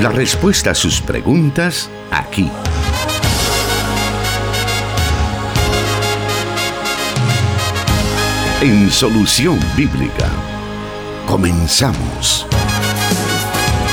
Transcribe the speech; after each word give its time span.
La 0.00 0.10
respuesta 0.10 0.70
a 0.70 0.74
sus 0.76 1.00
preguntas 1.00 1.90
aquí. 2.12 2.48
En 8.60 8.90
Solución 8.92 9.58
Bíblica. 9.76 10.30
Comenzamos. 11.26 12.46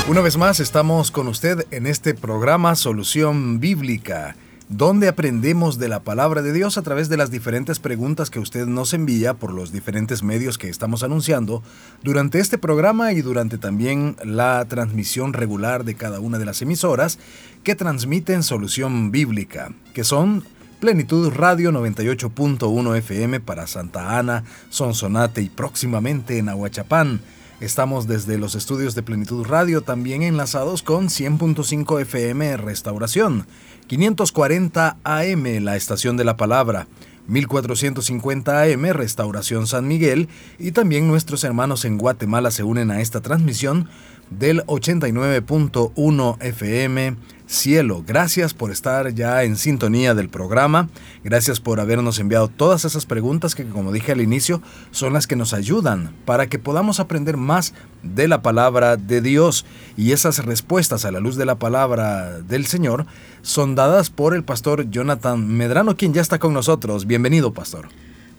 Una 0.06 0.20
vez 0.20 0.36
más 0.36 0.60
estamos 0.60 1.10
con 1.10 1.26
usted 1.26 1.66
en 1.72 1.88
este 1.88 2.14
programa 2.14 2.76
Solución 2.76 3.58
Bíblica 3.58 4.36
donde 4.68 5.06
aprendemos 5.06 5.78
de 5.78 5.88
la 5.88 6.00
palabra 6.00 6.42
de 6.42 6.52
Dios 6.52 6.76
a 6.76 6.82
través 6.82 7.08
de 7.08 7.16
las 7.16 7.30
diferentes 7.30 7.78
preguntas 7.78 8.30
que 8.30 8.40
usted 8.40 8.66
nos 8.66 8.94
envía 8.94 9.34
por 9.34 9.52
los 9.52 9.70
diferentes 9.70 10.22
medios 10.24 10.58
que 10.58 10.68
estamos 10.68 11.04
anunciando 11.04 11.62
durante 12.02 12.40
este 12.40 12.58
programa 12.58 13.12
y 13.12 13.22
durante 13.22 13.58
también 13.58 14.16
la 14.24 14.64
transmisión 14.64 15.32
regular 15.32 15.84
de 15.84 15.94
cada 15.94 16.18
una 16.18 16.38
de 16.38 16.46
las 16.46 16.62
emisoras 16.62 17.18
que 17.62 17.76
transmiten 17.76 18.42
Solución 18.42 19.12
Bíblica, 19.12 19.72
que 19.94 20.02
son 20.02 20.42
Plenitud 20.80 21.32
Radio 21.32 21.70
98.1 21.70 22.96
FM 22.98 23.40
para 23.40 23.66
Santa 23.66 24.18
Ana, 24.18 24.44
Sonsonate 24.68 25.42
y 25.42 25.48
próximamente 25.48 26.38
en 26.38 26.48
Aguachapán. 26.48 27.20
Estamos 27.60 28.06
desde 28.06 28.36
los 28.36 28.54
estudios 28.54 28.94
de 28.94 29.02
Plenitud 29.02 29.46
Radio 29.46 29.80
también 29.80 30.22
enlazados 30.22 30.82
con 30.82 31.06
100.5 31.06 32.02
FM 32.02 32.58
Restauración 32.58 33.46
540 33.86 34.96
AM, 35.04 35.44
la 35.62 35.76
estación 35.76 36.16
de 36.16 36.24
la 36.24 36.36
palabra, 36.36 36.88
1450 37.28 38.62
AM, 38.62 38.84
Restauración 38.92 39.66
San 39.66 39.86
Miguel, 39.86 40.28
y 40.58 40.72
también 40.72 41.06
nuestros 41.06 41.44
hermanos 41.44 41.84
en 41.84 41.98
Guatemala 41.98 42.50
se 42.50 42.64
unen 42.64 42.90
a 42.90 43.00
esta 43.00 43.20
transmisión 43.20 43.88
del 44.30 44.64
89.1 44.66 46.36
FM 46.40 47.16
Cielo. 47.48 48.02
Gracias 48.04 48.54
por 48.54 48.72
estar 48.72 49.14
ya 49.14 49.44
en 49.44 49.56
sintonía 49.56 50.14
del 50.14 50.28
programa. 50.28 50.88
Gracias 51.22 51.60
por 51.60 51.78
habernos 51.78 52.18
enviado 52.18 52.48
todas 52.48 52.84
esas 52.84 53.06
preguntas 53.06 53.54
que, 53.54 53.64
como 53.64 53.92
dije 53.92 54.12
al 54.12 54.20
inicio, 54.20 54.60
son 54.90 55.12
las 55.12 55.28
que 55.28 55.36
nos 55.36 55.54
ayudan 55.54 56.12
para 56.24 56.48
que 56.48 56.58
podamos 56.58 56.98
aprender 56.98 57.36
más 57.36 57.72
de 58.02 58.26
la 58.26 58.42
palabra 58.42 58.96
de 58.96 59.20
Dios. 59.20 59.64
Y 59.96 60.10
esas 60.10 60.44
respuestas 60.44 61.04
a 61.04 61.12
la 61.12 61.20
luz 61.20 61.36
de 61.36 61.46
la 61.46 61.54
palabra 61.54 62.40
del 62.40 62.66
Señor 62.66 63.06
son 63.42 63.76
dadas 63.76 64.10
por 64.10 64.34
el 64.34 64.42
pastor 64.42 64.90
Jonathan 64.90 65.46
Medrano, 65.46 65.96
quien 65.96 66.12
ya 66.12 66.22
está 66.22 66.40
con 66.40 66.52
nosotros. 66.52 67.06
Bienvenido, 67.06 67.52
pastor. 67.52 67.88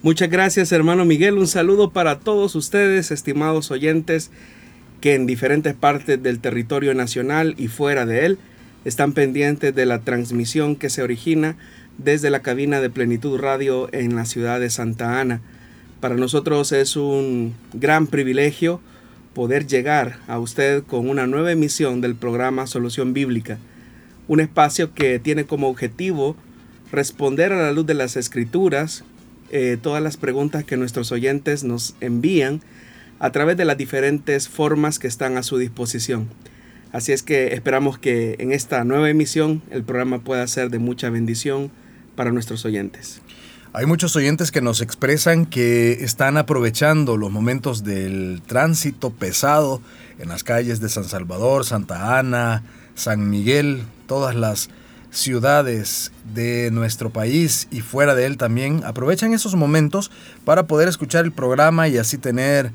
Muchas 0.02 0.30
gracias, 0.30 0.74
hermano 0.74 1.06
Miguel. 1.06 1.38
Un 1.38 1.48
saludo 1.48 1.92
para 1.92 2.20
todos 2.20 2.56
ustedes, 2.56 3.12
estimados 3.12 3.72
oyentes, 3.72 4.32
que 5.00 5.16
en 5.16 5.26
diferentes 5.26 5.74
partes 5.76 6.22
del 6.22 6.40
territorio 6.40 6.94
nacional 6.94 7.56
y 7.58 7.70
fuera 7.70 8.06
de 8.06 8.26
él 8.26 8.40
están 8.88 9.12
pendientes 9.12 9.76
de 9.76 9.86
la 9.86 10.00
transmisión 10.00 10.78
que 10.78 10.90
se 10.90 11.04
origina 11.04 11.58
desde 11.98 12.30
la 12.30 12.42
cabina 12.42 12.80
de 12.80 12.90
Plenitud 12.90 13.38
Radio 13.38 13.90
en 13.92 14.16
la 14.16 14.24
ciudad 14.24 14.62
de 14.62 14.70
Santa 14.70 15.20
Ana. 15.20 15.42
Para 16.00 16.16
nosotros 16.16 16.72
es 16.72 16.96
un 16.96 17.54
gran 17.74 18.08
privilegio 18.08 18.80
poder 19.34 19.68
llegar 19.68 20.20
a 20.28 20.40
usted 20.40 20.84
con 20.84 21.10
una 21.10 21.28
nueva 21.28 21.52
emisión 21.52 22.00
del 22.00 22.16
programa 22.16 22.66
Solución 22.66 23.14
Bíblica, 23.14 23.58
un 24.30 24.40
espacio 24.40 24.94
que 24.94 25.20
tiene 25.20 25.44
como 25.44 25.68
objetivo 25.68 26.38
responder 26.90 27.52
a 27.52 27.62
la 27.62 27.74
luz 27.74 27.86
de 27.86 27.94
las 27.94 28.16
escrituras 28.16 29.04
eh, 29.52 29.78
todas 29.82 30.02
las 30.02 30.16
preguntas 30.16 30.64
que 30.64 30.78
nuestros 30.78 31.12
oyentes 31.12 31.66
nos 31.66 31.94
envían 32.00 32.62
a 33.20 33.34
través 33.34 33.58
de 33.58 33.66
las 33.66 33.78
diferentes 33.78 34.48
formas 34.48 34.98
que 34.98 35.08
están 35.08 35.36
a 35.36 35.44
su 35.44 35.58
disposición. 35.58 36.30
Así 36.92 37.12
es 37.12 37.24
que 37.24 37.54
esperamos 37.54 38.00
que 38.00 38.36
en 38.40 38.52
esta 38.52 38.84
nueva 38.84 39.10
emisión 39.10 39.62
el 39.72 39.84
programa 39.84 40.20
pueda 40.20 40.46
ser 40.48 40.70
de 40.70 40.80
mucha 40.80 41.10
bendición 41.10 41.72
para 42.16 42.32
nuestros 42.32 42.66
oyentes. 42.66 43.22
Hay 43.74 43.86
muchos 43.86 44.16
oyentes 44.16 44.52
que 44.52 44.62
nos 44.62 44.82
expresan 44.82 45.46
que 45.46 46.04
están 46.04 46.38
aprovechando 46.38 47.18
los 47.18 47.32
momentos 47.32 47.84
del 47.84 48.42
tránsito 48.46 49.12
pesado 49.12 49.82
en 50.18 50.30
las 50.30 50.44
calles 50.44 50.80
de 50.80 50.90
San 50.90 51.04
Salvador, 51.04 51.66
Santa 51.66 52.18
Ana, 52.18 52.64
San 52.96 53.30
Miguel, 53.30 53.84
todas 54.08 54.36
las 54.36 54.70
ciudades 55.12 56.12
de 56.34 56.72
nuestro 56.72 57.10
país 57.12 57.68
y 57.70 57.82
fuera 57.82 58.16
de 58.16 58.26
él 58.26 58.38
también. 58.38 58.82
Aprovechan 58.86 59.34
esos 59.34 59.56
momentos 59.56 60.12
para 60.46 60.66
poder 60.66 60.88
escuchar 60.88 61.26
el 61.26 61.32
programa 61.32 61.88
y 61.88 61.98
así 61.98 62.18
tener 62.18 62.72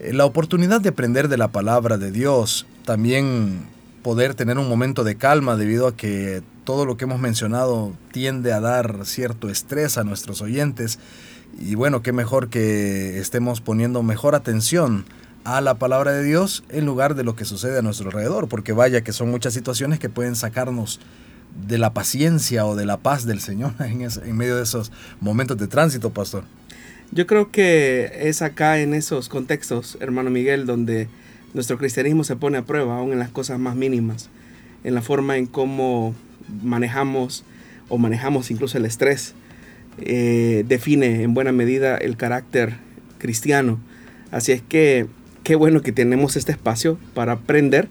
la 0.00 0.24
oportunidad 0.24 0.80
de 0.80 0.90
aprender 0.90 1.28
de 1.28 1.36
la 1.36 1.48
palabra 1.48 1.98
de 1.98 2.10
Dios, 2.10 2.66
también 2.84 3.66
poder 4.02 4.34
tener 4.34 4.58
un 4.58 4.68
momento 4.68 5.04
de 5.04 5.16
calma 5.16 5.56
debido 5.56 5.86
a 5.88 5.96
que 5.96 6.42
todo 6.64 6.84
lo 6.86 6.96
que 6.96 7.04
hemos 7.04 7.20
mencionado 7.20 7.92
tiende 8.12 8.52
a 8.52 8.60
dar 8.60 9.04
cierto 9.04 9.48
estrés 9.48 9.98
a 9.98 10.04
nuestros 10.04 10.40
oyentes 10.40 10.98
y 11.58 11.74
bueno, 11.74 12.02
qué 12.02 12.12
mejor 12.12 12.48
que 12.48 13.18
estemos 13.18 13.60
poniendo 13.60 14.02
mejor 14.02 14.34
atención 14.34 15.04
a 15.44 15.60
la 15.60 15.74
palabra 15.74 16.12
de 16.12 16.22
Dios 16.22 16.62
en 16.68 16.86
lugar 16.86 17.14
de 17.14 17.24
lo 17.24 17.34
que 17.34 17.44
sucede 17.44 17.78
a 17.78 17.82
nuestro 17.82 18.08
alrededor, 18.08 18.48
porque 18.48 18.72
vaya 18.72 19.02
que 19.02 19.12
son 19.12 19.30
muchas 19.30 19.54
situaciones 19.54 19.98
que 19.98 20.08
pueden 20.08 20.36
sacarnos 20.36 21.00
de 21.66 21.78
la 21.78 21.92
paciencia 21.94 22.66
o 22.66 22.76
de 22.76 22.86
la 22.86 22.98
paz 22.98 23.24
del 23.24 23.40
Señor 23.40 23.72
en, 23.80 24.02
en 24.02 24.36
medio 24.36 24.56
de 24.56 24.62
esos 24.62 24.92
momentos 25.20 25.56
de 25.56 25.66
tránsito, 25.66 26.10
pastor. 26.10 26.44
Yo 27.10 27.26
creo 27.26 27.50
que 27.50 28.10
es 28.20 28.42
acá 28.42 28.80
en 28.80 28.92
esos 28.92 29.30
contextos, 29.30 29.96
hermano 30.00 30.28
Miguel, 30.28 30.66
donde 30.66 31.08
nuestro 31.54 31.78
cristianismo 31.78 32.22
se 32.22 32.36
pone 32.36 32.58
a 32.58 32.66
prueba, 32.66 32.98
aún 32.98 33.12
en 33.12 33.18
las 33.18 33.30
cosas 33.30 33.58
más 33.58 33.76
mínimas, 33.76 34.28
en 34.84 34.94
la 34.94 35.00
forma 35.00 35.38
en 35.38 35.46
cómo 35.46 36.14
manejamos 36.62 37.44
o 37.88 37.96
manejamos 37.96 38.50
incluso 38.50 38.76
el 38.76 38.84
estrés, 38.84 39.32
eh, 40.02 40.64
define 40.68 41.22
en 41.22 41.32
buena 41.32 41.50
medida 41.50 41.96
el 41.96 42.18
carácter 42.18 42.74
cristiano. 43.16 43.80
Así 44.30 44.52
es 44.52 44.60
que 44.60 45.06
qué 45.44 45.56
bueno 45.56 45.80
que 45.80 45.92
tenemos 45.92 46.36
este 46.36 46.52
espacio 46.52 46.98
para 47.14 47.32
aprender, 47.32 47.88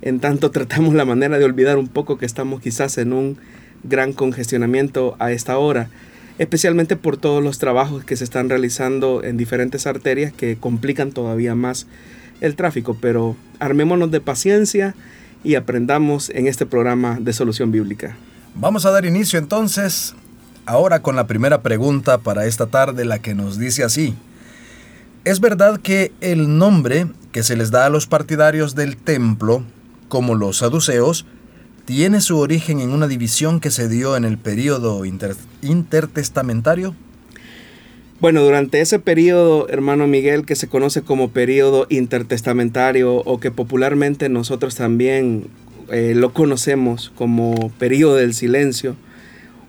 en 0.00 0.20
tanto 0.20 0.50
tratamos 0.52 0.94
la 0.94 1.04
manera 1.04 1.38
de 1.38 1.44
olvidar 1.44 1.76
un 1.76 1.88
poco 1.88 2.16
que 2.16 2.24
estamos 2.24 2.62
quizás 2.62 2.96
en 2.96 3.12
un 3.12 3.36
gran 3.82 4.14
congestionamiento 4.14 5.16
a 5.18 5.32
esta 5.32 5.58
hora 5.58 5.90
especialmente 6.38 6.96
por 6.96 7.16
todos 7.16 7.42
los 7.42 7.58
trabajos 7.58 8.04
que 8.04 8.16
se 8.16 8.24
están 8.24 8.48
realizando 8.48 9.22
en 9.22 9.36
diferentes 9.36 9.86
arterias 9.86 10.32
que 10.32 10.56
complican 10.56 11.12
todavía 11.12 11.54
más 11.54 11.86
el 12.40 12.56
tráfico, 12.56 12.96
pero 13.00 13.36
armémonos 13.60 14.10
de 14.10 14.20
paciencia 14.20 14.94
y 15.44 15.54
aprendamos 15.54 16.30
en 16.30 16.46
este 16.46 16.66
programa 16.66 17.18
de 17.20 17.32
solución 17.32 17.70
bíblica. 17.70 18.16
Vamos 18.54 18.86
a 18.86 18.90
dar 18.90 19.04
inicio 19.04 19.38
entonces 19.38 20.14
ahora 20.66 21.02
con 21.02 21.16
la 21.16 21.26
primera 21.26 21.62
pregunta 21.62 22.18
para 22.18 22.46
esta 22.46 22.66
tarde, 22.66 23.04
la 23.04 23.18
que 23.18 23.34
nos 23.34 23.58
dice 23.58 23.84
así. 23.84 24.14
¿Es 25.24 25.40
verdad 25.40 25.80
que 25.80 26.12
el 26.20 26.58
nombre 26.58 27.06
que 27.32 27.42
se 27.42 27.56
les 27.56 27.70
da 27.70 27.86
a 27.86 27.90
los 27.90 28.06
partidarios 28.06 28.74
del 28.74 28.96
templo, 28.96 29.64
como 30.08 30.34
los 30.34 30.58
saduceos, 30.58 31.26
tiene 31.84 32.20
su 32.20 32.38
origen 32.38 32.80
en 32.80 32.90
una 32.90 33.06
división 33.06 33.60
que 33.60 33.70
se 33.70 33.88
dio 33.88 34.16
en 34.16 34.24
el 34.24 34.38
periodo 34.38 35.02
intertestamentario? 35.04 36.94
Bueno, 38.20 38.42
durante 38.42 38.80
ese 38.80 38.98
periodo, 38.98 39.68
hermano 39.68 40.06
Miguel, 40.06 40.46
que 40.46 40.56
se 40.56 40.68
conoce 40.68 41.02
como 41.02 41.30
periodo 41.30 41.86
intertestamentario 41.90 43.16
o 43.16 43.38
que 43.38 43.50
popularmente 43.50 44.30
nosotros 44.30 44.76
también 44.76 45.48
eh, 45.90 46.14
lo 46.16 46.32
conocemos 46.32 47.12
como 47.16 47.70
periodo 47.78 48.16
del 48.16 48.32
silencio, 48.32 48.96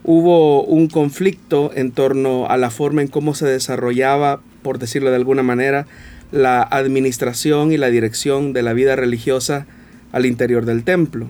hubo 0.04 0.64
un 0.64 0.88
conflicto 0.88 1.72
en 1.76 1.92
torno 1.92 2.48
a 2.48 2.56
la 2.56 2.70
forma 2.70 3.02
en 3.02 3.10
cómo 3.10 3.34
se 3.34 3.46
desarrollaba, 3.46 4.40
por 4.62 4.80
decirlo 4.80 5.10
de 5.10 5.18
alguna 5.18 5.44
manera, 5.44 5.86
la 6.32 6.62
administración 6.62 7.74
y 7.74 7.78
la 7.78 7.90
dirección 7.90 8.54
de 8.54 8.62
la 8.62 8.72
vida 8.72 8.96
religiosa 8.96 9.66
al 10.14 10.26
interior 10.26 10.66
del 10.66 10.84
templo. 10.86 11.30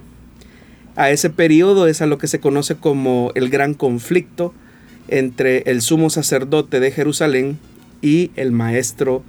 A 0.95 1.09
ese 1.11 1.29
periodo 1.29 1.87
es 1.87 2.01
a 2.01 2.05
lo 2.05 2.17
que 2.17 2.27
se 2.27 2.39
conoce 2.39 2.75
como 2.75 3.31
el 3.35 3.49
gran 3.49 3.73
conflicto 3.73 4.53
entre 5.09 5.63
el 5.69 5.81
sumo 5.81 6.09
sacerdote 6.09 6.79
de 6.79 6.91
Jerusalén 6.91 7.59
y 8.01 8.31
el 8.35 8.51
maestro 8.51 9.21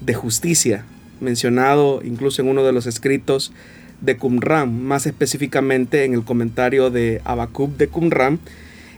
de 0.00 0.14
justicia, 0.14 0.84
mencionado 1.20 2.00
incluso 2.02 2.40
en 2.40 2.48
uno 2.48 2.64
de 2.64 2.72
los 2.72 2.86
escritos 2.86 3.52
de 4.00 4.16
Qumran, 4.16 4.82
más 4.82 5.06
específicamente 5.06 6.04
en 6.04 6.14
el 6.14 6.24
comentario 6.24 6.90
de 6.90 7.20
Abacub 7.24 7.76
de 7.76 7.88
Qumran, 7.88 8.40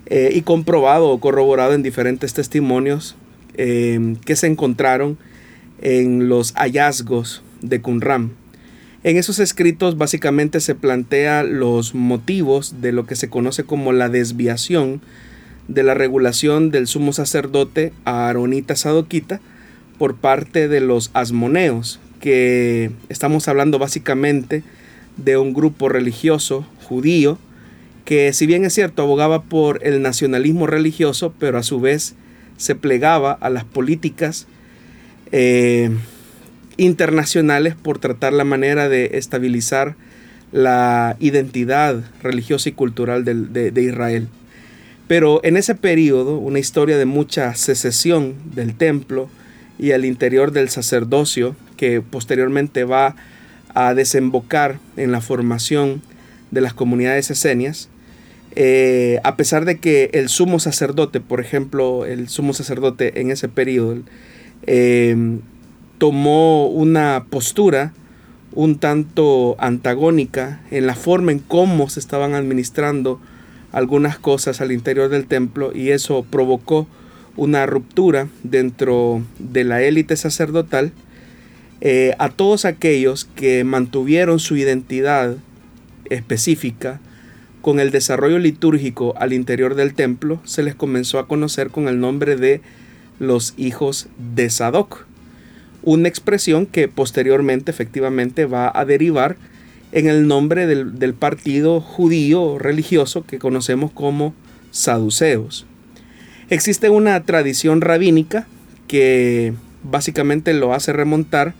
eh, 0.06 0.30
y 0.32 0.42
comprobado 0.42 1.08
o 1.08 1.18
corroborado 1.18 1.72
en 1.72 1.82
diferentes 1.82 2.32
testimonios 2.32 3.16
eh, 3.54 4.16
que 4.24 4.36
se 4.36 4.46
encontraron 4.46 5.18
en 5.80 6.28
los 6.28 6.52
hallazgos 6.52 7.42
de 7.60 7.80
Qumran. 7.80 8.43
En 9.04 9.18
esos 9.18 9.38
escritos 9.38 9.98
básicamente 9.98 10.60
se 10.60 10.74
plantea 10.74 11.42
los 11.42 11.94
motivos 11.94 12.80
de 12.80 12.90
lo 12.90 13.04
que 13.04 13.16
se 13.16 13.28
conoce 13.28 13.64
como 13.64 13.92
la 13.92 14.08
desviación 14.08 15.02
de 15.68 15.82
la 15.82 15.92
regulación 15.92 16.70
del 16.70 16.86
sumo 16.86 17.12
sacerdote 17.12 17.92
Aaronita 18.06 18.76
Sadoquita 18.76 19.42
por 19.98 20.16
parte 20.16 20.68
de 20.68 20.80
los 20.80 21.10
asmoneos, 21.12 22.00
que 22.18 22.92
estamos 23.10 23.46
hablando 23.46 23.78
básicamente 23.78 24.62
de 25.18 25.36
un 25.36 25.52
grupo 25.52 25.90
religioso 25.90 26.66
judío 26.82 27.38
que 28.06 28.32
si 28.32 28.46
bien 28.46 28.64
es 28.64 28.72
cierto 28.72 29.02
abogaba 29.02 29.42
por 29.42 29.80
el 29.86 30.00
nacionalismo 30.00 30.66
religioso, 30.66 31.34
pero 31.38 31.58
a 31.58 31.62
su 31.62 31.78
vez 31.78 32.14
se 32.56 32.74
plegaba 32.74 33.32
a 33.32 33.50
las 33.50 33.64
políticas 33.64 34.46
eh, 35.30 35.90
internacionales 36.76 37.74
por 37.74 37.98
tratar 37.98 38.32
la 38.32 38.44
manera 38.44 38.88
de 38.88 39.10
estabilizar 39.14 39.96
la 40.52 41.16
identidad 41.18 42.04
religiosa 42.22 42.68
y 42.68 42.72
cultural 42.72 43.24
de, 43.24 43.82
Israel. 43.82 44.28
Pero 45.08 45.40
en 45.42 45.56
ese 45.56 45.74
periodo, 45.74 46.38
una 46.38 46.60
historia 46.60 46.96
de 46.96 47.06
mucha 47.06 47.54
secesión 47.54 48.34
del 48.54 48.74
templo 48.74 49.28
y 49.78 49.90
al 49.90 50.04
interior 50.04 50.52
del 50.52 50.68
sacerdocio, 50.68 51.56
que 51.76 52.00
posteriormente 52.00 52.84
va 52.84 53.16
a 53.74 53.94
desembocar 53.94 54.78
en 54.96 55.10
la 55.10 55.20
formación 55.20 56.02
de 56.52 56.60
las 56.60 56.72
comunidades 56.72 57.30
esenias, 57.30 57.88
eh, 58.54 59.18
a 59.24 59.36
pesar 59.36 59.64
de 59.64 59.78
que 59.78 60.10
el 60.12 60.28
sumo 60.28 60.60
sacerdote, 60.60 61.18
por 61.20 61.40
ejemplo, 61.40 62.06
el 62.06 62.28
sumo 62.28 62.54
sacerdote 62.54 63.20
en 63.20 63.32
ese 63.32 63.48
periodo, 63.48 63.98
eh, 64.66 65.16
tomó 65.98 66.66
una 66.66 67.26
postura 67.30 67.92
un 68.52 68.78
tanto 68.78 69.56
antagónica 69.58 70.60
en 70.70 70.86
la 70.86 70.94
forma 70.94 71.32
en 71.32 71.40
cómo 71.40 71.88
se 71.88 72.00
estaban 72.00 72.34
administrando 72.34 73.20
algunas 73.72 74.18
cosas 74.18 74.60
al 74.60 74.70
interior 74.70 75.08
del 75.08 75.26
templo 75.26 75.72
y 75.74 75.90
eso 75.90 76.24
provocó 76.30 76.86
una 77.36 77.66
ruptura 77.66 78.28
dentro 78.44 79.22
de 79.40 79.64
la 79.64 79.82
élite 79.82 80.16
sacerdotal 80.16 80.92
eh, 81.80 82.14
a 82.18 82.28
todos 82.28 82.64
aquellos 82.64 83.24
que 83.24 83.64
mantuvieron 83.64 84.38
su 84.38 84.56
identidad 84.56 85.36
específica 86.08 87.00
con 87.60 87.80
el 87.80 87.90
desarrollo 87.90 88.38
litúrgico 88.38 89.14
al 89.16 89.32
interior 89.32 89.74
del 89.74 89.94
templo, 89.94 90.40
se 90.44 90.62
les 90.62 90.74
comenzó 90.74 91.18
a 91.18 91.26
conocer 91.26 91.70
con 91.70 91.88
el 91.88 91.98
nombre 91.98 92.36
de 92.36 92.60
los 93.18 93.54
hijos 93.56 94.08
de 94.34 94.50
Sadoc, 94.50 95.06
una 95.84 96.08
expresión 96.08 96.66
que 96.66 96.88
posteriormente 96.88 97.70
efectivamente 97.70 98.46
va 98.46 98.70
a 98.74 98.84
derivar 98.84 99.36
en 99.92 100.08
el 100.08 100.26
nombre 100.26 100.66
del, 100.66 100.98
del 100.98 101.14
partido 101.14 101.80
judío 101.80 102.58
religioso 102.58 103.24
que 103.24 103.38
conocemos 103.38 103.92
como 103.92 104.34
saduceos. 104.70 105.66
Existe 106.50 106.90
una 106.90 107.22
tradición 107.22 107.80
rabínica 107.80 108.46
que 108.88 109.54
básicamente 109.82 110.52
lo 110.52 110.74
hace 110.74 110.92
remontar 110.92 111.54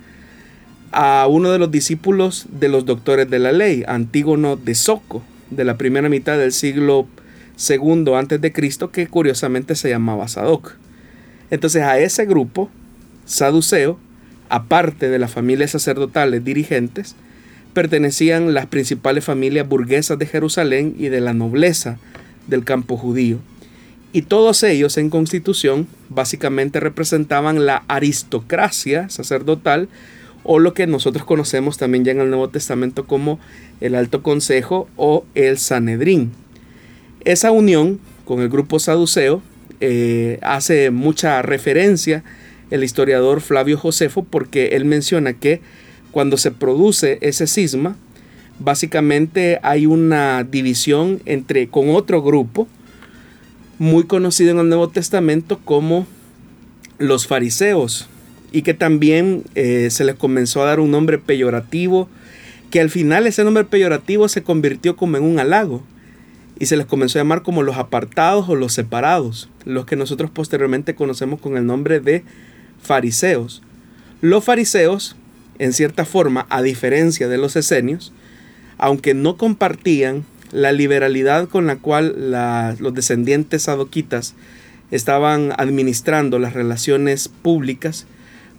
a 0.92 1.26
uno 1.28 1.50
de 1.50 1.58
los 1.58 1.70
discípulos 1.70 2.46
de 2.50 2.68
los 2.68 2.84
doctores 2.84 3.28
de 3.28 3.38
la 3.38 3.52
ley, 3.52 3.84
Antígono 3.86 4.56
de 4.56 4.74
Soco, 4.74 5.22
de 5.50 5.64
la 5.64 5.76
primera 5.76 6.08
mitad 6.08 6.38
del 6.38 6.52
siglo 6.52 7.06
segundo 7.56 8.16
antes 8.16 8.40
de 8.40 8.52
Cristo, 8.52 8.90
que 8.90 9.06
curiosamente 9.06 9.74
se 9.74 9.88
llamaba 9.88 10.28
Sadoc. 10.28 10.76
Entonces 11.50 11.82
a 11.82 11.98
ese 11.98 12.26
grupo, 12.26 12.70
saduceo, 13.26 13.98
aparte 14.48 15.08
de 15.08 15.18
las 15.18 15.32
familias 15.32 15.72
sacerdotales 15.72 16.44
dirigentes, 16.44 17.16
pertenecían 17.72 18.54
las 18.54 18.66
principales 18.66 19.24
familias 19.24 19.68
burguesas 19.68 20.18
de 20.18 20.26
Jerusalén 20.26 20.94
y 20.98 21.08
de 21.08 21.20
la 21.20 21.34
nobleza 21.34 21.98
del 22.46 22.64
campo 22.64 22.96
judío. 22.96 23.38
Y 24.12 24.22
todos 24.22 24.62
ellos 24.62 24.96
en 24.96 25.10
constitución 25.10 25.88
básicamente 26.08 26.78
representaban 26.78 27.66
la 27.66 27.82
aristocracia 27.88 29.08
sacerdotal 29.08 29.88
o 30.44 30.60
lo 30.60 30.72
que 30.72 30.86
nosotros 30.86 31.24
conocemos 31.24 31.78
también 31.78 32.04
ya 32.04 32.12
en 32.12 32.20
el 32.20 32.30
Nuevo 32.30 32.48
Testamento 32.48 33.06
como 33.06 33.40
el 33.80 33.96
Alto 33.96 34.22
Consejo 34.22 34.88
o 34.96 35.24
el 35.34 35.58
Sanedrín. 35.58 36.30
Esa 37.24 37.50
unión 37.50 37.98
con 38.24 38.40
el 38.40 38.48
grupo 38.48 38.78
saduceo 38.78 39.42
eh, 39.80 40.38
hace 40.42 40.90
mucha 40.90 41.42
referencia 41.42 42.22
el 42.74 42.82
historiador 42.82 43.40
Flavio 43.40 43.78
Josefo 43.78 44.24
porque 44.24 44.68
él 44.72 44.84
menciona 44.84 45.32
que 45.34 45.60
cuando 46.10 46.36
se 46.36 46.50
produce 46.50 47.18
ese 47.20 47.46
cisma, 47.46 47.96
básicamente 48.58 49.60
hay 49.62 49.86
una 49.86 50.42
división 50.42 51.20
entre 51.24 51.68
con 51.68 51.90
otro 51.90 52.20
grupo 52.20 52.66
muy 53.78 54.04
conocido 54.04 54.50
en 54.50 54.58
el 54.58 54.68
Nuevo 54.68 54.88
Testamento 54.88 55.60
como 55.64 56.06
los 56.98 57.28
fariseos 57.28 58.08
y 58.50 58.62
que 58.62 58.74
también 58.74 59.44
eh, 59.54 59.88
se 59.90 60.04
les 60.04 60.16
comenzó 60.16 60.62
a 60.62 60.66
dar 60.66 60.80
un 60.80 60.90
nombre 60.90 61.18
peyorativo 61.18 62.08
que 62.70 62.80
al 62.80 62.90
final 62.90 63.28
ese 63.28 63.44
nombre 63.44 63.64
peyorativo 63.64 64.28
se 64.28 64.42
convirtió 64.42 64.96
como 64.96 65.16
en 65.16 65.22
un 65.22 65.38
halago 65.38 65.82
y 66.58 66.66
se 66.66 66.76
les 66.76 66.86
comenzó 66.86 67.18
a 67.18 67.22
llamar 67.22 67.42
como 67.42 67.62
los 67.62 67.76
apartados 67.76 68.48
o 68.48 68.56
los 68.56 68.72
separados, 68.72 69.48
los 69.64 69.86
que 69.86 69.94
nosotros 69.94 70.30
posteriormente 70.30 70.96
conocemos 70.96 71.40
con 71.40 71.56
el 71.56 71.66
nombre 71.66 72.00
de 72.00 72.24
fariseos. 72.84 73.62
Los 74.20 74.44
fariseos 74.44 75.16
en 75.58 75.72
cierta 75.72 76.04
forma, 76.04 76.46
a 76.50 76.62
diferencia 76.62 77.28
de 77.28 77.38
los 77.38 77.56
esenios, 77.56 78.12
aunque 78.78 79.14
no 79.14 79.36
compartían 79.36 80.24
la 80.50 80.72
liberalidad 80.72 81.48
con 81.48 81.66
la 81.66 81.76
cual 81.76 82.30
los 82.78 82.94
descendientes 82.94 83.62
sadoquitas 83.62 84.34
estaban 84.90 85.52
administrando 85.56 86.38
las 86.38 86.52
relaciones 86.52 87.28
públicas 87.28 88.06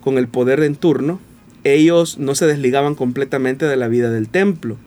con 0.01 0.17
el 0.17 0.27
poder 0.27 0.61
en 0.61 0.75
turno, 0.75 1.19
ellos 1.63 2.17
no 2.17 2.35
se 2.35 2.45
desligaban 2.45 2.95
completamente 2.95 3.65
de 3.65 3.75
la 3.75 3.87
vida 3.87 4.09
del 4.11 4.29
templo, 4.29 4.77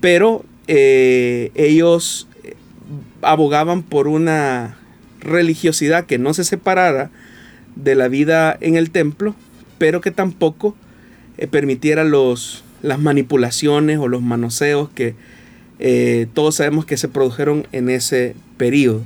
pero 0.00 0.44
eh, 0.68 1.50
ellos 1.54 2.28
abogaban 3.22 3.82
por 3.82 4.08
una 4.08 4.78
religiosidad 5.20 6.06
que 6.06 6.18
no 6.18 6.34
se 6.34 6.44
separara 6.44 7.10
de 7.76 7.94
la 7.94 8.08
vida 8.08 8.56
en 8.60 8.76
el 8.76 8.90
templo, 8.90 9.34
pero 9.78 10.00
que 10.00 10.10
tampoco 10.10 10.74
eh, 11.38 11.46
permitiera 11.46 12.04
los, 12.04 12.64
las 12.82 12.98
manipulaciones 12.98 13.98
o 13.98 14.08
los 14.08 14.22
manoseos 14.22 14.88
que 14.90 15.14
eh, 15.78 16.26
todos 16.32 16.56
sabemos 16.56 16.86
que 16.86 16.96
se 16.96 17.08
produjeron 17.08 17.66
en 17.72 17.90
ese 17.90 18.34
periodo. 18.56 19.02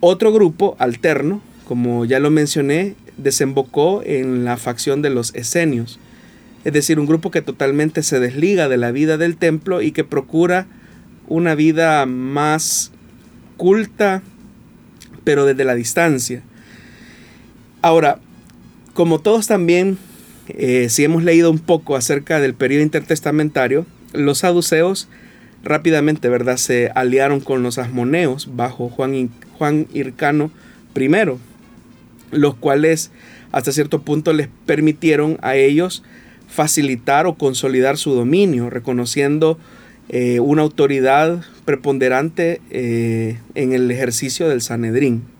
Otro 0.00 0.32
grupo 0.32 0.76
alterno, 0.78 1.40
como 1.66 2.04
ya 2.04 2.18
lo 2.18 2.30
mencioné, 2.30 2.94
desembocó 3.16 4.02
en 4.04 4.44
la 4.44 4.56
facción 4.56 5.00
de 5.00 5.10
los 5.10 5.34
esenios, 5.34 6.00
es 6.64 6.72
decir, 6.72 6.98
un 6.98 7.06
grupo 7.06 7.30
que 7.30 7.42
totalmente 7.42 8.02
se 8.02 8.20
desliga 8.20 8.68
de 8.68 8.78
la 8.78 8.90
vida 8.90 9.16
del 9.16 9.36
templo 9.36 9.82
y 9.82 9.92
que 9.92 10.02
procura 10.02 10.66
una 11.28 11.54
vida 11.54 12.06
más 12.06 12.90
culta, 13.56 14.22
pero 15.24 15.44
desde 15.44 15.64
la 15.64 15.74
distancia. 15.74 16.42
Ahora, 17.84 18.18
como 18.94 19.18
todos 19.18 19.46
también 19.46 19.98
eh, 20.48 20.88
si 20.88 21.04
hemos 21.04 21.22
leído 21.22 21.50
un 21.50 21.58
poco 21.58 21.96
acerca 21.96 22.40
del 22.40 22.54
periodo 22.54 22.82
intertestamentario, 22.82 23.84
los 24.14 24.38
saduceos 24.38 25.06
rápidamente, 25.62 26.30
¿verdad?, 26.30 26.56
se 26.56 26.90
aliaron 26.94 27.40
con 27.40 27.62
los 27.62 27.76
asmoneos 27.76 28.56
bajo 28.56 28.88
Juan, 28.88 29.28
Juan 29.58 29.86
Hircano 29.92 30.50
I, 30.96 31.10
los 32.30 32.54
cuales 32.54 33.10
hasta 33.52 33.70
cierto 33.70 34.00
punto 34.00 34.32
les 34.32 34.48
permitieron 34.64 35.36
a 35.42 35.56
ellos 35.56 36.02
facilitar 36.48 37.26
o 37.26 37.34
consolidar 37.34 37.98
su 37.98 38.14
dominio, 38.14 38.70
reconociendo 38.70 39.58
eh, 40.08 40.40
una 40.40 40.62
autoridad 40.62 41.44
preponderante 41.66 42.62
eh, 42.70 43.36
en 43.54 43.74
el 43.74 43.90
ejercicio 43.90 44.48
del 44.48 44.62
Sanedrín. 44.62 45.33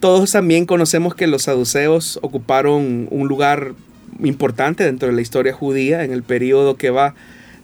Todos 0.00 0.32
también 0.32 0.66
conocemos 0.66 1.14
que 1.14 1.26
los 1.26 1.44
saduceos 1.44 2.18
ocuparon 2.22 3.08
un 3.10 3.28
lugar 3.28 3.72
importante 4.22 4.84
dentro 4.84 5.08
de 5.08 5.14
la 5.14 5.22
historia 5.22 5.52
judía 5.52 6.04
en 6.04 6.12
el 6.12 6.22
periodo 6.22 6.76
que 6.76 6.90
va 6.90 7.14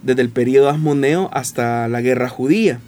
desde 0.03 0.23
el 0.23 0.31
periodo 0.31 0.71
asmoneo 0.71 1.29
hasta 1.33 1.89
la 1.89 2.01
guerra 2.01 2.29
judía. 2.29 2.81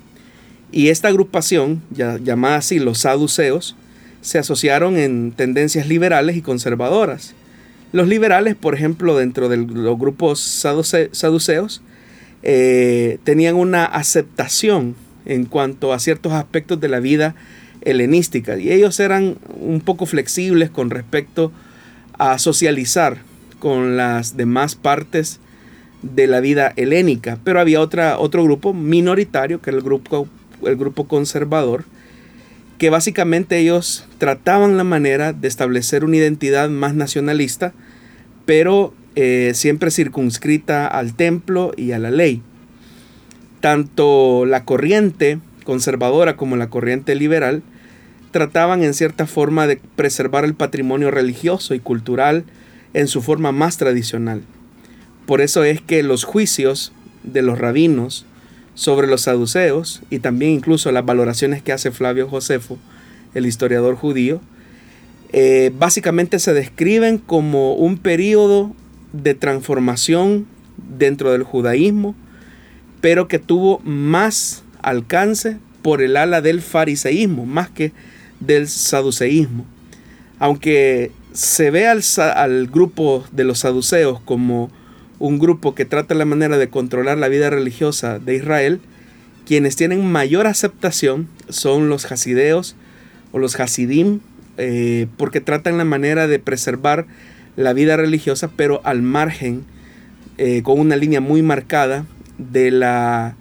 Y 0.72 0.88
esta 0.88 1.08
agrupación, 1.08 1.82
llamada 1.90 2.56
así 2.56 2.78
los 2.78 2.98
saduceos, 2.98 3.76
se 4.22 4.38
asociaron 4.38 4.96
en 4.96 5.32
tendencias 5.32 5.86
liberales 5.86 6.36
y 6.36 6.42
conservadoras. 6.42 7.34
Los 7.92 8.08
liberales, 8.08 8.56
por 8.56 8.74
ejemplo, 8.74 9.16
dentro 9.16 9.48
de 9.48 9.58
los 9.58 9.98
grupos 9.98 10.40
saduceos, 10.40 11.82
eh, 12.42 13.18
tenían 13.22 13.54
una 13.54 13.84
aceptación 13.84 14.96
en 15.26 15.44
cuanto 15.44 15.92
a 15.92 15.98
ciertos 15.98 16.32
aspectos 16.32 16.80
de 16.80 16.88
la 16.88 17.00
vida 17.00 17.36
helenística 17.84 18.58
y 18.58 18.72
ellos 18.72 18.98
eran 19.00 19.36
un 19.60 19.80
poco 19.80 20.06
flexibles 20.06 20.70
con 20.70 20.90
respecto 20.90 21.52
a 22.18 22.38
socializar 22.38 23.18
con 23.58 23.96
las 23.96 24.36
demás 24.36 24.74
partes 24.74 25.40
de 26.02 26.26
la 26.26 26.40
vida 26.40 26.72
helénica. 26.76 27.38
Pero 27.44 27.60
había 27.60 27.80
otra, 27.80 28.18
otro 28.18 28.44
grupo 28.44 28.74
minoritario, 28.74 29.60
que 29.60 29.70
era 29.70 29.78
el 29.78 29.84
grupo, 29.84 30.28
el 30.66 30.76
grupo 30.76 31.08
conservador, 31.08 31.84
que 32.78 32.90
básicamente 32.90 33.58
ellos 33.58 34.06
trataban 34.18 34.76
la 34.76 34.84
manera 34.84 35.32
de 35.32 35.48
establecer 35.48 36.04
una 36.04 36.16
identidad 36.16 36.68
más 36.68 36.94
nacionalista, 36.94 37.72
pero 38.44 38.92
eh, 39.16 39.52
siempre 39.54 39.90
circunscrita 39.90 40.86
al 40.86 41.14
templo 41.14 41.72
y 41.76 41.92
a 41.92 41.98
la 41.98 42.10
ley. 42.10 42.42
Tanto 43.60 44.44
la 44.44 44.64
corriente 44.64 45.38
conservadora 45.64 46.36
como 46.36 46.56
la 46.56 46.68
corriente 46.68 47.14
liberal 47.14 47.62
trataban 48.34 48.82
en 48.82 48.94
cierta 48.94 49.28
forma 49.28 49.68
de 49.68 49.76
preservar 49.76 50.44
el 50.44 50.54
patrimonio 50.54 51.12
religioso 51.12 51.72
y 51.72 51.78
cultural 51.78 52.42
en 52.92 53.06
su 53.06 53.22
forma 53.22 53.52
más 53.52 53.76
tradicional. 53.76 54.42
Por 55.24 55.40
eso 55.40 55.62
es 55.62 55.80
que 55.80 56.02
los 56.02 56.24
juicios 56.24 56.92
de 57.22 57.42
los 57.42 57.60
rabinos 57.60 58.26
sobre 58.74 59.06
los 59.06 59.20
saduceos 59.20 60.02
y 60.10 60.18
también 60.18 60.50
incluso 60.50 60.90
las 60.90 61.06
valoraciones 61.06 61.62
que 61.62 61.70
hace 61.70 61.92
Flavio 61.92 62.26
Josefo, 62.28 62.76
el 63.34 63.46
historiador 63.46 63.94
judío, 63.94 64.40
eh, 65.32 65.70
básicamente 65.78 66.40
se 66.40 66.54
describen 66.54 67.18
como 67.18 67.74
un 67.74 67.98
periodo 67.98 68.74
de 69.12 69.34
transformación 69.34 70.48
dentro 70.98 71.30
del 71.30 71.44
judaísmo, 71.44 72.16
pero 73.00 73.28
que 73.28 73.38
tuvo 73.38 73.78
más 73.84 74.64
alcance 74.82 75.58
por 75.82 76.02
el 76.02 76.16
ala 76.16 76.40
del 76.40 76.62
fariseísmo, 76.62 77.46
más 77.46 77.70
que 77.70 77.92
del 78.46 78.68
saduceísmo. 78.68 79.64
Aunque 80.38 81.12
se 81.32 81.70
ve 81.70 81.88
al, 81.88 82.66
grupo 82.68 83.24
de 83.32 83.44
los 83.44 83.60
saduceos 83.60 84.20
como 84.20 84.70
un 85.18 85.38
grupo 85.38 85.74
que 85.74 85.84
trata 85.84 86.14
la 86.14 86.24
manera 86.24 86.58
de 86.58 86.68
controlar 86.68 87.18
la 87.18 87.28
vida 87.28 87.50
religiosa 87.50 88.18
de 88.18 88.36
Israel, 88.36 88.80
quienes 89.46 89.76
tienen 89.76 90.10
mayor 90.10 90.46
aceptación 90.46 91.28
son 91.48 91.88
los 91.88 92.10
hasideos 92.10 92.76
o 93.32 93.38
los 93.38 93.58
hasidim, 93.58 94.20
eh, 94.58 95.08
porque 95.16 95.40
tratan 95.40 95.76
la 95.76 95.84
manera 95.84 96.28
de 96.28 96.38
preservar 96.38 97.06
la 97.56 97.72
vida 97.72 97.96
religiosa, 97.96 98.50
pero 98.56 98.80
al 98.84 99.02
margen, 99.02 99.64
eh, 100.38 100.62
con 100.62 100.78
una 100.78 100.96
línea 100.96 101.20
muy 101.20 101.42
marcada 101.42 102.06
de 102.38 102.70
la 102.70 103.36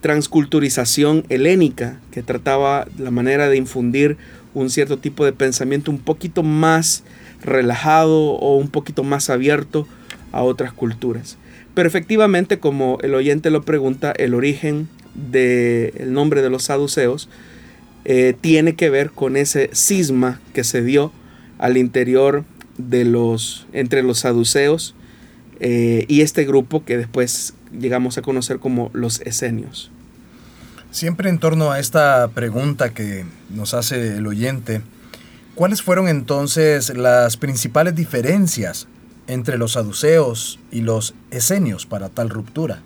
transculturización 0.00 1.24
helénica, 1.30 1.98
que 2.10 2.22
trataba 2.22 2.86
la 2.98 3.10
manera 3.10 3.48
de 3.48 3.56
infundir 3.56 4.18
un 4.54 4.70
cierto 4.70 4.98
tipo 4.98 5.24
de 5.24 5.32
pensamiento 5.32 5.90
un 5.90 5.98
poquito 5.98 6.42
más 6.42 7.02
relajado 7.42 8.32
o 8.32 8.56
un 8.56 8.68
poquito 8.68 9.02
más 9.04 9.30
abierto 9.30 9.86
a 10.32 10.42
otras 10.42 10.72
culturas. 10.72 11.36
Pero 11.74 11.88
efectivamente, 11.88 12.58
como 12.58 12.98
el 13.02 13.14
oyente 13.14 13.50
lo 13.50 13.62
pregunta, 13.62 14.12
el 14.12 14.34
origen 14.34 14.88
del 15.14 16.12
nombre 16.12 16.42
de 16.42 16.50
los 16.50 16.64
saduceos 16.64 17.28
eh, 18.04 18.34
tiene 18.40 18.74
que 18.74 18.90
ver 18.90 19.10
con 19.10 19.36
ese 19.36 19.70
cisma 19.72 20.40
que 20.52 20.64
se 20.64 20.82
dio 20.82 21.12
al 21.58 21.76
interior 21.76 22.44
de 22.78 23.04
los, 23.04 23.66
entre 23.72 24.02
los 24.02 24.20
saduceos 24.20 24.94
eh, 25.60 26.04
y 26.08 26.20
este 26.20 26.44
grupo 26.44 26.84
que 26.84 26.96
después 26.96 27.54
llegamos 27.72 28.18
a 28.18 28.22
conocer 28.22 28.58
como 28.58 28.90
los 28.92 29.20
esenios. 29.22 29.90
Siempre 30.94 31.28
en 31.28 31.40
torno 31.40 31.72
a 31.72 31.80
esta 31.80 32.28
pregunta 32.28 32.94
que 32.94 33.24
nos 33.50 33.74
hace 33.74 34.18
el 34.18 34.28
oyente, 34.28 34.80
¿cuáles 35.56 35.82
fueron 35.82 36.06
entonces 36.06 36.96
las 36.96 37.36
principales 37.36 37.96
diferencias 37.96 38.86
entre 39.26 39.58
los 39.58 39.72
saduceos 39.72 40.60
y 40.70 40.82
los 40.82 41.16
esenios 41.32 41.84
para 41.84 42.10
tal 42.10 42.30
ruptura? 42.30 42.84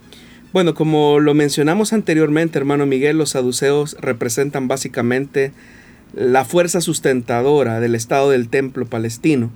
Bueno, 0.55 0.73
como 0.73 1.21
lo 1.21 1.35
mencionamos 1.35 1.93
anteriormente, 1.93 2.59
hermano 2.59 2.87
Miguel, 2.87 3.19
los 3.19 3.33
saduceos 3.33 3.95
representan 4.01 4.69
básicamente 4.69 5.53
la 6.15 6.47
fuerza 6.47 6.81
sustentadora 6.81 7.79
del 7.79 7.95
estado 7.95 8.31
del 8.31 8.49
templo 8.49 8.87
palestino. 8.87 9.51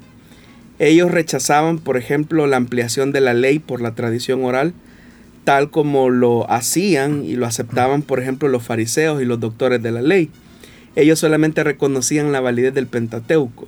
Ellos 0.79 1.11
rechazaban, 1.11 1.79
por 1.79 1.97
ejemplo, 1.97 2.47
la 2.47 2.59
ampliación 2.59 3.13
de 3.13 3.23
la 3.23 3.33
ley 3.33 3.61
por 3.61 3.81
la 3.81 3.95
tradición 3.95 4.45
oral, 4.45 4.75
tal 5.45 5.71
como 5.71 6.11
lo 6.11 6.51
hacían 6.51 7.25
y 7.25 7.35
lo 7.35 7.47
aceptaban, 7.47 8.03
por 8.03 8.21
ejemplo, 8.21 8.49
los 8.49 8.63
fariseos 8.63 9.23
y 9.23 9.25
los 9.25 9.41
doctores 9.41 9.83
de 9.83 9.91
la 9.91 10.03
ley. 10.03 10.31
Ellos 10.95 11.19
solamente 11.19 11.65
reconocían 11.65 12.33
la 12.33 12.41
validez 12.41 12.75
del 12.75 12.87
Pentateuco. 12.87 13.67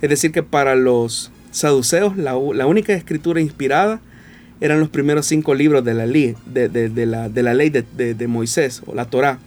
Es 0.00 0.10
decir, 0.10 0.32
que 0.32 0.42
para 0.42 0.76
los 0.76 1.32
saduceos, 1.50 2.16
la, 2.16 2.36
única 2.36 2.92
escritura 2.92 3.40
inspirada 3.40 4.00
eran 4.60 4.80
los 4.80 4.88
primeros 4.88 5.26
cinco 5.26 5.54
libros 5.54 5.84
de 5.84 5.94
la 5.94 6.06
ley 6.06 6.34
de, 6.46 6.68
la, 7.06 7.54
ley 7.54 7.70
de, 7.70 8.26
Moisés 8.28 8.82
o 8.86 8.94
la 8.94 9.06
Torá. 9.06 9.38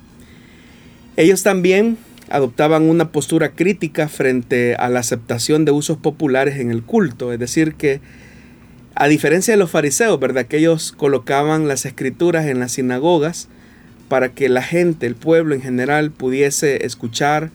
Ellos 1.15 1.43
también 1.43 1.97
adoptaban 2.29 2.83
una 2.83 3.11
postura 3.11 3.51
crítica 3.51 4.07
frente 4.07 4.75
a 4.75 4.89
la 4.89 4.99
aceptación 4.99 5.65
de 5.65 5.71
usos 5.71 5.97
populares 5.97 6.57
en 6.59 6.71
el 6.71 6.81
culto, 6.83 7.33
es 7.33 7.39
decir, 7.39 7.75
que 7.75 7.99
a 9.01 9.07
diferencia 9.07 9.55
de 9.55 9.57
los 9.57 9.71
fariseos, 9.71 10.19
¿verdad? 10.19 10.45
Que 10.45 10.57
ellos 10.57 10.91
colocaban 10.95 11.67
las 11.67 11.87
escrituras 11.87 12.45
en 12.45 12.59
las 12.59 12.73
sinagogas 12.73 13.47
para 14.09 14.29
que 14.29 14.47
la 14.47 14.61
gente, 14.61 15.07
el 15.07 15.15
pueblo 15.15 15.55
en 15.55 15.61
general, 15.63 16.11
pudiese 16.11 16.85
escuchar, 16.85 17.49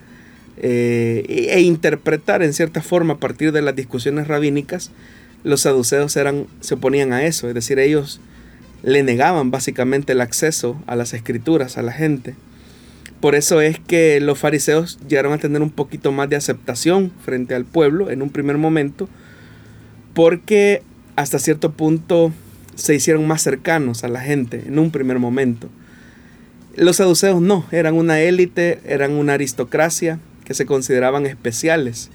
eh, 0.57 1.47
e 1.53 1.61
interpretar 1.61 2.43
en 2.43 2.51
cierta 2.51 2.81
forma 2.81 3.13
a 3.13 3.17
partir 3.19 3.53
de 3.53 3.61
las 3.61 3.77
discusiones 3.77 4.27
rabínicas, 4.27 4.91
los 5.45 5.61
saduceos 5.61 6.17
eran, 6.17 6.47
se 6.59 6.73
oponían 6.73 7.13
a 7.13 7.23
eso, 7.23 7.47
es 7.47 7.53
decir, 7.53 7.79
ellos 7.79 8.19
le 8.83 9.01
negaban 9.03 9.49
básicamente 9.49 10.11
el 10.11 10.19
acceso 10.19 10.83
a 10.85 10.97
las 10.97 11.13
escrituras 11.13 11.77
a 11.77 11.81
la 11.81 11.93
gente. 11.93 12.35
Por 13.21 13.35
eso 13.35 13.61
es 13.61 13.79
que 13.79 14.19
los 14.19 14.37
fariseos 14.37 14.99
llegaron 15.07 15.31
a 15.31 15.37
tener 15.37 15.61
un 15.61 15.71
poquito 15.71 16.11
más 16.11 16.29
de 16.29 16.35
aceptación 16.35 17.13
frente 17.23 17.55
al 17.55 17.63
pueblo 17.63 18.11
en 18.11 18.21
un 18.21 18.31
primer 18.31 18.57
momento, 18.57 19.07
porque 20.13 20.83
hasta 21.17 21.39
cierto 21.39 21.71
punto 21.73 22.31
se 22.75 22.93
hicieron 22.93 23.27
más 23.27 23.41
cercanos 23.41 24.03
a 24.03 24.07
la 24.07 24.21
gente 24.21 24.63
en 24.67 24.77
un 24.77 24.91
primer 24.91 25.17
momento. 25.17 25.67
Los 26.75 26.97
saduceos 26.97 27.41
no, 27.41 27.65
eran 27.71 27.95
una 27.95 28.21
élite, 28.21 28.79
eran 28.85 29.13
una 29.13 29.33
aristocracia, 29.33 30.19
que 30.45 30.53
se 30.53 30.67
consideraban 30.67 31.25
especiales. 31.25 32.11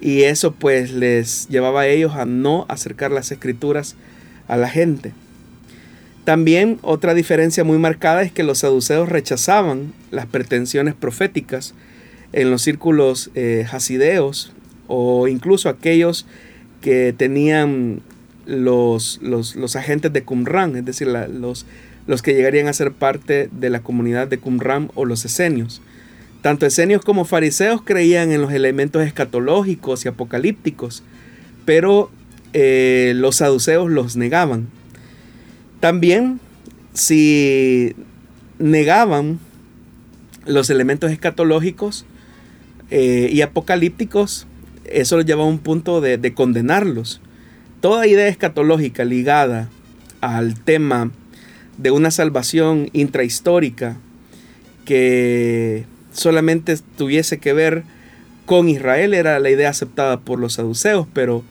Y 0.00 0.22
eso 0.22 0.52
pues 0.52 0.92
les 0.92 1.46
llevaba 1.48 1.82
a 1.82 1.86
ellos 1.86 2.16
a 2.16 2.24
no 2.24 2.64
acercar 2.70 3.10
las 3.12 3.30
escrituras 3.30 3.96
a 4.48 4.56
la 4.56 4.70
gente. 4.70 5.12
También 6.24 6.78
otra 6.80 7.12
diferencia 7.12 7.64
muy 7.64 7.76
marcada 7.76 8.22
es 8.22 8.32
que 8.32 8.44
los 8.44 8.60
saduceos 8.60 9.10
rechazaban 9.10 9.92
las 10.10 10.24
pretensiones 10.24 10.94
proféticas 10.94 11.74
en 12.32 12.50
los 12.50 12.62
círculos 12.62 13.30
eh, 13.34 13.66
o 14.88 15.28
incluso 15.28 15.68
aquellos 15.68 16.26
que 16.80 17.14
tenían 17.16 18.00
los, 18.46 19.20
los, 19.22 19.76
agentes 19.76 20.12
de 20.12 20.24
Qumran, 20.24 20.76
es 20.76 20.84
decir, 20.84 21.08
los, 21.08 21.66
los 22.06 22.22
que 22.22 22.34
llegarían 22.34 22.68
a 22.68 22.72
ser 22.72 22.92
parte 22.92 23.48
de 23.52 23.70
la 23.70 23.82
comunidad 23.82 24.28
de 24.28 24.38
Qumran 24.38 24.90
o 24.94 25.04
los 25.04 25.24
esenios. 25.24 25.80
Tanto 26.42 26.66
esenios 26.66 27.04
como 27.04 27.24
fariseos 27.24 27.82
creían 27.82 28.32
en 28.32 28.42
los 28.42 28.52
elementos 28.52 29.02
escatológicos 29.02 30.04
y 30.04 30.08
apocalípticos, 30.08 31.04
pero 31.64 32.10
eh, 32.52 33.12
los 33.14 33.36
saduceos 33.36 33.88
los 33.88 34.16
negaban. 34.16 34.68
También, 35.78 36.40
si 36.94 37.94
negaban 38.58 39.38
los 40.44 40.68
elementos 40.70 41.12
escatológicos 41.12 42.04
eh, 42.90 43.30
y 43.32 43.40
apocalípticos, 43.42 44.48
eso 44.84 45.16
los 45.16 45.24
llevaba 45.24 45.46
a 45.46 45.50
un 45.50 45.60
punto 45.60 46.00
de, 46.00 46.18
de 46.18 46.34
condenarlos. 46.34 47.20
Toda 47.82 48.06
idea 48.06 48.28
escatológica 48.28 49.04
ligada 49.04 49.68
al 50.20 50.54
tema 50.54 51.10
de 51.78 51.90
una 51.90 52.12
salvación 52.12 52.88
intrahistórica 52.92 53.96
que 54.84 55.84
solamente 56.12 56.78
tuviese 56.96 57.40
que 57.40 57.52
ver 57.52 57.82
con 58.46 58.68
Israel 58.68 59.14
era 59.14 59.40
la 59.40 59.50
idea 59.50 59.70
aceptada 59.70 60.20
por 60.20 60.38
los 60.38 60.52
saduceos, 60.52 61.08
pero 61.12 61.42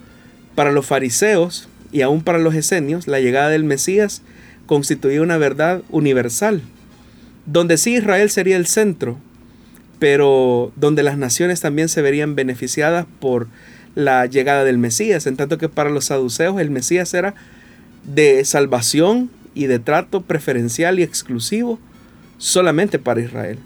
para 0.55 0.71
los 0.71 0.85
fariseos 0.85 1.67
y 1.91 1.99
aún 1.99 2.23
para 2.23 2.39
los 2.39 2.55
esenios, 2.55 3.09
la 3.09 3.19
llegada 3.19 3.49
del 3.49 3.65
Mesías 3.65 4.21
constituía 4.67 5.21
una 5.21 5.37
verdad 5.37 5.81
universal, 5.89 6.61
donde 7.45 7.77
sí 7.77 7.95
Israel 7.95 8.29
sería 8.29 8.55
el 8.55 8.67
centro, 8.67 9.17
pero 9.99 10.71
donde 10.77 11.03
las 11.03 11.17
naciones 11.17 11.59
también 11.59 11.89
se 11.89 12.01
verían 12.01 12.35
beneficiadas 12.35 13.05
por 13.19 13.47
la 13.95 14.25
llegada 14.25 14.63
del 14.63 14.77
Mesías, 14.77 15.27
en 15.27 15.37
tanto 15.37 15.57
que 15.57 15.69
para 15.69 15.89
los 15.89 16.05
saduceos 16.05 16.59
el 16.59 16.69
Mesías 16.71 17.13
era 17.13 17.35
de 18.03 18.43
salvación 18.45 19.29
y 19.53 19.65
de 19.65 19.79
trato 19.79 20.21
preferencial 20.21 20.99
y 20.99 21.03
exclusivo 21.03 21.79
solamente 22.37 22.99
para 22.99 23.21
Israel. 23.21 23.59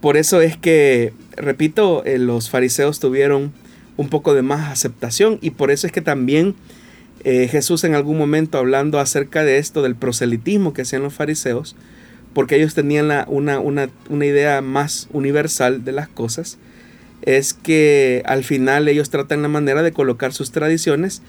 Por 0.00 0.16
eso 0.16 0.40
es 0.40 0.56
que, 0.56 1.12
repito, 1.36 2.04
eh, 2.04 2.18
los 2.18 2.50
fariseos 2.50 2.98
tuvieron 2.98 3.52
un 3.96 4.08
poco 4.08 4.34
de 4.34 4.42
más 4.42 4.70
aceptación 4.70 5.38
y 5.42 5.50
por 5.50 5.70
eso 5.70 5.86
es 5.86 5.92
que 5.92 6.00
también 6.00 6.54
eh, 7.24 7.46
Jesús 7.48 7.84
en 7.84 7.94
algún 7.94 8.18
momento 8.18 8.58
hablando 8.58 8.98
acerca 8.98 9.44
de 9.44 9.58
esto, 9.58 9.82
del 9.82 9.94
proselitismo 9.94 10.72
que 10.72 10.82
hacían 10.82 11.02
los 11.02 11.14
fariseos, 11.14 11.76
porque 12.34 12.56
ellos 12.56 12.74
tenían 12.74 13.10
una, 13.28 13.60
una 13.60 14.26
idea 14.26 14.60
más 14.60 15.08
universal 15.12 15.84
de 15.84 15.92
las 15.92 16.08
cosas, 16.08 16.58
es 17.22 17.54
que 17.54 18.22
al 18.26 18.44
final 18.44 18.88
ellos 18.88 19.10
tratan 19.10 19.42
la 19.42 19.48
manera 19.48 19.82
de 19.82 19.92
colocar 19.92 20.32
sus 20.32 20.50
tradiciones 20.50 21.22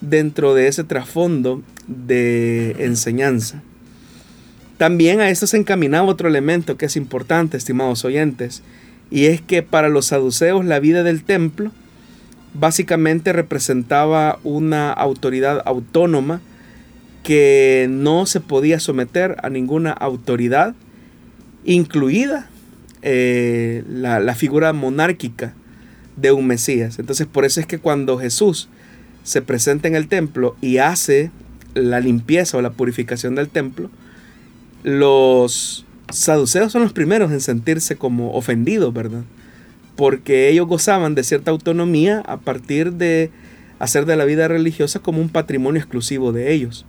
dentro 0.00 0.54
de 0.54 0.68
ese 0.68 0.84
trasfondo 0.84 1.62
de 1.86 2.76
enseñanza. 2.78 3.62
También 4.78 5.20
a 5.20 5.28
esto 5.28 5.46
se 5.46 5.58
encaminaba 5.58 6.08
otro 6.08 6.28
elemento 6.28 6.76
que 6.76 6.86
es 6.86 6.96
importante, 6.96 7.56
estimados 7.56 8.04
oyentes, 8.04 8.62
y 9.10 9.26
es 9.26 9.42
que 9.42 9.62
para 9.62 9.88
los 9.88 10.06
saduceos 10.06 10.64
la 10.64 10.80
vida 10.80 11.02
del 11.02 11.22
templo 11.24 11.70
básicamente 12.54 13.32
representaba 13.32 14.38
una 14.42 14.92
autoridad 14.92 15.62
autónoma 15.66 16.40
que 17.22 17.88
no 17.90 18.24
se 18.24 18.40
podía 18.40 18.80
someter 18.80 19.36
a 19.42 19.50
ninguna 19.50 19.90
autoridad, 19.90 20.74
incluida 21.64 22.48
eh, 23.02 23.82
la, 23.88 24.34
figura 24.34 24.72
monárquica 24.72 25.54
de 26.16 26.32
un 26.32 26.46
Mesías. 26.46 26.98
Entonces 26.98 27.26
por 27.26 27.44
eso 27.44 27.60
es 27.60 27.66
que 27.66 27.78
cuando 27.78 28.18
Jesús 28.18 28.68
se 29.22 29.42
presenta 29.42 29.88
en 29.88 29.94
el 29.94 30.08
templo 30.08 30.56
y 30.60 30.78
hace 30.78 31.30
la 31.74 32.00
limpieza 32.00 32.58
o 32.58 32.62
la 32.62 32.70
purificación 32.70 33.34
del 33.34 33.48
templo, 33.48 33.90
los 34.82 35.86
saduceos 36.10 36.72
son 36.72 36.82
los 36.82 36.92
primeros 36.92 37.30
en 37.32 37.40
sentirse 37.40 37.96
como 37.96 38.32
ofendidos, 38.32 38.92
¿verdad? 38.92 39.22
Porque 39.96 40.48
ellos 40.48 40.66
gozaban 40.66 41.14
de 41.14 41.24
cierta 41.24 41.50
autonomía 41.50 42.22
a 42.26 42.38
partir 42.38 42.94
de 42.94 43.30
hacer 43.78 44.04
de 44.04 44.16
la 44.16 44.24
vida 44.24 44.48
religiosa 44.48 45.00
como 45.00 45.20
un 45.20 45.28
patrimonio 45.30 45.80
exclusivo 45.80 46.32
de 46.32 46.52
ellos. 46.52 46.84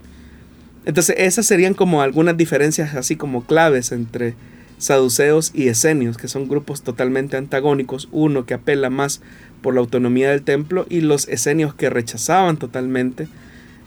Entonces 0.86 1.16
esas 1.20 1.46
serían 1.46 1.74
como 1.74 2.02
algunas 2.02 2.36
diferencias 2.38 2.96
así 2.96 3.16
como 3.16 3.46
claves 3.46 3.92
entre 3.92 4.36
saduceos 4.82 5.52
y 5.54 5.68
esenios, 5.68 6.18
que 6.18 6.28
son 6.28 6.48
grupos 6.48 6.82
totalmente 6.82 7.38
antagónicos, 7.38 8.10
uno 8.12 8.48
que 8.48 8.56
apela 8.56 8.90
más 8.90 9.22
por 9.62 9.76
la 9.76 9.80
autonomía 9.80 10.32
del 10.32 10.42
templo 10.42 10.88
y 10.90 11.02
los 11.02 11.28
esenios 11.28 11.76
que 11.76 11.92
rechazaban 11.92 12.58
totalmente 12.58 13.28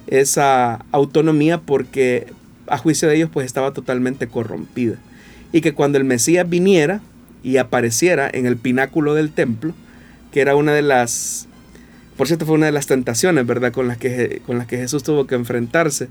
esa 0.06 0.84
autonomía 0.92 1.60
porque 1.60 2.28
a 2.68 2.78
juicio 2.78 3.08
de 3.08 3.16
ellos 3.16 3.30
pues 3.32 3.44
estaba 3.44 3.72
totalmente 3.72 4.28
corrompida. 4.28 4.94
Y 5.52 5.62
que 5.62 5.74
cuando 5.74 5.98
el 5.98 6.04
Mesías 6.04 6.48
viniera 6.48 7.00
y 7.42 7.56
apareciera 7.56 8.30
en 8.32 8.46
el 8.46 8.56
pináculo 8.56 9.14
del 9.14 9.32
templo, 9.32 9.74
que 10.30 10.42
era 10.42 10.54
una 10.54 10.72
de 10.72 10.82
las, 10.82 11.48
por 12.16 12.28
cierto 12.28 12.46
fue 12.46 12.54
una 12.54 12.66
de 12.66 12.72
las 12.72 12.86
tentaciones, 12.86 13.44
¿verdad? 13.46 13.72
Con 13.72 13.88
las 13.88 13.98
que, 13.98 14.42
con 14.46 14.58
las 14.58 14.68
que 14.68 14.76
Jesús 14.76 15.02
tuvo 15.02 15.26
que 15.26 15.34
enfrentarse. 15.34 16.08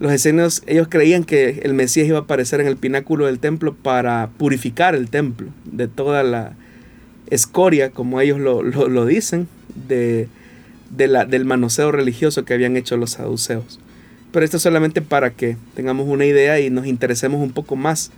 Los 0.00 0.12
esenios, 0.12 0.62
ellos 0.66 0.88
creían 0.88 1.24
que 1.24 1.60
el 1.62 1.74
Mesías 1.74 2.08
iba 2.08 2.16
a 2.16 2.22
aparecer 2.22 2.62
en 2.62 2.66
el 2.66 2.78
pináculo 2.78 3.26
del 3.26 3.38
templo 3.38 3.74
para 3.74 4.30
purificar 4.38 4.94
el 4.94 5.10
templo 5.10 5.48
de 5.66 5.88
toda 5.88 6.22
la 6.22 6.54
escoria, 7.28 7.90
como 7.90 8.18
ellos 8.22 8.40
lo, 8.40 9.06
dicen, 9.06 9.46
de, 9.86 10.26
la, 10.96 11.26
del 11.26 11.44
manoseo 11.44 11.92
religioso 11.92 12.46
que 12.46 12.54
habían 12.54 12.78
hecho 12.78 12.96
los 12.96 13.10
saduceos. 13.10 13.78
Pero 14.32 14.42
esto 14.42 14.56
es 14.56 14.62
solamente 14.62 15.02
para 15.02 15.32
que 15.32 15.58
tengamos 15.74 16.08
una 16.08 16.24
idea 16.24 16.58
y 16.60 16.70
nos 16.70 16.86
interesemos 16.86 17.42
un 17.42 17.52
poco 17.52 17.76
más 17.76 18.10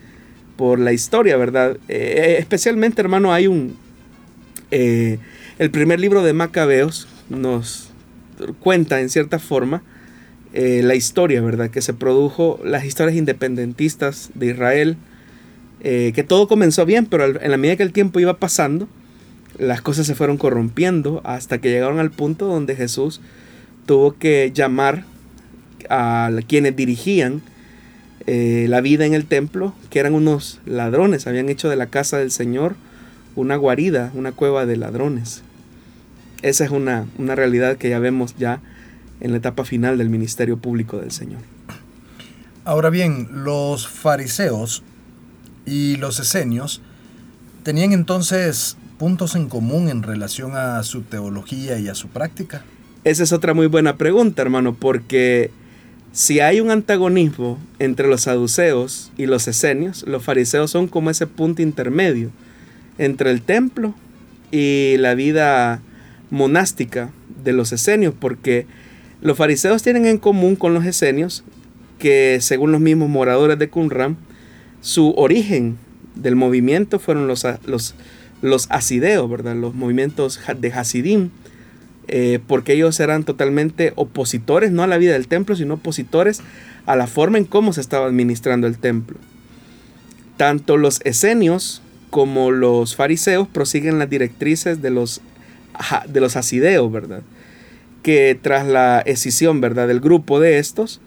por 0.56 0.78
la 0.78 0.92
historia, 0.92 1.36
¿verdad? 1.36 1.78
Eh, 1.88 2.36
especialmente, 2.38 3.02
hermano, 3.02 3.32
hay 3.32 3.48
un... 3.48 3.76
Eh, 4.70 5.18
el 5.58 5.72
primer 5.72 5.98
libro 5.98 6.22
de 6.22 6.32
Macabeos 6.32 7.08
nos 7.28 7.90
cuenta 8.60 9.00
en 9.00 9.10
cierta 9.10 9.40
forma 9.40 9.82
eh, 10.52 10.82
la 10.84 10.94
historia, 10.94 11.40
¿verdad? 11.40 11.70
Que 11.70 11.82
se 11.82 11.94
produjo, 11.94 12.60
las 12.64 12.84
historias 12.84 13.16
independentistas 13.16 14.30
de 14.34 14.46
Israel, 14.46 14.96
que 15.82 16.24
todo 16.24 16.46
comenzó 16.46 16.86
bien, 16.86 17.06
pero 17.06 17.24
en 17.24 17.50
la 17.50 17.56
medida 17.56 17.74
que 17.74 17.82
el 17.82 17.92
tiempo 17.92 18.20
iba 18.20 18.38
pasando, 18.38 18.86
las 19.58 19.82
cosas 19.82 20.06
se 20.06 20.14
fueron 20.14 20.38
corrompiendo 20.38 21.20
hasta 21.24 21.58
que 21.58 21.70
llegaron 21.70 21.98
al 21.98 22.12
punto 22.12 22.46
donde 22.46 22.76
Jesús 22.76 23.20
tuvo 23.86 24.16
que 24.16 24.52
llamar 24.54 25.04
a 25.90 26.30
quienes 26.46 26.76
dirigían 26.76 27.42
eh, 28.26 28.66
la 28.68 28.80
vida 28.80 29.04
en 29.04 29.14
el 29.14 29.26
templo, 29.26 29.74
que 29.90 29.98
eran 29.98 30.14
unos 30.14 30.60
ladrones, 30.64 31.26
habían 31.26 31.48
hecho 31.48 31.68
de 31.68 31.76
la 31.76 31.86
casa 31.86 32.18
del 32.18 32.30
Señor 32.30 32.76
una 33.34 33.56
guarida, 33.56 34.12
una 34.14 34.32
cueva 34.32 34.66
de 34.66 34.76
ladrones. 34.76 35.42
Esa 36.42 36.64
es 36.64 36.70
una, 36.70 37.06
una 37.18 37.34
realidad 37.34 37.76
que 37.76 37.88
ya 37.88 37.98
vemos 37.98 38.36
ya 38.38 38.60
en 39.22 39.30
la 39.30 39.38
etapa 39.38 39.64
final 39.64 39.96
del 39.96 40.10
ministerio 40.10 40.58
público 40.58 40.98
del 40.98 41.12
Señor. 41.12 41.40
Ahora 42.64 42.90
bien, 42.90 43.28
los 43.44 43.88
fariseos 43.88 44.82
y 45.64 45.96
los 45.96 46.20
esenios 46.20 46.82
tenían 47.62 47.92
entonces 47.92 48.76
puntos 48.98 49.36
en 49.36 49.48
común 49.48 49.88
en 49.88 50.02
relación 50.02 50.56
a 50.56 50.82
su 50.82 51.02
teología 51.02 51.78
y 51.78 51.88
a 51.88 51.94
su 51.94 52.08
práctica. 52.08 52.64
Esa 53.04 53.22
es 53.22 53.32
otra 53.32 53.54
muy 53.54 53.66
buena 53.66 53.96
pregunta, 53.96 54.42
hermano, 54.42 54.74
porque 54.74 55.50
si 56.12 56.40
hay 56.40 56.60
un 56.60 56.70
antagonismo 56.70 57.58
entre 57.78 58.08
los 58.08 58.22
saduceos 58.22 59.12
y 59.16 59.26
los 59.26 59.48
esenios, 59.48 60.04
los 60.06 60.22
fariseos 60.22 60.70
son 60.70 60.88
como 60.88 61.10
ese 61.10 61.26
punto 61.26 61.62
intermedio 61.62 62.30
entre 62.98 63.30
el 63.30 63.42
templo 63.42 63.94
y 64.50 64.96
la 64.98 65.14
vida 65.14 65.80
monástica 66.30 67.10
de 67.42 67.52
los 67.52 67.72
esenios, 67.72 68.14
porque 68.18 68.66
los 69.22 69.38
fariseos 69.38 69.82
tienen 69.82 70.06
en 70.06 70.18
común 70.18 70.56
con 70.56 70.74
los 70.74 70.84
esenios 70.84 71.44
que, 71.98 72.38
según 72.40 72.72
los 72.72 72.80
mismos 72.80 73.08
moradores 73.08 73.58
de 73.58 73.70
Qumran, 73.70 74.16
su 74.80 75.14
origen 75.16 75.78
del 76.16 76.34
movimiento 76.34 76.98
fueron 76.98 77.28
los, 77.28 77.46
los, 77.64 77.94
los 78.42 78.66
asideos, 78.70 79.30
¿verdad? 79.30 79.54
los 79.54 79.74
movimientos 79.74 80.40
de 80.58 80.72
Hasidim, 80.72 81.30
eh, 82.08 82.40
porque 82.48 82.72
ellos 82.72 82.98
eran 82.98 83.22
totalmente 83.22 83.92
opositores, 83.94 84.72
no 84.72 84.82
a 84.82 84.88
la 84.88 84.98
vida 84.98 85.12
del 85.12 85.28
templo, 85.28 85.54
sino 85.54 85.74
opositores 85.74 86.40
a 86.84 86.96
la 86.96 87.06
forma 87.06 87.38
en 87.38 87.44
cómo 87.44 87.72
se 87.72 87.80
estaba 87.80 88.06
administrando 88.06 88.66
el 88.66 88.76
templo. 88.78 89.18
Tanto 90.36 90.76
los 90.76 91.00
esenios 91.04 91.80
como 92.10 92.50
los 92.50 92.96
fariseos 92.96 93.46
prosiguen 93.46 94.00
las 94.00 94.10
directrices 94.10 94.82
de 94.82 94.90
los, 94.90 95.20
de 96.08 96.20
los 96.20 96.34
asideos, 96.34 96.90
¿verdad? 96.90 97.22
Que 98.02 98.38
tras 98.40 98.66
la 98.66 99.00
escisión, 99.00 99.60
¿verdad? 99.60 99.88
Del 99.88 100.00
grupo 100.00 100.40
de 100.40 100.58
estos, 100.58 101.00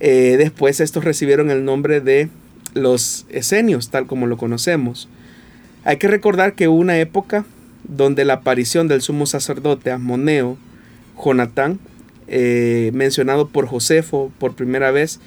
eh, 0.00 0.36
después 0.38 0.80
estos 0.80 1.04
recibieron 1.04 1.50
el 1.50 1.64
nombre 1.64 2.00
de 2.00 2.28
los 2.74 3.26
esenios, 3.30 3.90
tal 3.90 4.06
como 4.06 4.26
lo 4.26 4.36
conocemos. 4.36 5.08
Hay 5.84 5.96
que 5.96 6.08
recordar 6.08 6.54
que 6.54 6.68
hubo 6.68 6.78
una 6.78 6.98
época 6.98 7.44
donde 7.84 8.24
la 8.24 8.34
aparición 8.34 8.88
del 8.88 9.02
sumo 9.02 9.26
sacerdote 9.26 9.90
Asmoneo, 9.90 10.58
Jonatán, 11.22 11.78
eh, 12.28 12.90
mencionado 12.94 13.48
por 13.48 13.66
Josefo 13.66 14.30
por 14.38 14.54
primera 14.54 14.90
vez, 14.90 15.20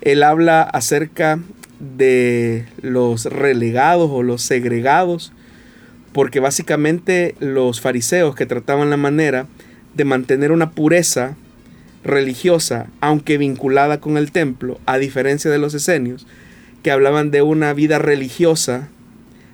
él 0.00 0.22
habla 0.22 0.62
acerca 0.62 1.38
de 1.78 2.66
los 2.82 3.26
relegados 3.26 4.10
o 4.12 4.22
los 4.22 4.42
segregados, 4.42 5.32
porque 6.12 6.40
básicamente 6.40 7.34
los 7.38 7.80
fariseos 7.80 8.34
que 8.34 8.46
trataban 8.46 8.90
la 8.90 8.96
manera 8.96 9.46
de 9.94 10.04
mantener 10.04 10.52
una 10.52 10.70
pureza 10.70 11.36
religiosa, 12.04 12.88
aunque 13.00 13.38
vinculada 13.38 14.00
con 14.00 14.16
el 14.16 14.32
templo, 14.32 14.80
a 14.86 14.98
diferencia 14.98 15.50
de 15.50 15.58
los 15.58 15.74
esenios, 15.74 16.26
que 16.82 16.90
hablaban 16.90 17.30
de 17.30 17.42
una 17.42 17.72
vida 17.74 17.98
religiosa 17.98 18.88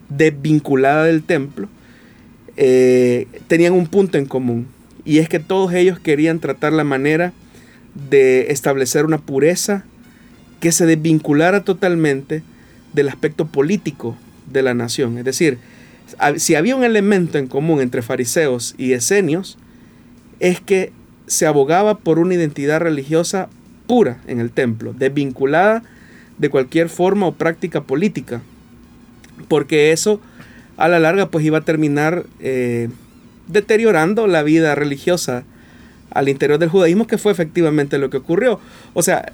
desvinculada 0.08 1.04
del 1.04 1.22
templo, 1.22 1.68
eh, 2.56 3.26
tenían 3.48 3.72
un 3.72 3.86
punto 3.86 4.16
en 4.16 4.26
común 4.26 4.68
y 5.04 5.18
es 5.18 5.28
que 5.28 5.40
todos 5.40 5.72
ellos 5.74 5.98
querían 5.98 6.40
tratar 6.40 6.72
la 6.72 6.84
manera 6.84 7.32
de 8.10 8.50
establecer 8.50 9.04
una 9.04 9.18
pureza 9.18 9.84
que 10.60 10.72
se 10.72 10.86
desvinculara 10.86 11.64
totalmente 11.64 12.42
del 12.92 13.08
aspecto 13.08 13.46
político 13.46 14.16
de 14.50 14.62
la 14.62 14.74
nación. 14.74 15.18
Es 15.18 15.24
decir, 15.24 15.58
si 16.36 16.54
había 16.54 16.76
un 16.76 16.84
elemento 16.84 17.38
en 17.38 17.46
común 17.46 17.80
entre 17.80 18.02
fariseos 18.02 18.74
y 18.78 18.92
esenios, 18.92 19.58
es 20.40 20.60
que 20.60 20.92
se 21.26 21.46
abogaba 21.46 21.98
por 21.98 22.18
una 22.18 22.34
identidad 22.34 22.80
religiosa 22.80 23.48
pura 23.86 24.18
en 24.26 24.40
el 24.40 24.50
templo, 24.50 24.92
desvinculada 24.92 25.82
de 26.38 26.50
cualquier 26.50 26.88
forma 26.88 27.26
o 27.26 27.32
práctica 27.32 27.82
política, 27.82 28.42
porque 29.48 29.92
eso 29.92 30.20
a 30.76 30.88
la 30.88 30.98
larga 30.98 31.30
pues 31.30 31.44
iba 31.44 31.58
a 31.58 31.62
terminar 31.62 32.26
eh, 32.40 32.88
deteriorando 33.48 34.26
la 34.26 34.42
vida 34.42 34.74
religiosa 34.74 35.44
al 36.10 36.28
interior 36.28 36.58
del 36.58 36.68
judaísmo, 36.68 37.06
que 37.06 37.18
fue 37.18 37.32
efectivamente 37.32 37.98
lo 37.98 38.10
que 38.10 38.18
ocurrió. 38.18 38.60
O 38.94 39.02
sea, 39.02 39.26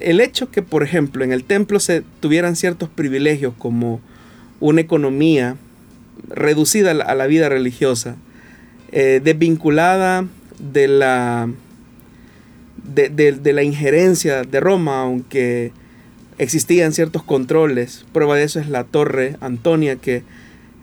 el 0.00 0.20
hecho 0.20 0.50
que, 0.50 0.62
por 0.62 0.82
ejemplo, 0.82 1.24
en 1.24 1.32
el 1.32 1.44
templo 1.44 1.80
se 1.80 2.02
tuvieran 2.20 2.56
ciertos 2.56 2.88
privilegios 2.88 3.52
como 3.58 4.00
una 4.58 4.80
economía 4.80 5.56
reducida 6.28 6.92
a 6.92 7.14
la 7.14 7.26
vida 7.26 7.48
religiosa, 7.48 8.16
eh, 8.92 9.20
desvinculada 9.22 10.26
de 10.72 10.88
la, 10.88 11.50
de 12.84 13.52
la 13.52 13.62
injerencia 13.62 14.42
de 14.42 14.60
Roma, 14.60 15.02
aunque 15.02 15.72
existían 16.40 16.92
ciertos 16.92 17.22
controles. 17.22 18.06
Prueba 18.12 18.36
de 18.36 18.44
eso 18.44 18.60
es 18.60 18.68
la 18.68 18.84
torre 18.84 19.36
Antonia 19.40 19.96
que 19.96 20.22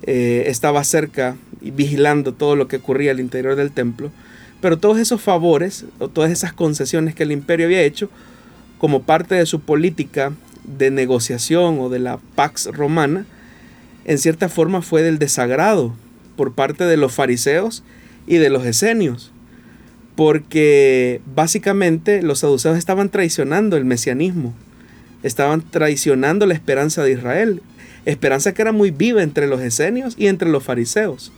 eh, 0.04 0.44
estaba 0.46 0.84
cerca 0.84 1.36
y 1.62 1.72
vigilando 1.72 2.32
todo 2.32 2.56
lo 2.56 2.68
que 2.68 2.76
ocurría 2.76 3.10
al 3.10 3.20
interior 3.20 3.56
del 3.56 3.72
templo, 3.72 4.12
Pero 4.62 4.78
todos 4.78 5.00
esos 5.00 5.22
favores 5.22 5.86
o 5.98 6.10
todas 6.10 6.32
esas 6.32 6.54
concesiones 6.54 7.16
que 7.16 7.24
el 7.24 7.32
imperio 7.32 7.66
había 7.66 7.82
hecho 7.82 8.10
como 8.78 9.02
parte 9.02 9.34
de 9.34 9.48
su 9.48 9.60
política 9.60 10.34
de 10.64 10.92
negociación 10.92 11.80
o 11.80 11.90
de 11.90 12.00
la 12.00 12.20
Pax 12.36 12.68
Romana, 12.68 13.26
en 14.06 14.20
cierta 14.20 14.50
forma 14.50 14.84
fue 14.84 15.02
del 15.02 15.18
desagrado 15.18 15.96
por 16.36 16.54
parte 16.54 16.84
de 16.84 16.98
los 16.98 17.14
fariseos 17.14 17.84
y 18.28 18.38
de 18.38 18.52
los 18.52 18.66
esenios, 18.66 19.32
porque 20.18 21.22
básicamente 21.36 22.24
los 22.24 22.40
saduceos 22.40 22.76
estaban 22.76 23.10
traicionando 23.10 23.78
el 23.78 23.86
mesianismo, 23.86 24.56
estaban 25.22 25.62
traicionando 25.62 26.48
la 26.48 26.56
esperanza 26.56 27.04
de 27.04 27.12
Israel, 27.12 27.62
esperanza 28.06 28.52
que 28.56 28.64
era 28.64 28.72
muy 28.72 28.90
viva 28.90 29.22
entre 29.22 29.46
los 29.46 29.62
esenios 29.62 30.16
y 30.18 30.26
entre 30.26 30.50
los 30.50 30.64
fariseos. 30.64 31.32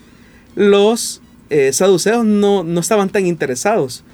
Los 0.56 1.22
eh, 1.50 1.74
saduceos 1.74 2.24
no, 2.24 2.63
no 2.63 2.80
estaban 2.80 3.10
tan 3.10 3.26
interesados 3.26 4.06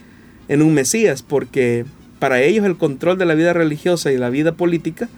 en 0.47 0.63
un 0.63 0.73
Mesías 0.73 1.21
porque 1.21 1.85
para 2.17 2.41
ellos 2.41 2.65
el 2.65 2.75
control 2.75 3.19
de 3.19 3.25
la 3.25 3.35
vida 3.35 3.53
religiosa 3.53 4.11
y 4.11 4.17
la 4.17 4.31
vida 4.31 4.53
política 4.53 5.09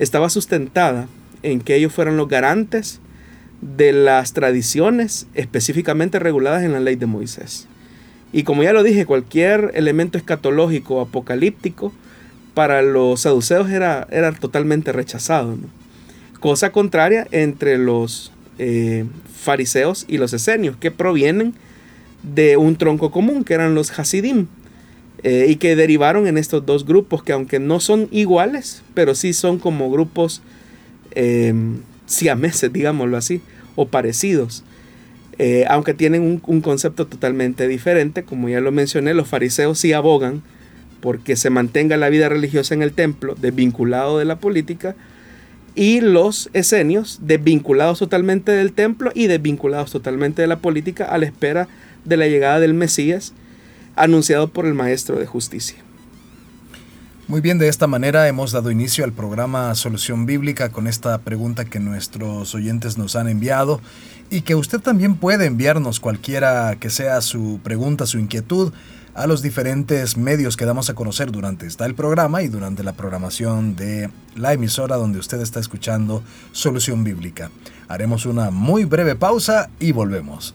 estaba 0.00 0.30
sustentada 0.30 1.06
en 1.44 1.60
que 1.60 1.76
ellos 1.76 1.92
fueran 1.92 2.16
los 2.16 2.26
garantes 2.26 2.98
de 3.60 3.92
las 3.92 4.32
tradiciones 4.32 5.28
específicamente 5.34 6.18
reguladas 6.18 6.64
en 6.64 6.72
la 6.72 6.80
ley 6.80 6.96
de 6.96 7.06
Moisés. 7.06 7.68
Y 8.32 8.44
como 8.44 8.62
ya 8.62 8.72
lo 8.72 8.82
dije, 8.82 9.06
cualquier 9.06 9.72
elemento 9.74 10.16
escatológico 10.16 11.00
apocalíptico 11.00 11.92
para 12.54 12.82
los 12.82 13.22
saduceos 13.22 13.70
era, 13.70 14.06
era 14.10 14.32
totalmente 14.32 14.92
rechazado. 14.92 15.56
Cosa 16.38 16.72
contraria 16.72 17.26
entre 17.32 17.76
los 17.78 18.32
eh, 18.58 19.04
fariseos 19.34 20.04
y 20.08 20.18
los 20.18 20.32
esenios, 20.32 20.76
que 20.76 20.90
provienen 20.90 21.54
de 22.22 22.56
un 22.56 22.76
tronco 22.76 23.10
común, 23.10 23.44
que 23.44 23.54
eran 23.54 23.74
los 23.74 23.98
hasidim, 23.98 24.46
eh, 25.22 25.46
y 25.48 25.56
que 25.56 25.76
derivaron 25.76 26.26
en 26.26 26.38
estos 26.38 26.64
dos 26.64 26.86
grupos, 26.86 27.22
que 27.22 27.32
aunque 27.32 27.58
no 27.58 27.80
son 27.80 28.08
iguales, 28.10 28.82
pero 28.94 29.14
sí 29.14 29.32
son 29.32 29.58
como 29.58 29.90
grupos 29.90 30.42
eh, 31.12 31.52
siameses, 32.06 32.72
digámoslo 32.72 33.16
así, 33.16 33.42
o 33.76 33.86
parecidos. 33.88 34.64
Eh, 35.42 35.64
aunque 35.70 35.94
tienen 35.94 36.20
un, 36.20 36.42
un, 36.46 36.60
concepto 36.60 37.06
totalmente 37.06 37.66
diferente, 37.66 38.24
como 38.24 38.50
ya 38.50 38.60
lo 38.60 38.72
mencioné, 38.72 39.14
los 39.14 39.26
fariseos 39.26 39.78
sí 39.78 39.94
abogan 39.94 40.42
porque 41.00 41.34
se 41.34 41.48
mantenga 41.48 41.96
la 41.96 42.10
vida 42.10 42.28
religiosa 42.28 42.74
en 42.74 42.82
el 42.82 42.92
templo, 42.92 43.34
desvinculado 43.40 44.18
de 44.18 44.26
la 44.26 44.38
política, 44.38 44.96
y 45.74 46.02
los 46.02 46.50
esenios 46.52 47.20
desvinculados 47.22 48.00
totalmente 48.00 48.52
del 48.52 48.74
templo 48.74 49.12
y 49.14 49.28
desvinculados 49.28 49.90
totalmente 49.90 50.42
de 50.42 50.48
la 50.48 50.58
política 50.58 51.06
a 51.06 51.16
la 51.16 51.24
espera 51.24 51.68
de 52.04 52.18
la 52.18 52.26
llegada 52.26 52.60
del 52.60 52.74
Mesías 52.74 53.32
anunciado 53.96 54.48
por 54.48 54.66
el 54.66 54.74
Maestro 54.74 55.18
de 55.18 55.24
Justicia. 55.24 55.78
Muy 57.28 57.40
bien, 57.40 57.58
de 57.58 57.68
esta 57.68 57.86
manera 57.86 58.28
hemos 58.28 58.52
dado 58.52 58.70
inicio 58.70 59.04
al 59.04 59.12
programa 59.12 59.74
Solución 59.74 60.26
Bíblica 60.26 60.68
con 60.68 60.86
esta 60.86 61.16
pregunta 61.18 61.64
que 61.64 61.78
nuestros 61.78 62.54
oyentes 62.54 62.98
nos 62.98 63.16
han 63.16 63.28
enviado 63.28 63.80
y 64.30 64.42
que 64.42 64.54
usted 64.54 64.80
también 64.80 65.16
puede 65.16 65.46
enviarnos 65.46 66.00
cualquiera 66.00 66.76
que 66.76 66.88
sea 66.88 67.20
su 67.20 67.60
pregunta, 67.62 68.06
su 68.06 68.18
inquietud 68.18 68.72
a 69.14 69.26
los 69.26 69.42
diferentes 69.42 70.16
medios 70.16 70.56
que 70.56 70.64
damos 70.64 70.88
a 70.88 70.94
conocer 70.94 71.32
durante 71.32 71.66
este 71.66 71.84
el 71.84 71.96
programa 71.96 72.42
y 72.42 72.48
durante 72.48 72.84
la 72.84 72.92
programación 72.92 73.74
de 73.74 74.08
la 74.36 74.52
emisora 74.52 74.96
donde 74.96 75.18
usted 75.18 75.40
está 75.40 75.58
escuchando 75.58 76.22
Solución 76.52 77.02
Bíblica. 77.02 77.50
Haremos 77.88 78.24
una 78.24 78.50
muy 78.50 78.84
breve 78.84 79.16
pausa 79.16 79.68
y 79.80 79.90
volvemos. 79.90 80.54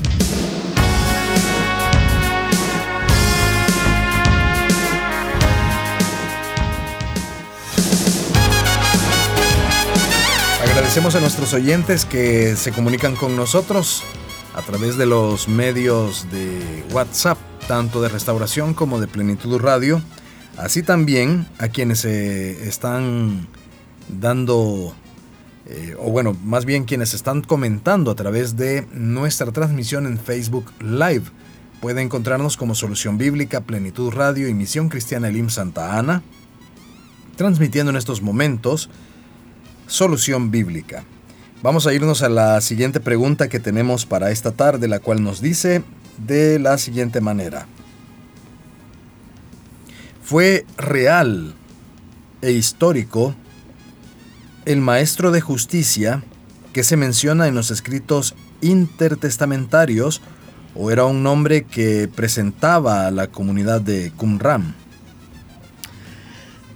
Agradecemos 10.91 11.15
a 11.15 11.21
nuestros 11.21 11.53
oyentes 11.53 12.03
que 12.03 12.57
se 12.57 12.73
comunican 12.73 13.15
con 13.15 13.37
nosotros 13.37 14.03
a 14.53 14.61
través 14.61 14.97
de 14.97 15.05
los 15.05 15.47
medios 15.47 16.29
de 16.33 16.83
WhatsApp, 16.91 17.37
tanto 17.65 18.01
de 18.01 18.09
Restauración 18.09 18.73
como 18.73 18.99
de 18.99 19.07
Plenitud 19.07 19.57
Radio, 19.61 20.01
así 20.57 20.83
también 20.83 21.47
a 21.59 21.69
quienes 21.69 21.99
se 21.99 22.67
están 22.67 23.47
dando, 24.09 24.93
eh, 25.65 25.95
o 25.97 26.11
bueno, 26.11 26.35
más 26.43 26.65
bien 26.65 26.83
quienes 26.83 27.13
están 27.13 27.41
comentando 27.41 28.11
a 28.11 28.15
través 28.15 28.57
de 28.57 28.85
nuestra 28.91 29.49
transmisión 29.53 30.05
en 30.05 30.19
Facebook 30.19 30.73
Live. 30.81 31.23
Puede 31.79 32.01
encontrarnos 32.01 32.57
como 32.57 32.75
Solución 32.75 33.17
Bíblica, 33.17 33.61
Plenitud 33.61 34.11
Radio 34.11 34.49
y 34.49 34.53
Misión 34.53 34.89
Cristiana 34.89 35.29
Elim 35.29 35.49
Santa 35.49 35.97
Ana, 35.97 36.21
transmitiendo 37.37 37.91
en 37.91 37.95
estos 37.95 38.21
momentos 38.21 38.89
Solución 39.91 40.51
Bíblica. 40.51 41.03
Vamos 41.61 41.85
a 41.85 41.93
irnos 41.93 42.23
a 42.23 42.29
la 42.29 42.61
siguiente 42.61 43.01
pregunta 43.01 43.49
que 43.49 43.59
tenemos 43.59 44.05
para 44.05 44.31
esta 44.31 44.53
tarde, 44.53 44.87
la 44.87 44.99
cual 44.99 45.21
nos 45.21 45.41
dice 45.41 45.83
de 46.17 46.59
la 46.59 46.77
siguiente 46.77 47.19
manera. 47.19 47.67
¿Fue 50.23 50.65
real 50.77 51.55
e 52.41 52.51
histórico 52.51 53.35
el 54.63 54.79
maestro 54.79 55.29
de 55.31 55.41
justicia 55.41 56.23
que 56.71 56.85
se 56.85 56.95
menciona 56.95 57.49
en 57.49 57.55
los 57.55 57.69
escritos 57.69 58.33
intertestamentarios 58.61 60.21
o 60.73 60.89
era 60.89 61.03
un 61.03 61.21
nombre 61.21 61.65
que 61.65 62.07
presentaba 62.07 63.07
a 63.07 63.11
la 63.11 63.27
comunidad 63.27 63.81
de 63.81 64.13
Qumran? 64.15 64.73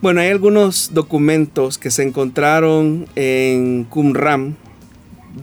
Bueno, 0.06 0.22
hay 0.22 0.30
algunos 0.30 0.91
documentos 0.94 1.80
que 1.80 1.89
se 1.89 2.04
encontraron 2.04 3.08
en 3.15 3.86
Qumran 3.86 4.56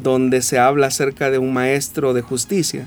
donde 0.05 0.41
se 0.41 0.61
habla 0.61 0.87
acerca 0.87 1.33
de 1.33 1.39
un 1.39 1.53
maestro 1.53 2.15
de 2.15 2.23
justicia. 2.23 2.87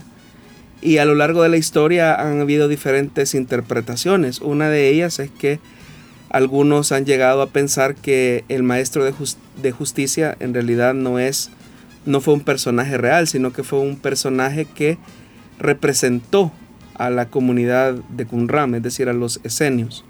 Y 0.82 1.00
a 1.00 1.06
lo 1.06 1.16
largo 1.16 1.44
de 1.44 1.50
la 1.50 1.58
historia 1.58 2.16
han 2.16 2.40
habido 2.40 2.70
diferentes 2.70 3.36
interpretaciones. 3.36 4.40
Una 4.40 4.70
de 4.70 4.88
ellas 4.88 5.20
es 5.20 5.30
que 5.32 5.60
algunos 6.30 6.94
han 6.94 7.04
llegado 7.04 7.42
a 7.42 7.50
pensar 7.50 7.96
que 7.96 8.46
el 8.48 8.64
maestro 8.64 9.04
de, 9.04 9.72
justicia 9.74 10.38
en 10.40 10.54
realidad 10.54 10.94
no 10.94 11.20
es 11.20 11.50
no 12.06 12.22
fue 12.22 12.36
un 12.36 12.42
personaje 12.46 12.98
real, 12.98 13.28
sino 13.28 13.52
que 13.52 13.64
fue 13.64 13.80
un 13.80 13.98
personaje 13.98 14.64
que 14.64 14.98
representó 15.60 16.54
a 16.94 17.10
la 17.10 17.26
comunidad 17.26 17.96
de 17.96 18.26
Qumran, 18.26 18.76
es 18.76 18.84
decir, 18.84 19.10
a 19.10 19.14
los 19.14 19.42
esenios. 19.44 20.06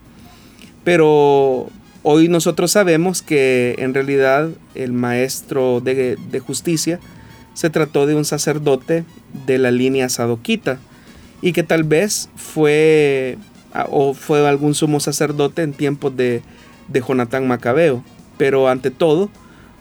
Pero 0.86 1.70
Hoy 2.08 2.28
nosotros 2.28 2.70
sabemos 2.70 3.24
que 3.24 3.74
en 3.80 3.96
realidad 3.96 4.50
el 4.76 4.94
maestro 4.94 5.82
de, 5.82 6.20
justicia 6.46 7.00
se 7.56 7.72
trató 7.72 8.06
de 8.06 8.14
un 8.14 8.26
sacerdote 8.26 9.06
de 9.48 9.58
la 9.58 9.72
línea 9.72 10.08
sadoquita 10.08 10.78
y 11.42 11.52
que 11.52 11.64
tal 11.64 11.84
vez 11.84 12.30
fue 12.36 13.40
o 13.90 14.14
fue 14.14 14.48
algún 14.48 14.76
sumo 14.76 15.00
sacerdote 15.00 15.64
en 15.64 15.74
tiempos 15.74 16.16
de, 16.16 16.44
de 16.90 17.02
Jonatán 17.02 17.48
Macabeo, 17.48 18.04
pero 18.38 18.70
ante 18.70 18.92
todo 18.92 19.32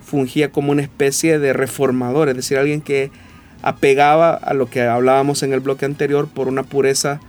fungía 0.03 0.51
como 0.51 0.73
una 0.73 0.81
especie 0.81 1.39
de 1.39 1.53
reformador, 1.53 2.31
es 2.31 2.37
decir, 2.37 2.57
alguien 2.57 2.81
que 2.81 3.11
apegaba 3.61 4.33
a 4.33 4.55
lo 4.55 4.71
que 4.71 4.81
hablábamos 4.81 5.43
en 5.43 5.53
el 5.53 5.61
bloque 5.61 5.85
anterior 5.85 6.27
por 6.27 6.49
una 6.49 6.63
pureza 6.63 7.21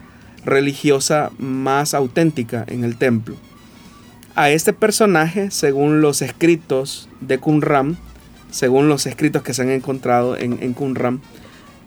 religiosa 0.45 1.31
más 1.37 1.93
auténtica 1.93 2.63
en 2.69 2.85
el 2.85 2.95
templo 2.95 3.35
a 4.35 4.49
este 4.49 4.73
personaje, 4.73 5.49
según 5.51 6.01
los 6.01 6.21
escritos 6.21 7.09
de 7.21 7.37
Qumran, 7.37 7.97
según 8.51 8.87
los 8.87 9.05
escritos 9.05 9.43
que 9.43 9.53
se 9.53 9.61
han 9.61 9.69
encontrado 9.69 10.37
en, 10.37 10.61
en 10.61 10.73
Qumran, 10.73 11.21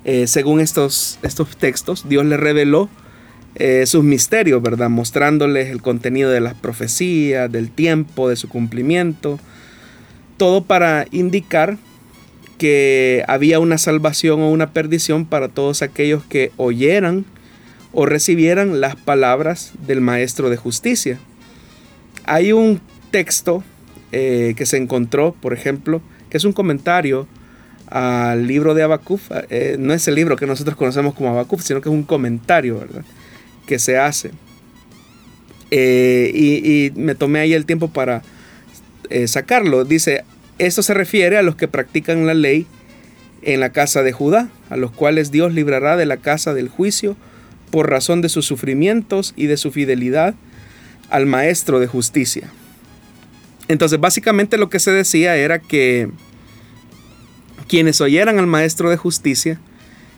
eh, 0.04 0.26
según 0.26 0.60
estos, 0.60 1.18
estos 1.22 1.56
textos, 1.56 2.08
Dios 2.08 2.24
le 2.24 2.36
reveló 2.36 2.88
eh, 3.54 3.84
sus 3.86 4.04
misterios, 4.04 4.62
¿verdad? 4.62 4.88
Mostrándoles 4.88 5.68
el 5.68 5.82
contenido 5.82 6.30
de 6.30 6.40
las 6.40 6.54
profecías, 6.54 7.50
del 7.50 7.70
tiempo, 7.70 8.28
de 8.28 8.36
su 8.36 8.48
cumplimiento, 8.48 9.38
todo 10.36 10.64
para 10.64 11.06
indicar 11.10 11.76
que 12.56 13.24
había 13.28 13.58
una 13.60 13.78
salvación 13.78 14.40
o 14.40 14.50
una 14.50 14.72
perdición 14.72 15.26
para 15.26 15.48
todos 15.48 15.82
aquellos 15.82 16.24
que 16.24 16.52
oyeran 16.56 17.24
o 17.92 18.06
recibieran 18.06 18.80
las 18.80 18.96
palabras 18.96 19.72
del 19.86 20.00
Maestro 20.00 20.50
de 20.50 20.56
Justicia. 20.56 21.18
Hay 22.28 22.52
un 22.52 22.78
texto 23.10 23.64
eh, 24.12 24.52
que 24.54 24.66
se 24.66 24.76
encontró, 24.76 25.34
por 25.40 25.54
ejemplo, 25.54 26.02
que 26.28 26.36
es 26.36 26.44
un 26.44 26.52
comentario 26.52 27.26
al 27.86 28.46
libro 28.46 28.74
de 28.74 28.82
Abacuf. 28.82 29.30
Eh, 29.48 29.76
no 29.78 29.94
es 29.94 30.06
el 30.08 30.14
libro 30.14 30.36
que 30.36 30.46
nosotros 30.46 30.76
conocemos 30.76 31.14
como 31.14 31.30
Abacuf, 31.30 31.62
sino 31.62 31.80
que 31.80 31.88
es 31.88 31.94
un 31.94 32.02
comentario, 32.02 32.78
¿verdad? 32.80 33.02
Que 33.66 33.78
se 33.78 33.96
hace. 33.96 34.32
Eh, 35.70 36.30
y, 36.34 36.92
me 37.00 37.14
tomé 37.14 37.40
ahí 37.40 37.54
el 37.54 37.64
tiempo 37.64 37.88
para 37.88 38.22
sacarlo. 39.24 39.86
Dice, 39.86 40.24
esto 40.58 40.82
se 40.82 40.92
refiere 40.92 41.38
a 41.38 41.42
los 41.42 41.56
que 41.56 41.66
practican 41.66 42.26
la 42.26 42.34
ley 42.34 42.66
en 43.40 43.60
la 43.60 43.70
casa 43.70 44.02
de 44.02 44.12
Judá, 44.12 44.50
a 44.68 44.76
los 44.76 44.90
cuales 44.90 45.30
Dios 45.30 45.54
librará 45.54 45.96
de 45.96 46.04
la 46.04 46.18
casa 46.18 46.52
del 46.52 46.68
juicio 46.68 47.16
por 47.70 47.88
razón 47.88 48.20
de 48.20 48.28
sus 48.28 48.44
sufrimientos 48.44 49.32
y 49.34 49.46
de 49.46 49.56
su 49.56 49.70
fidelidad 49.70 50.34
al 51.10 51.26
Maestro 51.26 51.80
de 51.80 51.86
justicia. 51.86 52.48
Entonces 53.68 54.00
básicamente 54.00 54.58
lo 54.58 54.70
que 54.70 54.78
se 54.78 54.90
decía 54.90 55.36
era 55.36 55.58
que 55.58 56.10
quienes 57.66 58.00
oyeran 58.00 58.38
al 58.38 58.46
Maestro 58.46 58.90
de 58.90 58.96
justicia, 58.96 59.60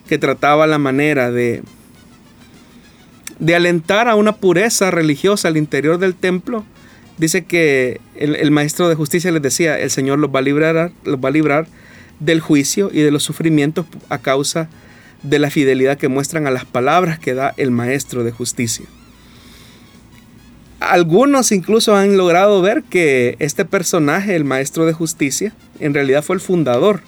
que 0.08 0.18
trataba 0.18 0.66
la 0.66 0.78
manera 0.78 1.30
de, 1.30 1.62
de 3.38 3.56
alentar 3.56 4.08
a 4.08 4.14
una 4.14 4.36
pureza 4.36 4.90
religiosa 4.90 5.48
al 5.48 5.56
interior 5.56 5.98
del 5.98 6.14
templo, 6.14 6.64
dice 7.18 7.44
que 7.44 8.00
el, 8.14 8.50
Maestro 8.50 8.88
de 8.88 8.94
justicia 8.94 9.32
les 9.32 9.42
decía, 9.42 9.78
el 9.78 9.90
Señor 9.90 10.18
los 10.18 10.30
va 10.34 10.38
a 10.38 10.42
librar, 10.42 10.92
los 11.04 11.16
va 11.16 11.28
a 11.28 11.32
librar 11.32 11.66
del 12.20 12.40
juicio 12.40 12.90
y 12.92 13.00
de 13.00 13.10
los 13.10 13.22
sufrimientos 13.22 13.86
a 14.08 14.18
causa 14.18 14.64
de 14.64 14.90
de 15.22 15.38
la 15.38 15.50
fidelidad 15.50 15.98
que 15.98 16.08
muestran 16.08 16.46
a 16.46 16.50
las 16.50 16.64
palabras 16.64 17.18
que 17.18 17.34
da 17.34 17.54
el 17.56 17.70
Maestro 17.70 18.24
de 18.24 18.32
Justicia. 18.32 18.86
Algunos 20.80 21.52
incluso 21.52 21.94
han 21.94 22.16
logrado 22.16 22.62
ver 22.62 22.82
que 22.82 23.36
este 23.38 23.66
personaje, 23.66 24.34
el 24.34 24.44
Maestro 24.44 24.86
de 24.86 24.94
Justicia, 24.94 25.52
en 25.78 25.92
realidad 25.92 26.22
fue 26.22 26.36
el 26.36 26.40
fundador 26.40 27.02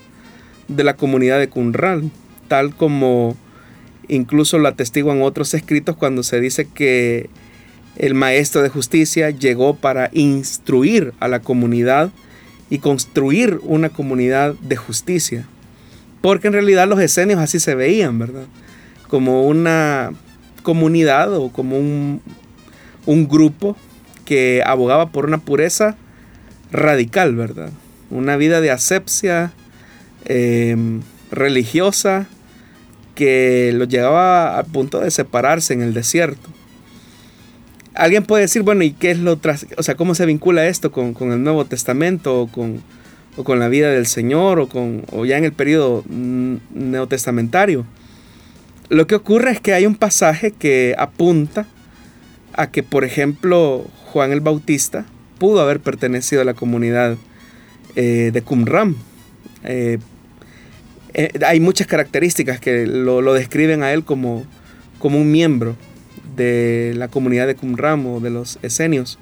de 0.69 0.85
la 0.85 0.95
comunidad 0.95 1.39
de 1.39 1.49
Qumran, 1.49 2.11
tal 2.49 2.77
como 2.77 3.35
incluso 4.09 4.59
lo 4.59 4.69
atestiguan 4.69 5.23
otros 5.23 5.55
escritos 5.55 5.97
cuando 5.97 6.23
se 6.23 6.39
dice 6.39 6.67
que 6.67 7.31
el 7.97 8.15
Maestro 8.15 8.63
de 8.63 8.69
Justicia 8.69 9.31
llegó 9.31 9.75
para 9.75 10.11
instruir 10.13 11.15
a 11.19 11.29
la 11.29 11.41
comunidad 11.41 12.11
y 12.69 12.79
construir 12.79 13.59
una 13.63 13.89
comunidad 13.89 14.55
de 14.55 14.77
justicia. 14.77 15.47
Porque 16.21 16.47
en 16.47 16.53
realidad 16.53 16.89
los 16.89 17.01
esenios 17.01 17.41
así 17.41 17.59
se 17.59 17.75
veían, 17.75 18.19
¿verdad? 18.19 18.45
Como 19.09 19.47
una 19.47 20.13
comunidad 20.63 21.35
o 21.35 21.51
como 21.51 21.79
un, 21.79 22.21
grupo 23.07 23.77
que 24.25 24.63
abogaba 24.65 25.11
por 25.11 25.27
una 25.27 25.39
pureza 25.39 25.97
radical, 26.71 27.35
¿verdad? 27.35 27.71
Una 28.11 28.37
vida 28.37 28.61
de 28.61 28.71
asepsia 28.71 29.53
em, 30.25 31.03
religiosa 31.31 32.27
que 33.15 33.73
los 33.75 33.89
llevaba 33.89 34.59
al 34.59 34.67
punto 34.67 35.01
de 35.01 35.11
separarse 35.11 35.75
en 35.75 35.83
el 35.83 35.95
desierto. 35.95 36.49
Alguien 37.95 38.25
puede 38.25 38.43
decir, 38.43 38.63
bueno, 38.63 38.85
¿y 38.85 38.93
qué 38.93 39.11
es 39.11 39.19
lo 39.19 39.37
tras, 39.37 39.67
o 39.77 39.83
sea, 39.83 39.97
cómo 39.97 40.15
se 40.15 40.25
vincula 40.25 40.67
esto 40.67 40.91
con, 40.93 41.13
con 41.13 41.31
el 41.33 41.43
Nuevo 41.43 41.67
Testamento 41.67 42.41
o 42.41 42.47
con, 42.47 42.83
o 43.37 43.45
con 43.45 43.59
la 43.59 43.69
vida 43.69 43.91
del 43.91 44.07
Señor 44.07 44.61
o, 44.61 44.69
con, 44.69 45.05
o 45.13 45.27
ya 45.27 45.37
en 45.37 45.45
el 45.45 45.53
periodo 45.53 46.03
neotestamentario. 46.09 47.85
Lo 48.89 49.07
que 49.07 49.15
ocurre 49.15 49.51
es 49.51 49.61
que 49.61 49.75
hay 49.75 49.85
un 49.85 49.95
pasaje 49.95 50.53
que 50.53 50.95
apunta 50.99 51.67
a 52.55 52.71
que, 52.71 52.83
por 52.83 53.05
ejemplo, 53.05 53.87
Juan 54.07 54.33
el 54.33 54.41
Bautista 54.41 55.07
pudo 55.39 55.61
haber 55.61 55.81
pertenecido 55.81 56.43
a 56.43 56.45
la 56.45 56.55
comunidad 56.55 57.17
eh, 57.97 58.31
de 58.33 58.43
Qumran. 58.43 58.97
Eh, 59.65 59.99
eh, 61.15 61.31
hay 61.47 61.61
muchas 61.61 61.87
características 61.87 62.61
que 62.61 62.87
lo, 62.87 63.21
describen 63.35 63.83
a 63.83 63.93
él 63.93 64.05
como, 64.05 64.45
como 64.99 65.21
un 65.21 65.31
miembro 65.31 65.77
de 66.37 66.95
la 66.97 67.09
comunidad 67.09 67.47
de 67.47 67.55
Qumran 67.55 68.07
o 68.07 68.21
de 68.21 68.31
los 68.31 68.59
esenios. 68.63 69.19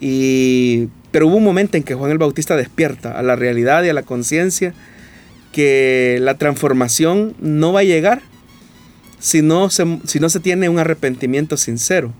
Y 0.00 0.88
pero 1.10 1.26
hubo 1.26 1.36
un 1.36 1.44
momento 1.44 1.76
en 1.76 1.82
que 1.82 1.94
Juan 1.94 2.10
el 2.10 2.18
Bautista 2.18 2.56
despierta 2.56 3.18
a 3.18 3.22
la 3.22 3.36
realidad 3.36 3.82
y 3.82 3.88
a 3.88 3.94
la 3.94 4.02
conciencia 4.02 4.74
que 5.52 6.18
la 6.20 6.34
transformación 6.34 7.34
no 7.40 7.72
va 7.72 7.80
a 7.80 7.84
llegar 7.84 8.22
si 9.18 9.42
no, 9.42 9.70
se, 9.70 9.84
si 10.06 10.20
no 10.20 10.28
se 10.28 10.40
tiene 10.40 10.68
un 10.68 10.78
arrepentimiento 10.78 11.56
sincero. 11.56 12.12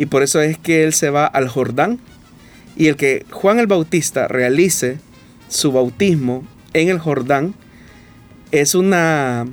Y 0.00 0.06
por 0.06 0.22
eso 0.22 0.40
es 0.40 0.56
que 0.56 0.82
él 0.82 0.94
se 0.94 1.10
va 1.10 1.26
al 1.26 1.46
Jordán 1.50 1.98
y 2.74 2.86
el 2.86 2.96
que 2.96 3.26
Juan 3.30 3.58
el 3.58 3.66
Bautista 3.66 4.28
realice 4.28 4.96
su 5.48 5.72
bautismo 5.72 6.42
en 6.72 6.88
el 6.88 6.98
Jordán 6.98 7.52
es 8.50 8.74
una, 8.74 9.46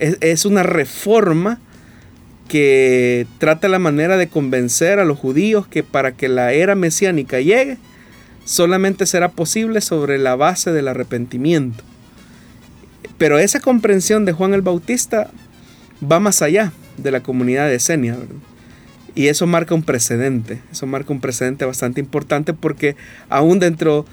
es 0.00 0.46
una 0.46 0.64
reforma 0.64 1.60
que 2.48 3.28
trata 3.38 3.68
la 3.68 3.78
manera 3.78 4.16
de 4.16 4.26
convencer 4.26 4.98
a 4.98 5.04
los 5.04 5.16
judíos 5.16 5.68
que 5.68 5.84
para 5.84 6.16
que 6.16 6.26
la 6.28 6.52
era 6.52 6.74
mesiánica 6.74 7.38
llegue, 7.38 7.78
solamente 8.44 9.06
será 9.06 9.28
posible 9.28 9.80
sobre 9.80 10.18
la 10.18 10.34
base 10.34 10.72
del 10.72 10.88
arrepentimiento. 10.88 11.84
Pero 13.16 13.38
esa 13.38 13.60
comprensión 13.60 14.24
de 14.24 14.32
Juan 14.32 14.54
el 14.54 14.62
Bautista 14.62 15.30
va 16.02 16.18
más 16.18 16.42
allá 16.42 16.72
de 16.96 17.12
la 17.12 17.20
comunidad 17.20 17.68
de 17.68 17.78
Senia. 17.78 18.16
Y 19.14 19.28
eso 19.28 19.46
marca 19.46 19.74
un 19.74 19.82
precedente, 19.82 20.60
eso 20.72 20.86
marca 20.86 21.12
un 21.12 21.20
precedente 21.20 21.64
bastante 21.64 22.00
importante 22.00 22.52
porque 22.52 22.96
aún 23.28 23.60
dentro 23.60 24.06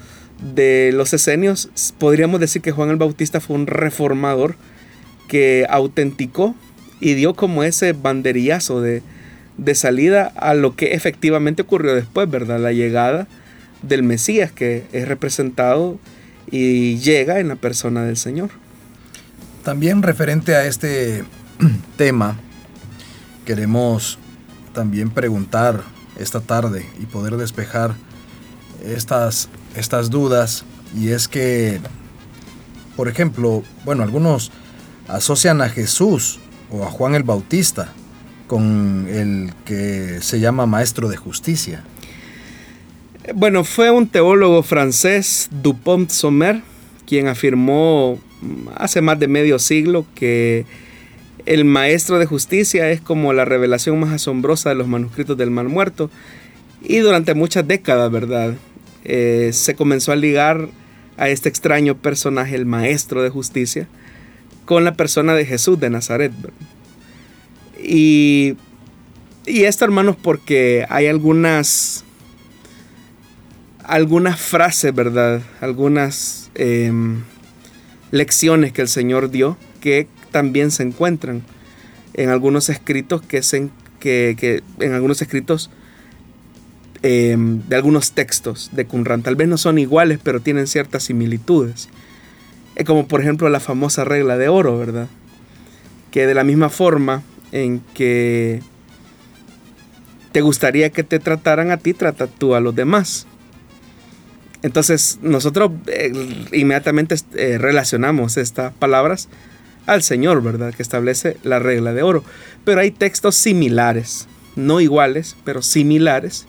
de 0.54 0.90
los 0.94 1.12
esenios 1.12 1.70
podríamos 1.98 2.40
decir 2.40 2.62
que 2.62 2.72
Juan 2.72 2.90
el 2.90 2.96
Bautista 2.96 3.40
fue 3.40 3.56
un 3.56 3.66
reformador 3.66 4.56
que 5.28 5.66
autenticó 5.68 6.54
y 7.00 7.14
dio 7.14 7.34
como 7.34 7.64
ese 7.64 7.94
banderillazo 7.94 8.80
de, 8.80 9.02
de 9.56 9.74
salida 9.74 10.32
a 10.36 10.54
lo 10.54 10.76
que 10.76 10.94
efectivamente 10.94 11.62
ocurrió 11.62 11.94
después, 11.94 12.30
¿verdad? 12.30 12.60
La 12.60 12.72
llegada 12.72 13.26
del 13.82 14.04
Mesías 14.04 14.52
que 14.52 14.84
es 14.92 15.08
representado 15.08 15.98
y 16.50 16.98
llega 16.98 17.40
en 17.40 17.48
la 17.48 17.56
persona 17.56 18.04
del 18.04 18.16
Señor. 18.16 18.50
También 19.64 20.02
referente 20.02 20.54
a 20.54 20.66
este 20.66 21.24
tema, 21.96 22.38
queremos 23.44 24.18
también 24.72 25.10
preguntar 25.10 25.82
esta 26.18 26.40
tarde 26.40 26.86
y 27.00 27.06
poder 27.06 27.36
despejar 27.36 27.94
estas, 28.84 29.48
estas 29.76 30.10
dudas 30.10 30.64
y 30.98 31.10
es 31.10 31.28
que, 31.28 31.80
por 32.96 33.08
ejemplo, 33.08 33.62
bueno, 33.84 34.02
algunos 34.02 34.50
asocian 35.08 35.62
a 35.62 35.68
Jesús 35.68 36.38
o 36.70 36.84
a 36.84 36.90
Juan 36.90 37.14
el 37.14 37.22
Bautista 37.22 37.92
con 38.46 39.06
el 39.08 39.52
que 39.64 40.18
se 40.20 40.40
llama 40.40 40.66
maestro 40.66 41.08
de 41.08 41.16
justicia. 41.16 41.84
Bueno, 43.34 43.64
fue 43.64 43.90
un 43.90 44.08
teólogo 44.08 44.62
francés, 44.62 45.48
Dupont 45.62 46.10
Sommer, 46.10 46.60
quien 47.06 47.28
afirmó 47.28 48.18
hace 48.74 49.00
más 49.00 49.18
de 49.18 49.28
medio 49.28 49.58
siglo 49.58 50.04
que 50.14 50.66
el 51.46 51.64
maestro 51.64 52.18
de 52.18 52.26
justicia 52.26 52.90
es 52.90 53.00
como 53.00 53.32
la 53.32 53.44
revelación 53.44 53.98
más 53.98 54.12
asombrosa 54.12 54.68
de 54.68 54.74
los 54.76 54.88
manuscritos 54.88 55.36
del 55.36 55.50
Mar 55.50 55.68
Muerto. 55.68 56.10
Y 56.82 56.98
durante 56.98 57.34
muchas 57.34 57.66
décadas, 57.66 58.10
¿verdad? 58.10 58.54
Eh, 59.04 59.50
se 59.52 59.74
comenzó 59.74 60.12
a 60.12 60.16
ligar 60.16 60.68
a 61.16 61.28
este 61.28 61.48
extraño 61.48 61.96
personaje, 61.96 62.54
el 62.56 62.66
maestro 62.66 63.22
de 63.22 63.30
justicia, 63.30 63.88
con 64.64 64.84
la 64.84 64.94
persona 64.94 65.34
de 65.34 65.46
Jesús 65.46 65.78
de 65.78 65.90
Nazaret. 65.90 66.32
Y, 67.82 68.56
y 69.46 69.64
esto, 69.64 69.84
hermanos, 69.84 70.16
porque 70.20 70.86
hay 70.88 71.06
algunas 71.06 72.04
algunas 73.84 74.40
frases, 74.40 74.94
¿verdad? 74.94 75.42
Algunas 75.60 76.50
em, 76.54 77.22
lecciones 78.10 78.72
que 78.72 78.82
el 78.82 78.88
Señor 78.88 79.30
dio 79.30 79.56
que 79.80 80.06
también 80.32 80.70
se 80.70 80.82
encuentran 80.82 81.42
en 82.14 82.30
algunos 82.30 82.68
escritos 82.68 83.22
que, 83.22 83.42
se, 83.42 83.70
que, 84.00 84.62
en 84.80 84.92
algunos 84.92 85.22
escritos 85.22 85.70
em, 87.02 87.62
de 87.68 87.76
algunos 87.76 88.12
textos 88.12 88.70
de 88.72 88.84
Qumran. 88.84 89.22
Tal 89.22 89.36
vez 89.36 89.48
no 89.48 89.58
son 89.58 89.78
iguales, 89.78 90.18
pero 90.22 90.40
tienen 90.40 90.66
ciertas 90.66 91.04
similitudes. 91.04 91.88
Eh, 92.74 92.84
como 92.84 93.06
por 93.06 93.20
ejemplo 93.20 93.48
la 93.48 93.60
famosa 93.60 94.04
regla 94.04 94.36
de 94.36 94.48
oro, 94.48 94.78
¿verdad? 94.78 95.08
Que 96.10 96.26
de 96.26 96.34
la 96.34 96.44
misma 96.44 96.68
forma 96.68 97.22
en 97.52 97.80
que 97.94 98.62
te 100.32 100.40
gustaría 100.40 100.90
que 100.90 101.04
te 101.04 101.18
trataran 101.18 101.70
a 101.70 101.76
ti, 101.76 101.92
trata 101.92 102.26
tú 102.26 102.54
a 102.54 102.60
los 102.60 102.74
demás. 102.74 103.26
Entonces 104.62 105.18
nosotros 105.22 105.72
eh, 105.86 106.12
inmediatamente 106.52 107.16
eh, 107.34 107.58
relacionamos 107.58 108.36
estas 108.36 108.72
palabras 108.72 109.28
al 109.86 110.02
Señor, 110.02 110.42
¿verdad? 110.42 110.74
Que 110.74 110.82
establece 110.82 111.36
la 111.42 111.58
regla 111.58 111.92
de 111.92 112.02
oro. 112.02 112.24
Pero 112.64 112.80
hay 112.80 112.90
textos 112.90 113.36
similares, 113.36 114.28
no 114.56 114.80
iguales, 114.80 115.36
pero 115.44 115.62
similares 115.62 116.46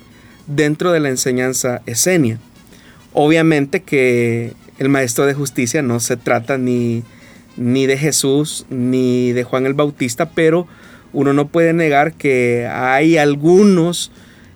dentro 0.47 0.91
de 0.91 0.99
la 0.99 1.09
enseñanza 1.09 1.81
esenia. 1.85 2.39
Obviamente 3.13 3.81
que 3.81 4.53
el 4.79 4.89
maestro 4.89 5.25
de 5.25 5.33
justicia 5.33 5.81
no 5.81 5.99
se 5.99 6.17
trata 6.17 6.57
ni, 6.57 7.03
ni 7.57 7.85
de 7.85 7.97
Jesús 7.97 8.65
ni 8.69 9.31
de 9.31 9.43
Juan 9.43 9.65
el 9.65 9.73
Bautista, 9.73 10.31
pero 10.31 10.67
uno 11.11 11.33
no 11.33 11.47
puede 11.47 11.73
negar 11.73 12.13
que 12.13 12.67
hay 12.71 13.17
algunos 13.17 14.11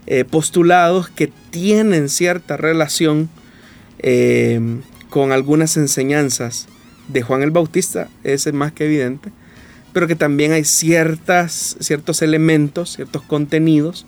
eh, 0.08 0.26
postulados 0.26 1.10
que 1.10 1.32
tienen 1.52 2.10
cierta 2.10 2.58
relación 2.58 3.30
eh, 4.00 4.60
con 5.10 5.32
algunas 5.32 5.78
enseñanzas 5.78 6.68
de 7.08 7.22
Juan 7.22 7.44
el 7.44 7.52
Bautista, 7.52 8.10
ese 8.24 8.50
es 8.50 8.56
más 8.56 8.72
que 8.72 8.86
evidente, 8.86 9.32
pero 9.94 10.08
que 10.08 10.16
también 10.16 10.52
hay 10.52 10.64
ciertas, 10.64 11.78
ciertos 11.80 12.22
elementos, 12.22 12.96
ciertos 12.96 13.22
contenidos 13.24 14.06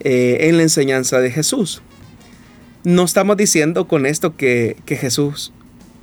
eh, 0.00 0.38
en 0.42 0.56
la 0.56 0.62
enseñanza 0.62 1.20
de 1.20 1.30
Jesús. 1.30 1.82
No 2.84 3.04
estamos 3.04 3.36
diciendo 3.36 3.88
con 3.88 4.06
esto 4.06 4.36
que, 4.36 4.76
que 4.84 4.96
Jesús 4.96 5.52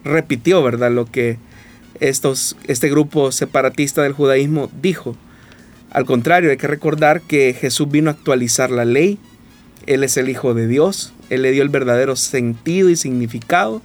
repitió, 0.03 0.61
¿verdad? 0.61 0.91
Lo 0.91 1.05
que 1.05 1.37
estos, 1.99 2.57
este 2.67 2.89
grupo 2.89 3.31
separatista 3.31 4.03
del 4.03 4.13
judaísmo 4.13 4.69
dijo. 4.81 5.15
Al 5.91 6.05
contrario, 6.05 6.51
hay 6.51 6.57
que 6.57 6.67
recordar 6.67 7.21
que 7.21 7.53
Jesús 7.53 7.89
vino 7.89 8.09
a 8.09 8.13
actualizar 8.13 8.69
la 8.69 8.85
ley. 8.85 9.17
Él 9.85 10.03
es 10.03 10.17
el 10.17 10.29
Hijo 10.29 10.53
de 10.53 10.67
Dios. 10.67 11.13
Él 11.29 11.41
le 11.41 11.51
dio 11.51 11.63
el 11.63 11.69
verdadero 11.69 12.15
sentido 12.15 12.89
y 12.89 12.95
significado. 12.95 13.81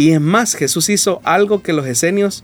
Y 0.00 0.12
es 0.12 0.20
más, 0.22 0.54
Jesús 0.54 0.88
hizo 0.88 1.20
algo 1.24 1.62
que 1.62 1.74
los 1.74 1.86
esenios 1.86 2.42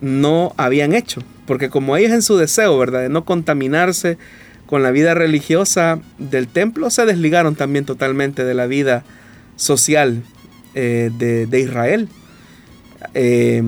no 0.00 0.54
habían 0.56 0.94
hecho. 0.94 1.22
Porque 1.44 1.68
como 1.68 1.94
ellos 1.98 2.10
en 2.10 2.22
su 2.22 2.38
deseo, 2.38 2.78
¿verdad? 2.78 3.02
De 3.02 3.10
no 3.10 3.26
contaminarse 3.26 4.16
con 4.64 4.82
la 4.82 4.90
vida 4.90 5.12
religiosa 5.12 5.98
del 6.16 6.48
templo, 6.48 6.88
se 6.88 7.04
desligaron 7.04 7.54
también 7.54 7.84
totalmente 7.84 8.44
de 8.44 8.54
la 8.54 8.64
vida 8.64 9.04
social 9.56 10.22
eh, 10.74 11.10
de, 11.18 11.60
Israel. 11.60 12.08
Eh, 13.12 13.62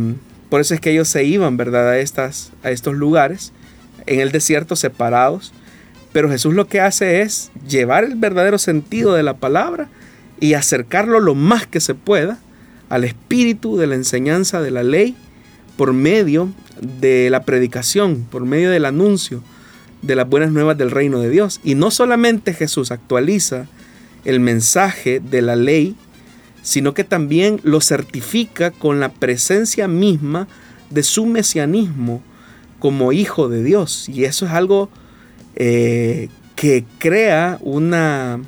por 0.49 0.63
eso 0.63 0.73
es 0.73 0.81
que 0.81 0.93
ellos 0.93 1.09
se 1.09 1.23
iban, 1.25 1.59
¿verdad? 1.59 1.91
A, 1.91 1.99
estas, 1.99 2.51
a 2.63 2.71
estos 2.71 2.95
lugares 2.95 3.53
en 4.07 4.21
el 4.21 4.33
desierto 4.33 4.75
separados. 4.75 5.53
Pero 6.15 6.31
Jesús 6.31 6.55
lo 6.55 6.67
que 6.67 6.81
hace 6.81 7.21
es 7.21 7.51
llevar 7.69 8.05
el 8.05 8.15
verdadero 8.15 8.57
sentido 8.57 9.13
de 9.13 9.23
la 9.23 9.35
palabra 9.35 9.91
y 10.41 10.55
acercarlo 10.55 11.21
lo 11.21 11.35
más 11.35 11.67
que 11.67 11.81
se 11.81 11.95
pueda 11.95 12.39
al 12.93 13.05
espíritu 13.05 13.79
de 13.79 13.87
la 13.87 13.95
enseñanza 13.95 14.61
de 14.61 14.71
la 14.71 14.83
ley 14.83 15.17
por 15.79 15.95
medio 15.95 16.51
de 16.83 17.31
la 17.31 17.43
predicación, 17.43 18.27
por 18.31 18.45
medio 18.45 18.71
del 18.71 18.85
anuncio 18.85 19.43
de 20.03 20.15
las 20.15 20.29
buenas 20.29 20.53
nuevas 20.53 20.77
del 20.77 20.91
reino 20.91 21.19
de 21.19 21.31
Dios. 21.31 21.59
Y 21.65 21.75
no 21.75 21.91
solamente 21.91 22.53
Jesús 22.53 22.91
actualiza 22.91 23.67
el 24.27 24.41
mensaje 24.41 25.21
de 25.21 25.41
la 25.41 25.57
ley, 25.57 25.97
sino 26.61 26.93
que 26.93 27.03
también 27.03 27.61
lo 27.63 27.81
certifica 27.81 28.71
con 28.71 29.01
la 29.01 29.09
presencia 29.09 29.89
misma 29.89 30.47
de 30.91 31.03
su 31.03 31.25
mesianismo 31.25 32.23
como 32.79 33.13
hijo 33.13 33.49
de 33.49 33.65
Dios. 33.65 34.07
Y 34.11 34.25
eso 34.25 34.45
es 34.45 34.53
algo 34.53 34.91
eh, 35.57 36.29
que 36.57 36.85
crea 36.99 37.57
una 37.63 38.39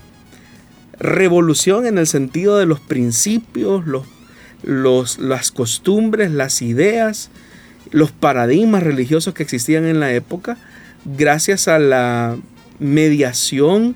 revolución 0.99 1.87
en 1.87 1.97
el 1.97 2.07
sentido 2.07 2.59
de 2.59 2.67
los 2.67 2.81
principios, 2.81 3.87
los, 3.87 4.05
los, 4.65 5.19
las 5.19 5.51
costumbres, 5.51 6.31
las 6.31 6.63
ideas, 6.63 7.31
los 7.91 8.13
paradigmas 8.13 8.83
religiosos 8.83 9.35
que 9.35 9.43
existían 9.43 9.85
en 9.85 10.01
la 10.01 10.13
época, 10.13 10.57
gracias 11.05 11.69
a 11.69 11.79
la 11.79 12.37
mediación, 12.79 13.95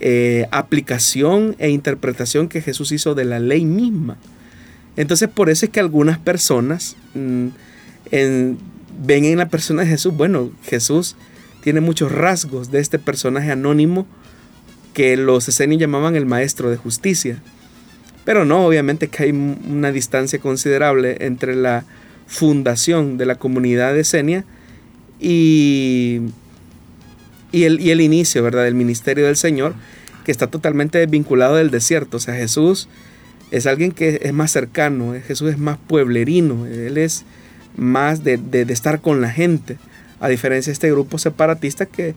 eh, 0.00 0.48
aplicación 0.50 1.54
e 1.58 1.70
interpretación 1.70 2.48
que 2.48 2.60
Jesús 2.60 2.92
hizo 2.92 3.14
de 3.14 3.24
la 3.24 3.38
ley 3.38 3.64
misma. 3.64 4.16
Entonces 4.96 5.28
por 5.28 5.50
eso 5.50 5.66
es 5.66 5.72
que 5.72 5.80
algunas 5.80 6.18
personas 6.18 6.96
mm, 7.14 7.48
ven 8.10 9.24
en 9.24 9.38
la 9.38 9.48
persona 9.48 9.82
de 9.82 9.88
Jesús, 9.88 10.14
bueno, 10.14 10.50
Jesús 10.64 11.16
tiene 11.62 11.80
muchos 11.80 12.10
rasgos 12.10 12.70
de 12.70 12.80
este 12.80 12.98
personaje 12.98 13.50
anónimo 13.50 14.06
que 14.92 15.16
los 15.16 15.48
esenios 15.48 15.80
llamaban 15.80 16.16
el 16.16 16.26
maestro 16.26 16.70
de 16.70 16.76
justicia. 16.76 17.42
Pero 18.24 18.44
no, 18.44 18.66
obviamente 18.66 19.08
que 19.08 19.24
hay 19.24 19.30
una 19.30 19.90
distancia 19.90 20.38
considerable 20.38 21.16
entre 21.20 21.56
la 21.56 21.84
fundación 22.26 23.18
de 23.18 23.26
la 23.26 23.34
comunidad 23.34 23.94
de 23.94 24.00
Esenia 24.00 24.44
y, 25.20 26.20
y, 27.50 27.64
el, 27.64 27.80
y 27.80 27.90
el 27.90 28.00
inicio, 28.00 28.42
¿verdad?, 28.42 28.64
del 28.64 28.74
ministerio 28.74 29.26
del 29.26 29.36
Señor, 29.36 29.74
que 30.24 30.32
está 30.32 30.46
totalmente 30.46 30.98
desvinculado 30.98 31.56
del 31.56 31.70
desierto. 31.70 32.16
O 32.16 32.20
sea, 32.20 32.34
Jesús 32.34 32.88
es 33.50 33.66
alguien 33.66 33.92
que 33.92 34.20
es 34.22 34.32
más 34.32 34.50
cercano, 34.50 35.14
eh, 35.14 35.20
Jesús 35.20 35.50
es 35.50 35.58
más 35.58 35.78
pueblerino, 35.86 36.66
Él 36.66 36.96
es 36.98 37.24
más 37.76 38.24
de, 38.24 38.40
estar 38.68 39.00
con 39.00 39.20
la 39.20 39.30
gente, 39.30 39.78
a 40.20 40.28
diferencia 40.28 40.70
de 40.70 40.74
este 40.74 40.90
grupo 40.90 41.18
separatista 41.18 41.86
que, 41.86 42.14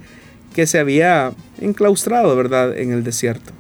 que 0.54 0.68
se 0.68 0.80
había 0.80 1.34
enclaustrado, 1.60 2.36
¿verdad?, 2.36 2.78
en 2.78 2.92
el 2.92 3.04
desierto. 3.04 3.52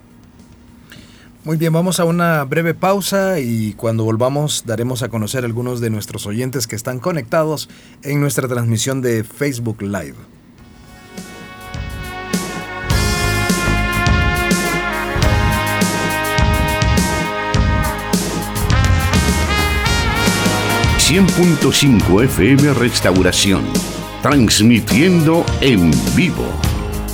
Muy 1.45 1.57
bien, 1.57 1.71
vamos 1.71 1.99
a 1.99 2.05
una 2.05 2.43
breve 2.43 2.73
pausa 2.73 3.39
y 3.39 3.73
cuando 3.73 4.03
volvamos 4.03 4.63
daremos 4.65 5.03
a 5.03 5.09
conocer 5.09 5.43
a 5.43 5.45
algunos 5.45 5.79
de 5.79 5.91
nuestros 5.91 6.25
oyentes 6.25 6.65
que 6.65 6.75
están 6.75 6.97
conectados 6.97 7.69
en 8.01 8.19
nuestra 8.19 8.47
transmisión 8.47 9.01
de 9.01 9.23
Facebook 9.23 9.83
Live. 9.83 10.15
...100.5 20.97 22.23
FM 22.23 22.73
Restauración... 22.73 23.63
...transmitiendo 24.23 25.45
en 25.61 25.91
vivo... 26.15 26.49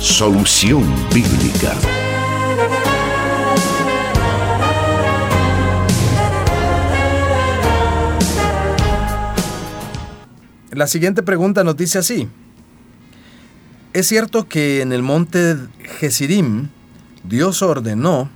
...Solución 0.00 0.82
Bíblica... 1.12 2.01
La 10.72 10.86
siguiente 10.86 11.22
pregunta 11.22 11.64
nos 11.64 11.76
dice 11.76 11.98
así. 11.98 12.28
Es 13.92 14.06
cierto 14.06 14.48
que 14.48 14.80
en 14.80 14.92
el 14.92 15.02
monte 15.02 15.56
Gesirim 16.00 16.68
Dios 17.24 17.60
ordenó, 17.60 18.30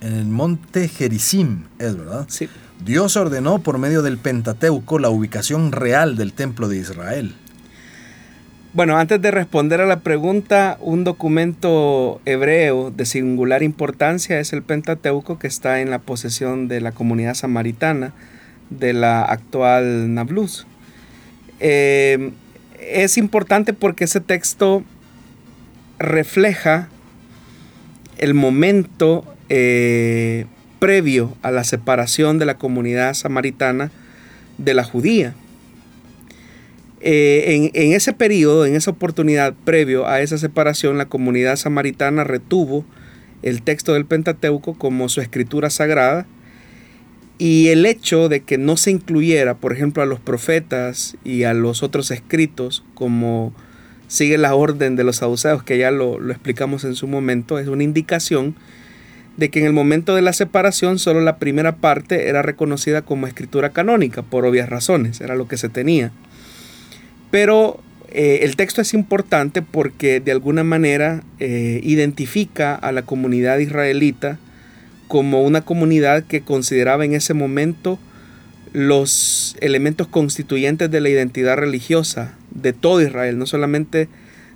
en 0.00 0.14
el 0.14 0.26
monte 0.26 0.86
Gerizim, 0.86 1.64
es 1.80 1.96
verdad. 1.96 2.26
Sí. 2.28 2.48
Dios 2.84 3.16
ordenó 3.16 3.58
por 3.58 3.78
medio 3.78 4.02
del 4.02 4.18
Pentateuco 4.18 5.00
la 5.00 5.10
ubicación 5.10 5.72
real 5.72 6.14
del 6.14 6.32
templo 6.32 6.68
de 6.68 6.78
Israel. 6.78 7.34
Bueno, 8.72 8.96
antes 8.96 9.20
de 9.20 9.32
responder 9.32 9.80
a 9.80 9.86
la 9.86 9.98
pregunta, 9.98 10.78
un 10.80 11.02
documento 11.02 12.20
hebreo 12.24 12.92
de 12.92 13.04
singular 13.04 13.64
importancia 13.64 14.38
es 14.38 14.52
el 14.52 14.62
Pentateuco 14.62 15.40
que 15.40 15.48
está 15.48 15.80
en 15.80 15.90
la 15.90 15.98
posesión 15.98 16.68
de 16.68 16.80
la 16.80 16.92
comunidad 16.92 17.34
samaritana 17.34 18.14
de 18.70 18.92
la 18.92 19.22
actual 19.22 20.14
Nablus. 20.14 20.68
Eh, 21.64 22.32
es 22.80 23.16
importante 23.16 23.72
porque 23.72 24.04
ese 24.04 24.20
texto 24.20 24.82
refleja 26.00 26.88
el 28.18 28.34
momento 28.34 29.24
eh, 29.48 30.46
previo 30.80 31.36
a 31.42 31.52
la 31.52 31.62
separación 31.62 32.40
de 32.40 32.46
la 32.46 32.58
comunidad 32.58 33.14
samaritana 33.14 33.92
de 34.58 34.74
la 34.74 34.82
judía. 34.82 35.34
Eh, 37.00 37.70
en, 37.74 37.92
ese 37.92 38.12
periodo, 38.12 38.66
en 38.66 38.74
esa 38.74 38.90
oportunidad 38.90 39.54
previo 39.64 40.08
a 40.08 40.20
esa 40.20 40.38
separación, 40.38 40.98
la 40.98 41.06
comunidad 41.06 41.56
samaritana 41.56 42.24
retuvo 42.24 42.84
el 43.42 43.62
texto 43.62 43.94
del 43.94 44.06
Pentateuco 44.06 44.74
como 44.74 45.08
su 45.08 45.20
escritura 45.20 45.70
sagrada 45.70 46.26
y 47.42 47.70
el 47.70 47.86
hecho 47.86 48.28
de 48.28 48.42
que 48.42 48.56
no 48.56 48.76
se 48.76 48.92
incluyera, 48.92 49.54
por 49.54 49.72
ejemplo, 49.72 50.00
a 50.00 50.06
los 50.06 50.20
profetas 50.20 51.16
y 51.24 51.42
a 51.42 51.54
los 51.54 51.82
otros 51.82 52.12
escritos, 52.12 52.84
como 52.94 53.52
sigue 54.06 54.38
la 54.38 54.54
orden 54.54 54.94
de 54.94 55.02
los 55.02 55.16
saduceos, 55.16 55.64
que 55.64 55.76
ya 55.76 55.90
lo, 55.90 56.20
lo, 56.20 56.32
explicamos 56.32 56.84
en 56.84 56.94
su 56.94 57.08
momento, 57.08 57.58
es 57.58 57.66
una 57.66 57.82
indicación 57.82 58.54
de 59.36 59.50
que 59.50 59.58
en 59.58 59.66
el 59.66 59.72
momento 59.72 60.14
de 60.14 60.22
la 60.22 60.32
separación 60.32 61.00
solo 61.00 61.20
la 61.20 61.38
primera 61.38 61.74
parte 61.78 62.28
era 62.28 62.42
reconocida 62.42 63.02
como 63.02 63.26
escritura 63.26 63.70
canónica, 63.70 64.22
por 64.22 64.46
obvias 64.46 64.68
razones, 64.68 65.20
era 65.20 65.34
lo 65.34 65.48
que 65.48 65.56
se 65.56 65.68
tenía. 65.68 66.12
Pero 67.32 67.80
eh, 68.12 68.38
el 68.42 68.54
texto 68.54 68.80
es 68.80 68.94
importante 68.94 69.62
porque 69.62 70.20
de 70.20 70.30
alguna 70.30 70.62
manera 70.62 71.24
eh, 71.40 71.80
identifica 71.82 72.76
a 72.76 72.92
la 72.92 73.02
comunidad 73.02 73.58
israelita 73.58 74.38
como 75.12 75.42
una 75.42 75.60
comunidad 75.60 76.24
que 76.24 76.40
consideraba 76.40 77.04
en 77.04 77.12
ese 77.12 77.34
momento 77.34 77.98
los 78.72 79.54
elementos 79.60 80.06
constituyentes 80.08 80.90
de 80.90 81.02
la 81.02 81.10
identidad 81.10 81.58
religiosa 81.58 82.34
de 82.50 82.72
todo 82.72 83.02
Israel, 83.02 83.36
no 83.36 83.44
solamente 83.44 84.08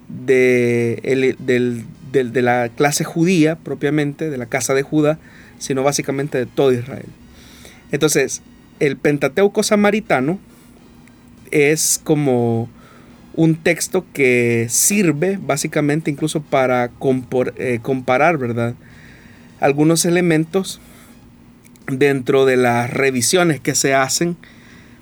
de, 0.09 1.37
de 2.11 2.43
la 2.43 2.71
clase 2.71 3.05
judía 3.05 3.57
propiamente, 3.57 4.31
de 4.31 4.39
la 4.39 4.47
casa 4.47 4.73
de 4.73 4.81
Judá, 4.81 5.19
sino 5.59 5.83
básicamente 5.83 6.39
de 6.39 6.47
todo 6.47 6.73
Israel. 6.73 7.05
Entonces, 7.93 8.41
el 8.81 8.97
Pentateuco 8.97 9.63
samaritano 9.63 10.39
es 11.51 12.01
como 12.03 12.71
un 13.35 13.57
texto 13.57 14.07
que 14.15 14.69
sirve 14.71 15.39
básicamente 15.39 16.11
incluso 16.11 16.41
para 16.41 16.93
eh, 17.59 17.79
comparar, 17.83 18.39
¿verdad? 18.39 18.75
Algunos 19.61 20.05
elementos 20.05 20.81
dentro 21.87 22.45
de 22.45 22.57
las 22.57 22.91
revisiones 22.91 23.61
que 23.61 23.75
se 23.75 23.95
hacen 23.95 24.37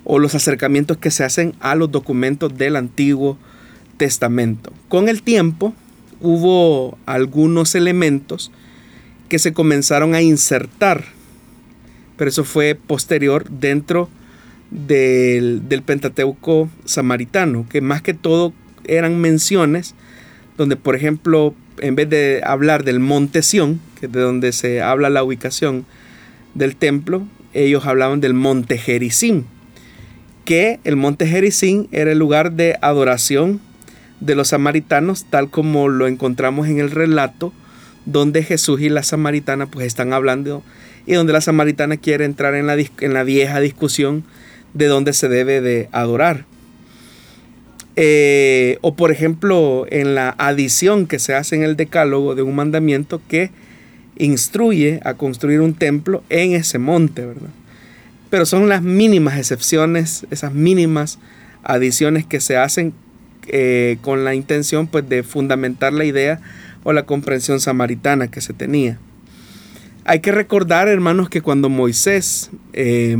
o 0.04 0.18
los 0.18 0.34
acercamientos 0.34 0.98
que 0.98 1.10
se 1.10 1.24
hacen 1.24 1.54
a 1.60 1.74
los 1.74 1.90
documentos 1.90 2.56
del 2.56 2.76
Antiguo 2.76 3.38
Testamento. 3.96 4.72
Con 4.88 5.08
el 5.08 5.22
tiempo 5.22 5.74
hubo 6.20 6.98
algunos 7.06 7.74
elementos 7.74 8.50
que 9.28 9.38
se 9.38 9.52
comenzaron 9.52 10.14
a 10.14 10.22
insertar, 10.22 11.04
pero 12.16 12.28
eso 12.28 12.44
fue 12.44 12.74
posterior 12.74 13.48
dentro 13.48 14.08
del, 14.70 15.82
Pentateuco 15.84 16.68
samaritano, 16.84 17.66
que 17.68 17.80
más 17.80 18.02
que 18.02 18.14
todo 18.14 18.52
eran 18.84 19.20
menciones 19.20 19.94
donde, 20.56 20.76
por 20.76 20.94
ejemplo, 20.96 21.54
en 21.78 21.94
vez 21.96 22.08
de 22.08 22.40
hablar 22.44 22.84
del 22.84 23.00
monte 23.00 23.42
Sión, 23.42 23.80
que 23.98 24.06
es 24.06 24.12
de 24.12 24.20
donde 24.20 24.52
se 24.52 24.82
habla 24.82 25.10
la 25.10 25.22
ubicación 25.22 25.86
del 26.54 26.76
templo, 26.76 27.26
ellos 27.52 27.86
hablaban 27.86 28.20
del 28.20 28.34
monte 28.34 28.78
Jericín, 28.78 29.46
que 30.44 30.80
el 30.84 30.96
monte 30.96 31.26
Jericín 31.26 31.88
era 31.92 32.12
el 32.12 32.18
lugar 32.18 32.52
de 32.52 32.76
adoración 32.82 33.60
de 34.20 34.34
los 34.34 34.48
samaritanos, 34.48 35.26
tal 35.30 35.50
como 35.50 35.88
lo 35.88 36.06
encontramos 36.06 36.68
en 36.68 36.78
el 36.78 36.90
relato 36.90 37.52
donde 38.06 38.42
Jesús 38.42 38.80
y 38.80 38.88
la 38.88 39.02
samaritana 39.02 39.66
pues 39.66 39.86
están 39.86 40.12
hablando 40.12 40.62
y 41.06 41.14
donde 41.14 41.32
la 41.32 41.40
samaritana 41.40 41.96
quiere 41.96 42.24
entrar 42.24 42.54
en 42.54 42.66
la, 42.66 42.76
en 42.76 43.14
la 43.14 43.24
vieja 43.24 43.60
discusión 43.60 44.24
de 44.74 44.86
dónde 44.86 45.12
se 45.12 45.28
debe 45.28 45.60
de 45.60 45.88
adorar. 45.92 46.44
Eh, 47.96 48.78
o 48.80 48.96
por 48.96 49.12
ejemplo 49.12 49.86
en 49.88 50.16
la 50.16 50.34
adición 50.36 51.06
que 51.06 51.20
se 51.20 51.34
hace 51.34 51.54
en 51.54 51.62
el 51.62 51.76
decálogo 51.76 52.34
de 52.34 52.42
un 52.42 52.56
mandamiento 52.56 53.22
que 53.28 53.52
instruye 54.16 55.00
a 55.04 55.14
construir 55.14 55.60
un 55.60 55.74
templo 55.74 56.24
en 56.28 56.54
ese 56.54 56.78
monte, 56.78 57.24
¿verdad? 57.24 57.50
Pero 58.30 58.46
son 58.46 58.68
las 58.68 58.82
mínimas 58.82 59.38
excepciones, 59.38 60.26
esas 60.32 60.52
mínimas 60.52 61.20
adiciones 61.62 62.26
que 62.26 62.40
se 62.40 62.56
hacen 62.56 62.94
eh, 63.46 63.98
con 64.02 64.24
la 64.24 64.34
intención 64.34 64.88
pues, 64.88 65.08
de 65.08 65.22
fundamentar 65.22 65.92
la 65.92 66.04
idea 66.04 66.40
o 66.82 66.92
la 66.92 67.04
comprensión 67.04 67.60
samaritana 67.60 68.28
que 68.28 68.40
se 68.40 68.52
tenía. 68.52 68.98
Hay 70.04 70.20
que 70.20 70.32
recordar, 70.32 70.88
hermanos, 70.88 71.30
que 71.30 71.42
cuando 71.42 71.68
Moisés, 71.68 72.50
eh, 72.72 73.16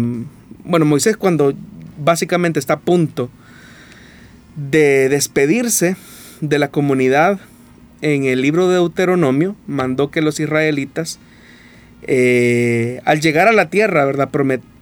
bueno, 0.64 0.85
Moisés 0.85 1.16
cuando 1.16 1.55
básicamente 1.97 2.59
está 2.59 2.75
a 2.75 2.81
punto 2.81 3.31
de 4.57 5.09
despedirse 5.09 5.97
de 6.41 6.59
la 6.59 6.69
comunidad 6.69 7.41
en 8.03 8.25
el 8.25 8.43
libro 8.43 8.69
de 8.69 8.75
Deuteronomio, 8.75 9.57
mandó 9.67 10.11
que 10.11 10.21
los 10.21 10.39
israelitas, 10.39 11.19
eh, 12.03 13.01
al 13.05 13.21
llegar 13.21 13.49
a 13.49 13.53
la 13.53 13.71
tierra 13.71 14.05
¿verdad? 14.05 14.29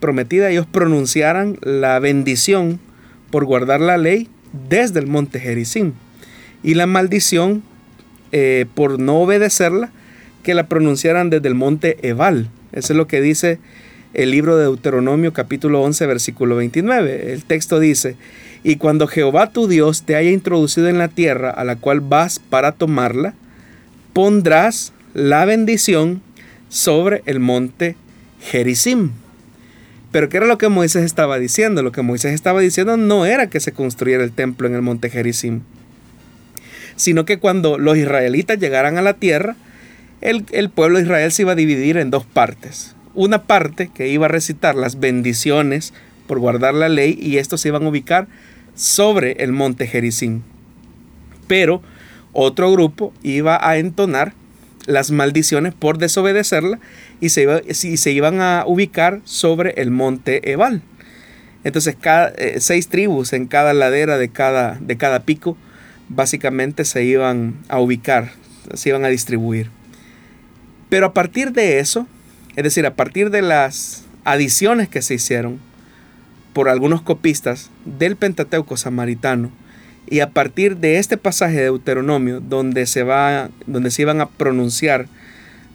prometida, 0.00 0.50
ellos 0.50 0.66
pronunciaran 0.66 1.56
la 1.62 1.98
bendición 2.00 2.80
por 3.30 3.44
guardar 3.44 3.80
la 3.80 3.96
ley 3.96 4.28
desde 4.68 5.00
el 5.00 5.06
monte 5.06 5.40
Gerizim 5.40 5.92
y 6.62 6.74
la 6.74 6.86
maldición 6.86 7.62
eh, 8.32 8.66
por 8.74 8.98
no 8.98 9.20
obedecerla, 9.20 9.90
que 10.42 10.54
la 10.54 10.66
pronunciaran 10.66 11.30
desde 11.30 11.48
el 11.48 11.54
monte 11.54 11.98
Ebal. 12.02 12.50
Eso 12.72 12.92
es 12.92 12.96
lo 12.96 13.06
que 13.06 13.20
dice 13.20 13.58
el 14.14 14.30
libro 14.30 14.56
de 14.56 14.64
Deuteronomio 14.64 15.32
capítulo 15.32 15.80
11 15.82 16.06
versículo 16.06 16.56
29. 16.56 17.32
El 17.32 17.44
texto 17.44 17.78
dice, 17.78 18.16
y 18.64 18.76
cuando 18.76 19.06
Jehová 19.06 19.50
tu 19.50 19.68
Dios 19.68 20.02
te 20.02 20.16
haya 20.16 20.30
introducido 20.30 20.88
en 20.88 20.98
la 20.98 21.08
tierra 21.08 21.50
a 21.50 21.64
la 21.64 21.76
cual 21.76 22.00
vas 22.00 22.38
para 22.38 22.72
tomarla, 22.72 23.34
pondrás 24.12 24.92
la 25.14 25.44
bendición 25.44 26.22
sobre 26.68 27.22
el 27.26 27.40
monte 27.40 27.96
Gerizim. 28.40 29.10
Pero 30.10 30.28
¿qué 30.28 30.36
era 30.36 30.46
lo 30.46 30.58
que 30.58 30.68
Moisés 30.68 31.04
estaba 31.04 31.38
diciendo? 31.38 31.82
Lo 31.82 31.92
que 31.92 32.02
Moisés 32.02 32.32
estaba 32.34 32.60
diciendo 32.60 32.96
no 32.96 33.26
era 33.26 33.48
que 33.48 33.60
se 33.60 33.72
construyera 33.72 34.22
el 34.22 34.32
templo 34.32 34.68
en 34.68 34.74
el 34.74 34.82
monte 34.82 35.10
Gerizim 35.10 35.62
sino 36.96 37.24
que 37.24 37.38
cuando 37.38 37.78
los 37.78 37.96
israelitas 37.96 38.58
llegaran 38.58 38.98
a 38.98 39.02
la 39.02 39.14
tierra, 39.14 39.56
el, 40.20 40.70
pueblo 40.70 40.98
de 40.98 41.04
Israel 41.04 41.32
se 41.32 41.42
iba 41.42 41.52
a 41.52 41.56
dividir 41.56 41.96
en 41.96 42.10
dos 42.10 42.24
partes. 42.24 42.94
Una 43.14 43.42
parte 43.42 43.90
que 43.92 44.08
iba 44.08 44.26
a 44.26 44.28
recitar 44.28 44.74
las 44.74 45.00
bendiciones 45.00 45.92
por 46.26 46.38
guardar 46.38 46.74
la 46.74 46.88
ley 46.88 47.18
y 47.20 47.38
estos 47.38 47.60
se 47.60 47.68
iban 47.68 47.84
a 47.84 47.88
ubicar 47.88 48.28
sobre 48.74 49.32
el 49.32 49.52
monte 49.52 49.86
Gerizim. 49.86 50.42
Pero 51.46 51.82
otro 52.32 52.72
grupo 52.72 53.12
iba 53.22 53.68
a 53.68 53.76
entonar 53.76 54.34
las 54.86 55.10
maldiciones 55.10 55.74
por 55.74 55.98
desobedecerla 55.98 56.80
y 57.20 57.28
se, 57.28 57.46
se 57.74 58.10
iban 58.10 58.40
a 58.40 58.64
ubicar 58.66 59.20
sobre 59.24 59.70
el 59.76 59.90
monte 59.90 60.50
Ebal. 60.50 60.82
Entonces, 61.64 61.96
cada, 61.98 62.30
eh, 62.30 62.60
seis 62.60 62.88
tribus 62.88 63.32
en 63.32 63.46
cada 63.46 63.72
ladera 63.72 64.18
de 64.18 64.28
cada, 64.28 64.78
de 64.80 64.96
cada 64.96 65.20
pico 65.20 65.56
básicamente 66.08 66.84
se 66.84 67.04
iban 67.04 67.54
a 67.68 67.78
ubicar, 67.78 68.32
se 68.74 68.88
iban 68.88 69.04
a 69.04 69.08
distribuir. 69.08 69.70
Pero 70.88 71.06
a 71.06 71.14
partir 71.14 71.52
de 71.52 71.78
eso, 71.78 72.06
es 72.56 72.64
decir, 72.64 72.84
a 72.84 72.96
partir 72.96 73.30
de 73.30 73.42
las 73.42 74.04
adiciones 74.24 74.88
que 74.88 75.02
se 75.02 75.14
hicieron 75.14 75.60
por 76.52 76.68
algunos 76.68 77.02
copistas 77.02 77.70
del 77.84 78.16
Pentateuco 78.16 78.76
samaritano, 78.76 79.50
y 80.08 80.20
a 80.20 80.30
partir 80.30 80.76
de 80.76 80.98
este 80.98 81.16
pasaje 81.16 81.56
de 81.56 81.62
Deuteronomio, 81.62 82.40
donde 82.40 82.86
se, 82.86 83.02
va, 83.02 83.50
donde 83.66 83.90
se 83.90 84.02
iban 84.02 84.20
a 84.20 84.28
pronunciar 84.28 85.06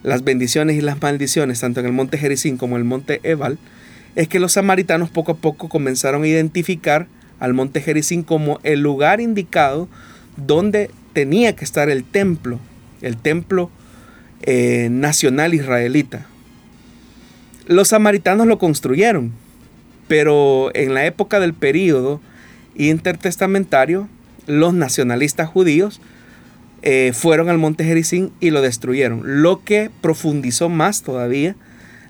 las 0.02 0.22
bendiciones 0.22 0.76
y 0.76 0.80
las 0.80 1.00
maldiciones, 1.02 1.60
tanto 1.60 1.80
en 1.80 1.86
el 1.86 1.92
monte 1.92 2.18
Jericín 2.18 2.56
como 2.56 2.76
en 2.76 2.82
el 2.82 2.88
monte 2.88 3.20
Ebal, 3.24 3.58
es 4.14 4.28
que 4.28 4.38
los 4.38 4.52
samaritanos 4.52 5.10
poco 5.10 5.32
a 5.32 5.36
poco 5.36 5.68
comenzaron 5.68 6.22
a 6.22 6.28
identificar 6.28 7.08
al 7.40 7.54
monte 7.54 7.80
Jericín 7.80 8.22
como 8.22 8.60
el 8.62 8.80
lugar 8.80 9.20
indicado 9.20 9.88
donde 10.36 10.90
tenía 11.12 11.54
que 11.56 11.64
estar 11.64 11.90
el 11.90 12.04
templo, 12.04 12.60
el 13.02 13.16
templo 13.16 13.70
eh, 14.42 14.88
nacional 14.90 15.54
israelita. 15.54 16.26
Los 17.66 17.88
samaritanos 17.88 18.46
lo 18.46 18.58
construyeron, 18.58 19.32
pero 20.08 20.70
en 20.74 20.94
la 20.94 21.06
época 21.06 21.38
del 21.38 21.54
período 21.54 22.20
intertestamentario, 22.74 24.08
los 24.46 24.74
nacionalistas 24.74 25.48
judíos 25.48 26.00
eh, 26.82 27.12
fueron 27.14 27.48
al 27.48 27.58
monte 27.58 27.84
Jericín 27.84 28.32
y 28.40 28.50
lo 28.50 28.62
destruyeron, 28.62 29.42
lo 29.42 29.62
que 29.64 29.90
profundizó 30.00 30.68
más 30.68 31.02
todavía 31.02 31.56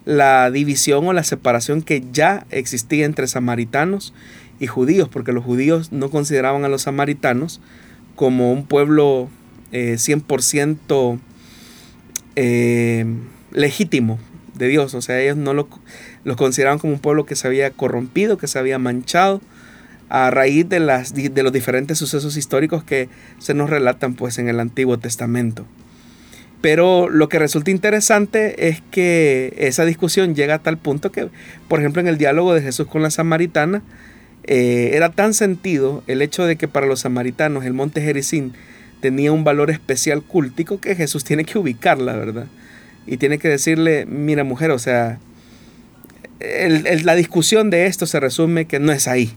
la 0.05 0.51
división 0.51 1.07
o 1.07 1.13
la 1.13 1.25
separación 1.25 1.83
que 1.83 2.03
ya 2.13 2.47
existía 2.51 3.05
entre 3.05 3.27
samaritanos 3.27 4.15
y 4.59 4.67
judíos, 4.67 5.09
porque 5.09 5.33
los 5.33 5.45
judíos 5.45 5.93
no 5.93 6.11
consideraban 6.11 6.65
a 6.65 6.69
los 6.69 6.83
samaritanos 6.83 7.61
como 8.17 8.53
un 8.53 8.65
pueblo 8.65 9.29
100% 9.73 11.15
eh, 11.15 11.19
eh, 12.37 13.07
legítimo 13.53 14.19
de 14.55 14.69
Dios. 14.69 14.95
O 14.95 15.03
sea, 15.03 15.21
ellos 15.21 15.37
no 15.37 15.53
lo, 15.55 15.69
los 16.25 16.37
consideraban 16.37 16.79
como 16.79 16.93
un 16.93 16.99
pueblo 16.99 17.27
que 17.27 17.37
se 17.37 17.47
había 17.47 17.71
corrompido, 17.71 18.39
que 18.39 18.47
se 18.47 18.59
había 18.59 18.79
manchado 18.79 19.41
a 20.09 20.31
raíz 20.31 20.69
de, 20.69 20.81
las, 20.81 21.15
de 21.15 21.43
los 21.43 21.53
diferentes 21.53 21.99
sucesos 21.99 22.37
históricos 22.37 22.83
que 22.83 23.09
se 23.39 23.55
nos 23.55 23.71
relatan 23.71 24.15
pues, 24.15 24.39
en 24.39 24.49
el 24.49 24.61
Antiguo 24.61 24.99
Testamento. 24.99 25.67
Pero 26.61 27.09
lo 27.09 27.29
que 27.29 27.39
resulta 27.39 27.71
interesante 27.71 28.69
es 28.69 28.83
que 28.91 29.55
esa 29.59 29.85
discusión 29.85 30.35
llega 30.35 30.55
a 30.55 30.59
tal 30.59 30.77
punto 30.77 31.13
que, 31.13 31.29
por 31.69 31.79
ejemplo, 31.79 32.01
en 32.01 32.09
el 32.09 32.19
diálogo 32.19 32.53
de 32.53 32.63
Jesús 32.63 32.89
con 32.89 33.03
la 33.03 33.11
samaritana, 33.11 33.83
eh, 34.45 34.91
era 34.95 35.11
tan 35.11 35.35
sentido 35.35 36.03
el 36.07 36.23
hecho 36.23 36.47
de 36.47 36.57
que 36.57 36.67
para 36.67 36.87
los 36.87 37.01
samaritanos 37.01 37.65
el 37.65 37.75
monte 37.75 38.01
Jericín 38.01 38.55
tenía 39.01 39.31
un 39.31 39.45
valor 39.45 39.71
especial 39.71 40.23
cúltico 40.23 40.81
que 40.81 40.97
Jesús 40.97 41.23
tiene 41.23 41.45
que 41.45 41.59
ubicarla, 41.59 42.17
¿verdad? 42.17 42.47
Y 43.07 43.19
tiene 43.19 43.39
que 43.39 43.49
decirle, 43.49 44.07
mira 44.07 44.43
mujer, 44.43 44.71
o 44.73 44.79
sea, 44.79 45.21
la 46.41 47.15
discusión 47.15 47.71
de 47.71 47.87
esto 47.87 48.07
se 48.07 48.21
resume 48.21 48.67
que 48.67 48.79
no 48.79 48.93
es 48.93 49.09
ahí. 49.09 49.33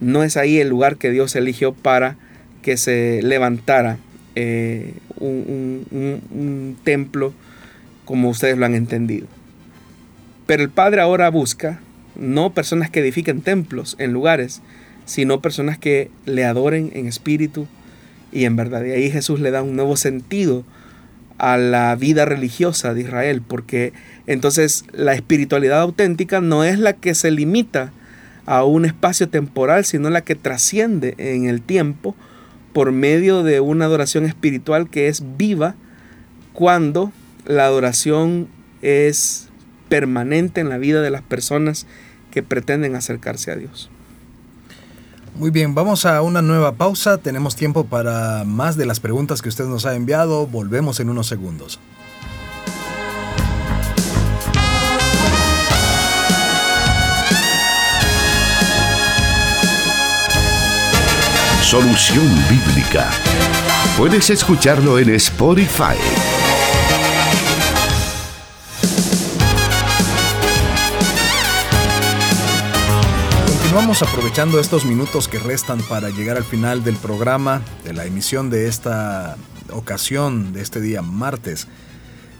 No 0.00 0.22
es 0.22 0.36
ahí 0.36 0.58
el 0.58 0.68
lugar 0.68 0.96
que 0.96 1.10
Dios 1.10 1.36
eligió 1.36 1.72
para 1.72 2.16
que 2.62 2.76
se 2.76 3.22
levantara 3.22 3.98
eh, 4.34 4.94
un 5.18 6.76
templo 6.84 7.32
como 8.04 8.30
ustedes 8.30 8.56
lo 8.56 8.66
han 8.66 8.74
entendido. 8.74 9.26
Pero 10.46 10.62
el 10.62 10.70
Padre 10.70 11.00
ahora 11.00 11.28
busca 11.30 11.80
no 12.14 12.54
personas 12.54 12.90
que 12.90 13.00
edifiquen 13.00 13.42
templos 13.42 13.96
en 13.98 14.12
lugares, 14.12 14.62
sino 15.04 15.40
personas 15.40 15.78
que 15.78 16.10
le 16.24 16.44
adoren 16.44 16.90
en 16.94 17.06
espíritu 17.06 17.66
y 18.32 18.44
en 18.44 18.56
verdad. 18.56 18.84
Y 18.84 18.92
ahí 18.92 19.10
Jesús 19.10 19.40
le 19.40 19.50
da 19.50 19.62
un 19.62 19.76
nuevo 19.76 19.96
sentido 19.96 20.64
a 21.38 21.56
la 21.56 21.94
vida 21.96 22.24
religiosa 22.24 22.94
de 22.94 23.02
Israel, 23.02 23.42
porque 23.46 23.92
entonces 24.26 24.84
la 24.92 25.14
espiritualidad 25.14 25.80
auténtica 25.80 26.40
no 26.40 26.64
es 26.64 26.78
la 26.78 26.94
que 26.94 27.14
se 27.14 27.30
limita 27.30 27.92
a 28.46 28.64
un 28.64 28.84
espacio 28.84 29.28
temporal, 29.28 29.84
sino 29.84 30.08
la 30.08 30.22
que 30.22 30.34
trasciende 30.34 31.14
en 31.18 31.46
el 31.46 31.60
tiempo 31.60 32.14
por 32.72 32.92
medio 32.92 33.42
de 33.42 33.60
una 33.60 33.86
adoración 33.86 34.24
espiritual 34.24 34.88
que 34.88 35.08
es 35.08 35.22
viva 35.36 35.74
cuando 36.52 37.12
la 37.44 37.66
adoración 37.66 38.48
es 38.82 39.48
permanente 39.88 40.60
en 40.60 40.68
la 40.68 40.78
vida 40.78 41.02
de 41.02 41.10
las 41.10 41.22
personas 41.22 41.86
que 42.30 42.42
pretenden 42.42 42.94
acercarse 42.94 43.50
a 43.50 43.56
Dios. 43.56 43.90
Muy 45.38 45.50
bien, 45.50 45.74
vamos 45.74 46.06
a 46.06 46.22
una 46.22 46.40
nueva 46.40 46.72
pausa. 46.72 47.18
Tenemos 47.18 47.56
tiempo 47.56 47.84
para 47.84 48.44
más 48.44 48.76
de 48.76 48.86
las 48.86 49.00
preguntas 49.00 49.42
que 49.42 49.50
usted 49.50 49.66
nos 49.66 49.84
ha 49.84 49.94
enviado. 49.94 50.46
Volvemos 50.46 50.98
en 50.98 51.10
unos 51.10 51.26
segundos. 51.26 51.78
Solución 61.62 62.26
Bíblica. 62.48 63.10
Puedes 63.98 64.30
escucharlo 64.30 64.98
en 64.98 65.10
Spotify. 65.10 65.96
Continuamos 73.76 74.02
aprovechando 74.02 74.58
estos 74.58 74.86
minutos 74.86 75.28
que 75.28 75.38
restan 75.38 75.82
para 75.82 76.08
llegar 76.08 76.38
al 76.38 76.44
final 76.44 76.82
del 76.82 76.96
programa, 76.96 77.60
de 77.84 77.92
la 77.92 78.06
emisión 78.06 78.48
de 78.48 78.68
esta 78.68 79.36
ocasión, 79.70 80.54
de 80.54 80.62
este 80.62 80.80
día 80.80 81.02
martes. 81.02 81.68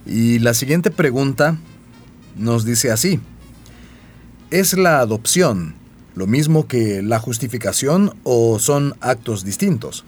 Y 0.06 0.38
la 0.38 0.54
siguiente 0.54 0.90
pregunta 0.90 1.58
nos 2.38 2.64
dice 2.64 2.90
así. 2.90 3.20
¿Es 4.50 4.78
la 4.78 5.00
adopción 5.00 5.74
lo 6.14 6.26
mismo 6.26 6.66
que 6.66 7.02
la 7.02 7.18
justificación 7.18 8.14
o 8.22 8.58
son 8.58 8.94
actos 9.02 9.44
distintos? 9.44 10.06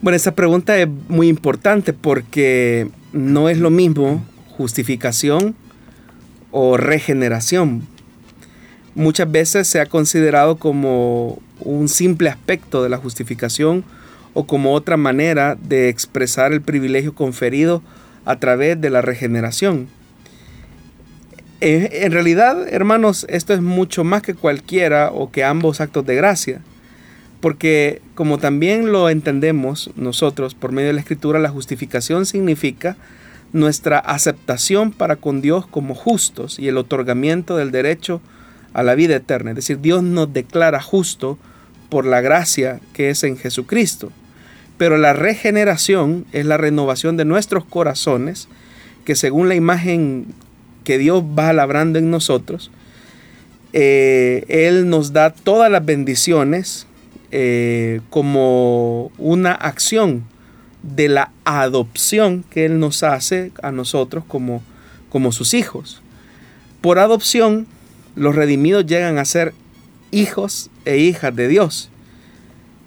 Bueno, 0.00 0.14
esa 0.14 0.36
pregunta 0.36 0.78
es 0.78 0.86
muy 1.08 1.26
importante 1.26 1.92
porque 1.92 2.88
no 3.12 3.48
es 3.48 3.58
lo 3.58 3.70
mismo 3.70 4.24
justificación 4.56 5.56
o 6.52 6.76
regeneración. 6.76 7.97
Muchas 8.98 9.30
veces 9.30 9.68
se 9.68 9.80
ha 9.80 9.86
considerado 9.86 10.56
como 10.56 11.38
un 11.60 11.88
simple 11.88 12.30
aspecto 12.30 12.82
de 12.82 12.88
la 12.88 12.96
justificación 12.96 13.84
o 14.34 14.44
como 14.44 14.74
otra 14.74 14.96
manera 14.96 15.54
de 15.54 15.88
expresar 15.88 16.52
el 16.52 16.62
privilegio 16.62 17.14
conferido 17.14 17.80
a 18.24 18.40
través 18.40 18.80
de 18.80 18.90
la 18.90 19.00
regeneración. 19.00 19.86
En 21.60 22.10
realidad, 22.10 22.66
hermanos, 22.74 23.24
esto 23.28 23.54
es 23.54 23.62
mucho 23.62 24.02
más 24.02 24.22
que 24.22 24.34
cualquiera 24.34 25.12
o 25.12 25.30
que 25.30 25.44
ambos 25.44 25.80
actos 25.80 26.04
de 26.04 26.16
gracia. 26.16 26.60
Porque 27.40 28.02
como 28.16 28.38
también 28.38 28.90
lo 28.90 29.10
entendemos 29.10 29.92
nosotros 29.94 30.56
por 30.56 30.72
medio 30.72 30.88
de 30.88 30.94
la 30.94 31.00
escritura, 31.02 31.38
la 31.38 31.50
justificación 31.50 32.26
significa 32.26 32.96
nuestra 33.52 34.00
aceptación 34.00 34.90
para 34.90 35.14
con 35.14 35.40
Dios 35.40 35.68
como 35.68 35.94
justos 35.94 36.58
y 36.58 36.66
el 36.66 36.76
otorgamiento 36.78 37.56
del 37.56 37.70
derecho 37.70 38.20
a 38.34 38.37
la 38.74 38.94
vida 38.94 39.16
eterna. 39.16 39.50
Es 39.50 39.56
decir, 39.56 39.80
Dios 39.80 40.02
nos 40.02 40.32
declara 40.32 40.80
justo 40.80 41.38
por 41.88 42.04
la 42.04 42.20
gracia 42.20 42.80
que 42.92 43.10
es 43.10 43.24
en 43.24 43.36
Jesucristo. 43.36 44.12
Pero 44.76 44.96
la 44.96 45.12
regeneración 45.12 46.24
es 46.32 46.46
la 46.46 46.56
renovación 46.56 47.16
de 47.16 47.24
nuestros 47.24 47.64
corazones, 47.64 48.48
que 49.04 49.16
según 49.16 49.48
la 49.48 49.56
imagen 49.56 50.26
que 50.84 50.98
Dios 50.98 51.22
va 51.22 51.52
labrando 51.52 51.98
en 51.98 52.10
nosotros, 52.10 52.70
eh, 53.72 54.44
Él 54.48 54.88
nos 54.88 55.12
da 55.12 55.30
todas 55.30 55.70
las 55.70 55.84
bendiciones 55.84 56.86
eh, 57.30 58.00
como 58.08 59.10
una 59.18 59.52
acción 59.52 60.24
de 60.82 61.08
la 61.08 61.32
adopción 61.44 62.44
que 62.48 62.64
Él 62.64 62.78
nos 62.78 63.02
hace 63.02 63.52
a 63.62 63.72
nosotros 63.72 64.24
como, 64.26 64.62
como 65.10 65.32
sus 65.32 65.54
hijos. 65.54 66.00
Por 66.80 66.98
adopción, 66.98 67.66
los 68.18 68.34
redimidos 68.34 68.86
llegan 68.86 69.18
a 69.18 69.24
ser 69.24 69.54
hijos 70.10 70.70
e 70.84 70.98
hijas 70.98 71.34
de 71.34 71.48
Dios 71.48 71.90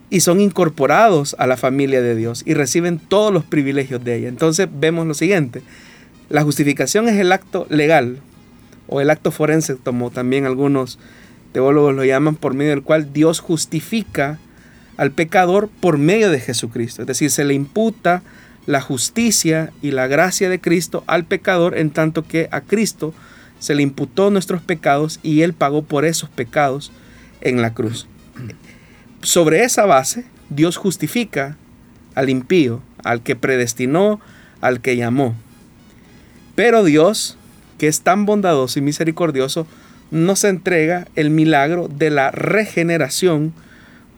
y 0.10 0.20
son 0.20 0.42
incorporados 0.42 1.36
a 1.40 1.48
la 1.48 1.58
familia 1.58 2.02
de 2.02 2.16
Dios 2.16 2.44
y 2.46 2.54
reciben 2.54 3.00
todos 3.00 3.34
los 3.34 3.46
privilegios 3.46 4.04
de 4.04 4.18
ella. 4.18 4.28
Entonces 4.28 4.68
vemos 4.72 5.08
lo 5.08 5.14
siguiente, 5.14 5.62
la 6.30 6.44
justificación 6.44 7.08
es 7.08 7.18
el 7.18 7.32
acto 7.32 7.66
legal 7.70 8.20
o 8.88 9.02
el 9.02 9.10
acto 9.10 9.32
forense, 9.32 9.78
como 9.78 10.12
también 10.12 10.46
algunos 10.46 11.00
teólogos 11.54 11.96
lo 11.96 12.06
llaman, 12.06 12.36
por 12.36 12.54
medio 12.54 12.72
del 12.72 12.84
cual 12.84 13.14
Dios 13.14 13.40
justifica 13.40 14.40
al 14.98 15.12
pecador 15.12 15.70
por 15.80 15.98
medio 15.98 16.30
de 16.30 16.40
Jesucristo. 16.40 17.02
Es 17.02 17.08
decir, 17.08 17.32
se 17.32 17.44
le 17.44 17.54
imputa 17.54 18.22
la 18.66 18.82
justicia 18.82 19.72
y 19.82 19.92
la 19.92 20.08
gracia 20.08 20.50
de 20.50 20.62
Cristo 20.62 21.04
al 21.08 21.26
pecador 21.26 21.78
en 21.78 21.90
tanto 21.90 22.24
que 22.24 22.48
a 22.52 22.62
Cristo 22.62 23.14
se 23.62 23.76
le 23.76 23.84
imputó 23.84 24.32
nuestros 24.32 24.62
pecados 24.62 25.20
y 25.22 25.44
Él 25.44 25.54
pagó 25.54 25.84
por 25.84 26.04
esos 26.04 26.30
pecados 26.30 26.92
en 27.42 27.62
la 27.62 27.76
cruz. 27.76 28.08
Sobre 29.22 29.64
esa 29.64 29.86
base, 29.86 30.26
Dios 30.50 30.78
justifica 30.78 31.58
al 32.16 32.30
impío, 32.30 32.82
al 33.04 33.22
que 33.22 33.36
predestinó, 33.36 34.20
al 34.62 34.82
que 34.82 34.98
llamó. 34.98 35.36
Pero 36.56 36.84
Dios, 36.84 37.38
que 37.78 37.88
es 37.88 38.02
tan 38.02 38.26
bondadoso 38.26 38.80
y 38.80 38.82
misericordioso, 38.82 39.68
nos 40.10 40.44
entrega 40.44 41.08
el 41.16 41.30
milagro 41.30 41.88
de 41.88 42.10
la 42.10 42.32
regeneración 42.32 43.54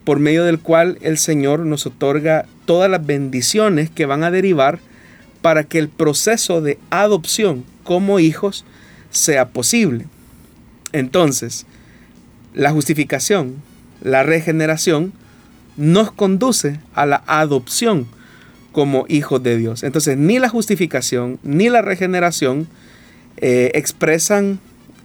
por 0.04 0.20
medio 0.20 0.44
del 0.44 0.58
cual 0.58 0.98
el 1.02 1.18
Señor 1.18 1.60
nos 1.60 1.84
otorga 1.84 2.46
todas 2.64 2.90
las 2.90 3.04
bendiciones 3.04 3.90
que 3.90 4.06
van 4.06 4.24
a 4.24 4.30
derivar 4.30 4.78
para 5.42 5.64
que 5.64 5.78
el 5.78 5.90
proceso 5.90 6.62
de 6.62 6.78
adopción 6.88 7.62
como 7.82 8.18
hijos 8.20 8.64
sea 9.14 9.48
posible. 9.48 10.06
Entonces, 10.92 11.66
la 12.52 12.70
justificación, 12.72 13.56
la 14.02 14.22
regeneración, 14.22 15.12
nos 15.76 16.12
conduce 16.12 16.78
a 16.94 17.06
la 17.06 17.22
adopción 17.26 18.06
como 18.72 19.06
hijos 19.08 19.42
de 19.42 19.56
Dios. 19.56 19.82
Entonces, 19.82 20.18
ni 20.18 20.38
la 20.38 20.48
justificación 20.48 21.38
ni 21.42 21.68
la 21.68 21.80
regeneración 21.80 22.68
eh, 23.36 23.70
expresan 23.74 24.58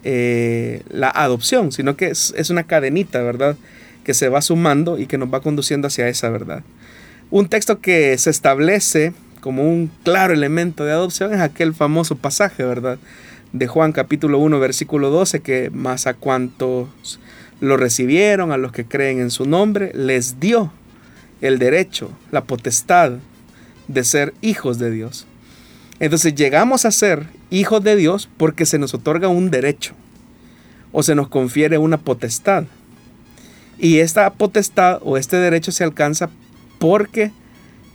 eh, 0.03 0.81
la 0.89 1.09
adopción, 1.09 1.71
sino 1.71 1.95
que 1.95 2.07
es, 2.07 2.33
es, 2.35 2.49
una 2.49 2.63
cadenita, 2.63 3.21
¿verdad? 3.21 3.57
Que 4.03 4.13
se 4.13 4.29
va 4.29 4.41
sumando 4.41 4.97
y 4.97 5.05
que 5.05 5.17
nos 5.17 5.31
va 5.31 5.41
conduciendo 5.41 5.87
hacia 5.87 6.07
esa 6.07 6.29
verdad. 6.29 6.63
Un 7.29 7.47
texto 7.47 7.79
que 7.79 8.17
se 8.17 8.31
establece 8.31 9.13
como 9.39 9.63
un 9.63 9.91
claro 10.03 10.33
elemento 10.33 10.83
de 10.83 10.91
adopción 10.91 11.33
es 11.33 11.41
aquel 11.41 11.73
famoso 11.73 12.15
pasaje, 12.15 12.63
¿verdad? 12.63 12.97
De 13.51 13.67
Juan 13.67 13.93
capítulo 13.93 14.37
1, 14.37 14.59
versículo 14.59 15.09
12, 15.09 15.39
que 15.39 15.71
más 15.71 16.05
a 16.05 16.13
cuantos 16.13 17.19
lo 17.59 17.77
recibieron, 17.77 18.51
a 18.51 18.57
los 18.57 18.71
que 18.71 18.85
creen 18.85 19.19
en 19.19 19.31
su 19.31 19.45
nombre, 19.45 19.91
les 19.95 20.39
dio 20.39 20.71
el 21.41 21.57
derecho, 21.57 22.11
la 22.31 22.43
potestad 22.43 23.13
de 23.87 24.03
ser 24.03 24.35
hijos 24.41 24.77
de 24.77 24.91
Dios. 24.91 25.25
Entonces 25.99 26.35
llegamos 26.35 26.85
a 26.85 26.91
ser 26.91 27.25
hijos 27.49 27.83
de 27.83 27.95
Dios 27.95 28.29
porque 28.37 28.67
se 28.67 28.77
nos 28.77 28.93
otorga 28.93 29.27
un 29.27 29.49
derecho 29.49 29.93
o 30.91 31.01
se 31.01 31.15
nos 31.15 31.27
confiere 31.27 31.77
una 31.77 31.97
potestad. 31.97 32.65
Y 33.79 33.99
esta 33.99 34.31
potestad 34.31 34.99
o 35.03 35.17
este 35.17 35.37
derecho 35.37 35.71
se 35.71 35.83
alcanza 35.83 36.29
porque 36.77 37.31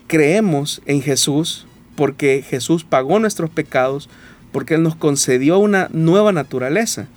creemos 0.06 0.82
en 0.86 1.00
Jesús, 1.00 1.66
porque 1.96 2.44
Jesús 2.46 2.84
pagó 2.84 3.18
nuestros 3.18 3.50
pecados, 3.50 4.08
porque 4.54 4.74
Él 4.74 4.84
nos 4.84 4.94
concedió 4.94 5.58
una 5.58 5.88
nueva 5.92 6.30
naturaleza. 6.30 7.08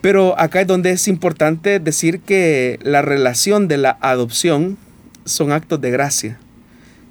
Pero 0.00 0.38
acá 0.38 0.60
es 0.60 0.68
donde 0.68 0.92
es 0.92 1.08
importante 1.08 1.80
decir 1.80 2.20
que 2.20 2.78
la 2.84 3.02
relación 3.02 3.66
de 3.66 3.78
la 3.78 3.98
adopción 4.00 4.78
son 5.24 5.50
actos 5.50 5.80
de 5.80 5.90
gracia. 5.90 6.38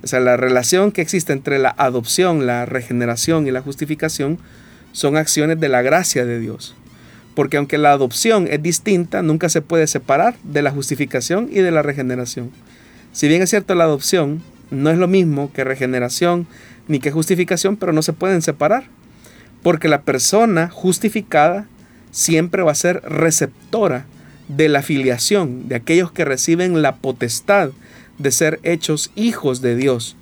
O 0.03 0.07
sea, 0.07 0.21
la 0.21 0.37
relación 0.37 0.93
que 0.93 1.01
existe 1.01 1.33
entre 1.33 1.59
la 1.59 1.75
adopción, 1.77 2.47
la 2.47 2.65
regeneración 2.65 3.45
y 3.45 3.51
la 3.51 3.61
justificación 3.61 4.39
son 4.93 5.17
acciones 5.17 5.59
de 5.59 5.67
la 5.67 5.81
gracia 5.81 6.23
de 6.23 6.39
Dios. 6.39 6.73
Porque 7.35 7.57
aunque 7.57 7.77
la 7.77 7.91
adopción 7.91 8.47
es 8.49 8.63
distinta, 8.63 9.21
nunca 9.21 9.49
se 9.49 9.61
puede 9.61 9.87
separar 9.87 10.35
de 10.43 10.61
la 10.61 10.71
justificación 10.71 11.49
y 11.51 11.59
de 11.59 11.71
la 11.71 11.81
regeneración. 11.81 12.51
Si 13.11 13.27
bien 13.27 13.41
es 13.41 13.49
cierto, 13.49 13.75
la 13.75 13.83
adopción 13.83 14.41
no 14.71 14.89
es 14.89 14.97
lo 14.97 15.09
mismo 15.09 15.51
que 15.51 15.65
regeneración 15.65 16.47
ni 16.87 16.99
que 16.99 17.11
justificación, 17.11 17.77
pero 17.77 17.93
no 17.93 18.01
se 18.01 18.13
pueden 18.13 18.41
separar. 18.41 18.83
Porque 19.63 19.87
la 19.87 20.01
persona 20.01 20.69
justificada 20.69 21.67
siempre 22.11 22.61
va 22.61 22.71
a 22.71 22.75
ser 22.75 23.01
receptora 23.03 24.05
de 24.47 24.69
la 24.69 24.83
filiación, 24.83 25.67
de 25.67 25.75
aquellos 25.75 26.11
que 26.11 26.25
reciben 26.25 26.81
la 26.81 26.97
potestad 26.97 27.71
de 28.19 28.31
ser 28.31 28.59
hechos 28.63 29.11
hijos 29.15 29.61
de 29.61 29.75
Dios, 29.75 30.15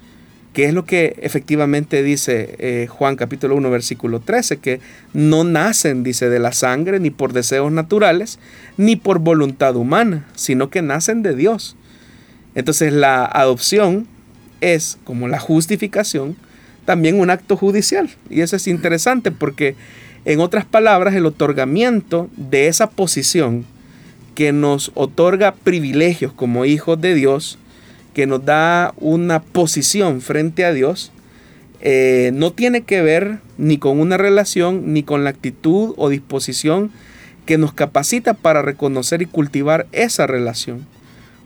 que 0.53 0.65
es 0.65 0.73
lo 0.73 0.85
que 0.85 1.15
efectivamente 1.21 2.03
dice 2.03 2.55
eh, 2.59 2.87
Juan 2.89 3.15
capítulo 3.15 3.55
1 3.55 3.69
versículo 3.69 4.19
13, 4.19 4.57
que 4.57 4.79
no 5.13 5.43
nacen, 5.43 6.03
dice, 6.03 6.29
de 6.29 6.39
la 6.39 6.51
sangre, 6.51 6.99
ni 6.99 7.09
por 7.09 7.33
deseos 7.33 7.71
naturales, 7.71 8.37
ni 8.77 8.95
por 8.95 9.19
voluntad 9.19 9.75
humana, 9.75 10.27
sino 10.35 10.69
que 10.69 10.81
nacen 10.81 11.23
de 11.23 11.35
Dios. 11.35 11.75
Entonces 12.53 12.91
la 12.91 13.25
adopción 13.25 14.07
es, 14.59 14.97
como 15.03 15.27
la 15.27 15.39
justificación, 15.39 16.35
también 16.91 17.21
un 17.21 17.29
acto 17.29 17.55
judicial. 17.55 18.09
Y 18.29 18.41
eso 18.41 18.57
es 18.57 18.67
interesante 18.67 19.31
porque, 19.31 19.75
en 20.25 20.41
otras 20.41 20.65
palabras, 20.65 21.15
el 21.15 21.25
otorgamiento 21.25 22.29
de 22.35 22.67
esa 22.67 22.89
posición 22.89 23.63
que 24.35 24.51
nos 24.51 24.91
otorga 24.93 25.53
privilegios 25.53 26.33
como 26.33 26.65
hijos 26.65 26.99
de 26.99 27.15
Dios, 27.15 27.57
que 28.13 28.27
nos 28.27 28.43
da 28.43 28.93
una 28.97 29.41
posición 29.41 30.19
frente 30.19 30.65
a 30.65 30.73
Dios, 30.73 31.13
eh, 31.79 32.31
no 32.33 32.51
tiene 32.51 32.81
que 32.81 33.01
ver 33.01 33.39
ni 33.57 33.77
con 33.77 33.97
una 33.97 34.17
relación, 34.17 34.91
ni 34.91 35.01
con 35.01 35.23
la 35.23 35.29
actitud 35.29 35.93
o 35.95 36.09
disposición 36.09 36.91
que 37.45 37.57
nos 37.57 37.71
capacita 37.71 38.33
para 38.33 38.61
reconocer 38.61 39.21
y 39.21 39.27
cultivar 39.27 39.87
esa 39.93 40.27
relación. 40.27 40.85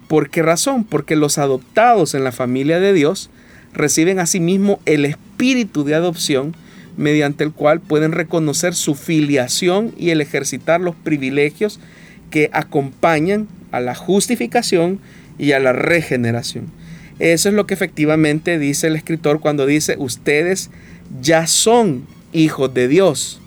¿Por 0.07 0.31
qué 0.31 0.41
razón? 0.41 0.85
Porque 0.85 1.15
los 1.15 1.37
adoptados 1.37 2.15
en 2.15 2.23
la 2.23 2.31
familia 2.31 2.79
de 2.79 2.93
Dios 2.93 3.29
reciben 3.75 4.19
asimismo 4.19 4.79
el 4.87 5.05
espíritu 5.05 5.24
de 5.37 5.95
adopción 5.95 6.55
mediante 6.97 7.43
el 7.43 7.51
cual 7.51 7.81
pueden 7.81 8.11
reconocer 8.11 8.73
su 8.73 8.95
filiación 8.95 9.93
y 9.97 10.09
el 10.09 10.21
ejercitar 10.21 10.81
los 10.81 10.95
privilegios 10.95 11.79
que 12.29 12.49
acompañan 12.53 13.47
a 13.71 13.79
la 13.79 13.95
justificación 13.95 14.99
y 15.37 15.51
a 15.51 15.59
la 15.59 15.73
regeneración. 15.73 16.65
Eso 17.19 17.49
es 17.49 17.55
lo 17.55 17.65
que 17.65 17.73
efectivamente 17.73 18.59
dice 18.59 18.87
el 18.87 18.95
escritor 18.95 19.39
cuando 19.39 19.65
dice, 19.65 19.95
ustedes 19.97 20.69
ya 21.21 21.47
son 21.47 22.05
hijos 22.33 22.73
de 22.73 22.87
Dios. 22.87 23.41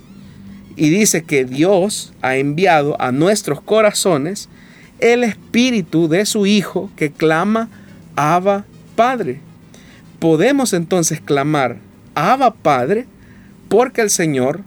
Y 0.76 0.90
dice 0.90 1.22
que 1.24 1.44
Dios 1.44 2.12
ha 2.22 2.36
enviado 2.36 3.00
a 3.00 3.12
nuestros 3.12 3.60
corazones 3.60 4.48
el 5.00 5.24
espíritu 5.24 6.08
de 6.08 6.24
su 6.24 6.46
Hijo 6.46 6.90
que 6.96 7.10
clama, 7.10 7.68
Abba 8.14 8.64
Padre. 8.94 9.47
Podemos 10.18 10.72
entonces 10.72 11.20
clamar, 11.20 11.76
Abba 12.14 12.54
Padre, 12.54 13.06
porque 13.68 14.00
el 14.00 14.10
Señor 14.10 14.60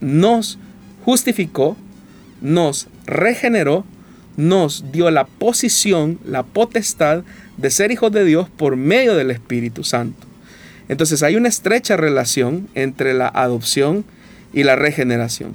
nos 0.00 0.58
justificó, 1.04 1.76
nos 2.40 2.88
regeneró, 3.06 3.84
nos 4.36 4.92
dio 4.92 5.10
la 5.10 5.24
posición, 5.24 6.18
la 6.24 6.42
potestad 6.42 7.24
de 7.56 7.70
ser 7.70 7.90
hijos 7.90 8.12
de 8.12 8.24
Dios 8.24 8.48
por 8.48 8.76
medio 8.76 9.14
del 9.14 9.30
Espíritu 9.30 9.84
Santo. 9.84 10.26
Entonces 10.88 11.22
hay 11.22 11.36
una 11.36 11.48
estrecha 11.48 11.96
relación 11.96 12.68
entre 12.74 13.14
la 13.14 13.28
adopción 13.28 14.04
y 14.52 14.64
la 14.64 14.76
regeneración. 14.76 15.54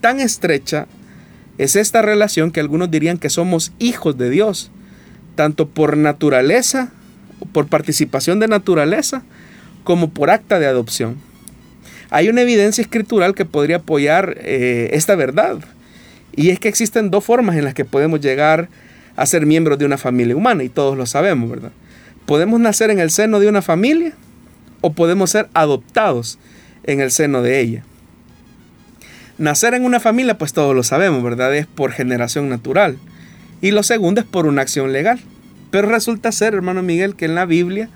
Tan 0.00 0.20
estrecha 0.20 0.86
es 1.58 1.76
esta 1.76 2.02
relación 2.02 2.50
que 2.50 2.60
algunos 2.60 2.90
dirían 2.90 3.18
que 3.18 3.30
somos 3.30 3.72
hijos 3.78 4.16
de 4.16 4.30
Dios, 4.30 4.70
tanto 5.36 5.68
por 5.68 5.96
naturaleza, 5.96 6.92
por 7.52 7.66
participación 7.66 8.40
de 8.40 8.48
naturaleza, 8.48 9.22
como 9.84 10.10
por 10.10 10.30
acta 10.30 10.58
de 10.58 10.66
adopción. 10.66 11.16
Hay 12.10 12.28
una 12.28 12.42
evidencia 12.42 12.82
escritural 12.82 13.34
que 13.34 13.44
podría 13.44 13.76
apoyar 13.76 14.36
eh, 14.40 14.90
esta 14.92 15.14
verdad. 15.14 15.58
Y 16.36 16.50
es 16.50 16.58
que 16.58 16.68
existen 16.68 17.10
dos 17.10 17.24
formas 17.24 17.56
en 17.56 17.64
las 17.64 17.74
que 17.74 17.84
podemos 17.84 18.20
llegar 18.20 18.68
a 19.16 19.26
ser 19.26 19.46
miembros 19.46 19.78
de 19.78 19.84
una 19.84 19.98
familia 19.98 20.36
humana, 20.36 20.64
y 20.64 20.68
todos 20.68 20.96
lo 20.96 21.06
sabemos, 21.06 21.50
¿verdad? 21.50 21.72
Podemos 22.26 22.60
nacer 22.60 22.90
en 22.90 22.98
el 22.98 23.10
seno 23.10 23.40
de 23.40 23.48
una 23.48 23.62
familia 23.62 24.12
o 24.80 24.92
podemos 24.92 25.30
ser 25.30 25.48
adoptados 25.54 26.38
en 26.84 27.00
el 27.00 27.10
seno 27.10 27.42
de 27.42 27.60
ella. 27.60 27.84
Nacer 29.38 29.74
en 29.74 29.84
una 29.84 30.00
familia, 30.00 30.38
pues 30.38 30.52
todos 30.52 30.74
lo 30.74 30.82
sabemos, 30.82 31.22
¿verdad? 31.22 31.54
Es 31.56 31.66
por 31.66 31.92
generación 31.92 32.48
natural. 32.48 32.98
Y 33.60 33.70
lo 33.70 33.82
segundo 33.82 34.20
es 34.20 34.26
por 34.26 34.46
una 34.46 34.62
acción 34.62 34.92
legal. 34.92 35.20
Pero 35.72 35.88
resulta 35.88 36.30
ser, 36.32 36.52
hermano 36.52 36.82
Miguel, 36.82 37.16
que 37.16 37.24
en 37.24 37.34
la 37.34 37.46
Biblia 37.46 37.88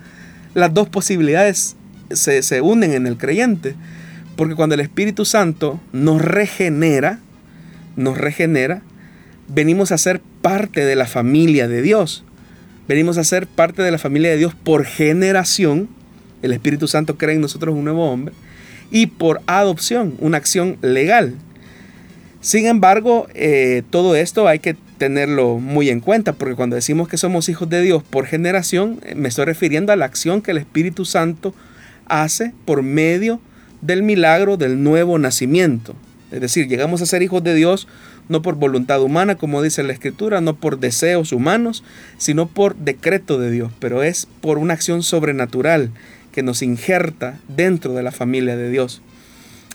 las 0.55 0.73
dos 0.73 0.89
posibilidades 0.89 1.75
se, 2.09 2.41
se 2.41 2.59
unen 2.61 2.91
en 2.91 3.05
el 3.05 3.17
creyente. 3.17 3.75
Porque 4.35 4.55
cuando 4.55 4.73
el 4.73 4.81
Espíritu 4.81 5.25
Santo 5.25 5.79
nos 5.93 6.19
regenera, 6.19 7.19
nos 7.95 8.17
regenera, 8.17 8.81
venimos 9.47 9.91
a 9.91 9.99
ser 9.99 10.21
parte 10.41 10.85
de 10.85 10.95
la 10.95 11.05
familia 11.05 11.67
de 11.67 11.83
Dios. 11.83 12.23
Venimos 12.87 13.19
a 13.19 13.23
ser 13.23 13.45
parte 13.45 13.83
de 13.83 13.91
la 13.91 13.99
familia 13.99 14.31
de 14.31 14.37
Dios 14.37 14.55
por 14.55 14.83
generación. 14.83 15.87
El 16.41 16.53
Espíritu 16.53 16.87
Santo 16.87 17.15
crea 17.15 17.35
en 17.35 17.41
nosotros 17.41 17.75
un 17.75 17.83
nuevo 17.83 18.11
hombre. 18.11 18.33
Y 18.89 19.05
por 19.05 19.41
adopción, 19.45 20.15
una 20.17 20.37
acción 20.37 20.77
legal. 20.81 21.35
Sin 22.41 22.65
embargo, 22.65 23.27
eh, 23.35 23.83
todo 23.91 24.15
esto 24.15 24.47
hay 24.47 24.57
que 24.57 24.75
tenerlo 24.97 25.59
muy 25.59 25.89
en 25.89 25.99
cuenta, 25.99 26.33
porque 26.33 26.55
cuando 26.55 26.75
decimos 26.75 27.07
que 27.07 27.17
somos 27.17 27.49
hijos 27.49 27.69
de 27.69 27.81
Dios 27.81 28.03
por 28.03 28.25
generación, 28.25 28.99
eh, 29.03 29.15
me 29.15 29.29
estoy 29.29 29.45
refiriendo 29.45 29.91
a 29.91 29.95
la 29.95 30.05
acción 30.05 30.41
que 30.41 30.51
el 30.51 30.57
Espíritu 30.57 31.05
Santo 31.05 31.53
hace 32.05 32.53
por 32.65 32.83
medio 32.83 33.39
del 33.81 34.03
milagro 34.03 34.57
del 34.57 34.83
nuevo 34.83 35.19
nacimiento. 35.19 35.95
Es 36.31 36.41
decir, 36.41 36.67
llegamos 36.67 37.01
a 37.01 37.05
ser 37.05 37.21
hijos 37.21 37.43
de 37.43 37.53
Dios 37.53 37.87
no 38.29 38.41
por 38.41 38.55
voluntad 38.55 39.01
humana, 39.01 39.35
como 39.35 39.61
dice 39.61 39.83
la 39.83 39.93
Escritura, 39.93 40.41
no 40.41 40.55
por 40.55 40.79
deseos 40.79 41.31
humanos, 41.31 41.83
sino 42.17 42.47
por 42.47 42.75
decreto 42.75 43.39
de 43.39 43.51
Dios, 43.51 43.71
pero 43.79 44.03
es 44.03 44.27
por 44.41 44.57
una 44.57 44.73
acción 44.73 45.03
sobrenatural 45.03 45.91
que 46.31 46.43
nos 46.43 46.61
injerta 46.61 47.39
dentro 47.47 47.93
de 47.93 48.03
la 48.03 48.11
familia 48.11 48.57
de 48.57 48.69
Dios. 48.69 49.01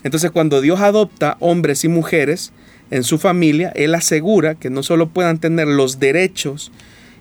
Entonces 0.03 0.31
cuando 0.31 0.61
Dios 0.61 0.81
adopta 0.81 1.37
hombres 1.39 1.83
y 1.83 1.87
mujeres 1.87 2.51
en 2.93 3.03
su 3.03 3.17
familia, 3.17 3.71
Él 3.73 3.95
asegura 3.95 4.53
que 4.53 4.69
no 4.69 4.83
solo 4.83 5.09
puedan 5.09 5.39
tener 5.39 5.67
los 5.67 5.99
derechos 5.99 6.71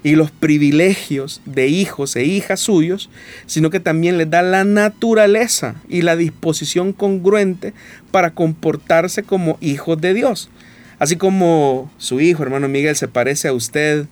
y 0.03 0.17
los 0.17 0.31
privilegios 0.31 1.41
de 1.47 1.69
hijos 1.69 2.15
e 2.15 2.25
hijas 2.25 2.61
suyos, 2.61 3.09
sino 3.47 3.71
que 3.71 3.81
también 3.81 4.19
les 4.19 4.29
da 4.29 4.43
la 4.43 4.65
naturaleza 4.65 5.77
y 5.89 6.03
la 6.03 6.15
disposición 6.15 6.93
congruente 6.93 7.73
para 8.11 8.35
comportarse 8.35 9.23
como 9.23 9.57
hijos 9.63 9.99
de 9.99 10.13
Dios. 10.13 10.51
Así 10.99 11.17
como 11.17 11.91
su 11.97 12.21
hijo, 12.21 12.43
hermano 12.43 12.69
Miguel, 12.69 12.95
se 12.95 13.09
parece 13.09 13.49
a 13.49 13.55
usted, 13.55 14.05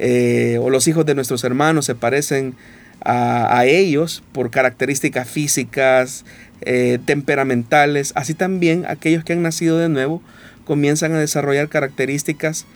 eh, 0.00 0.58
o 0.60 0.68
los 0.68 0.88
hijos 0.88 1.06
de 1.06 1.14
nuestros 1.14 1.44
hermanos 1.44 1.86
se 1.86 1.94
parecen 1.94 2.56
a, 3.04 3.64
ellos 3.66 4.24
por 4.32 4.50
características 4.50 5.28
físicas, 5.28 6.24
eh, 6.62 6.98
temperamentales, 7.04 8.12
así 8.16 8.34
también 8.34 8.84
aquellos 8.88 9.22
que 9.22 9.34
han 9.34 9.42
nacido 9.42 9.78
de 9.78 9.88
nuevo 9.88 10.20
comienzan 10.64 11.12
a 11.12 11.18
desarrollar 11.18 11.68
características 11.68 12.66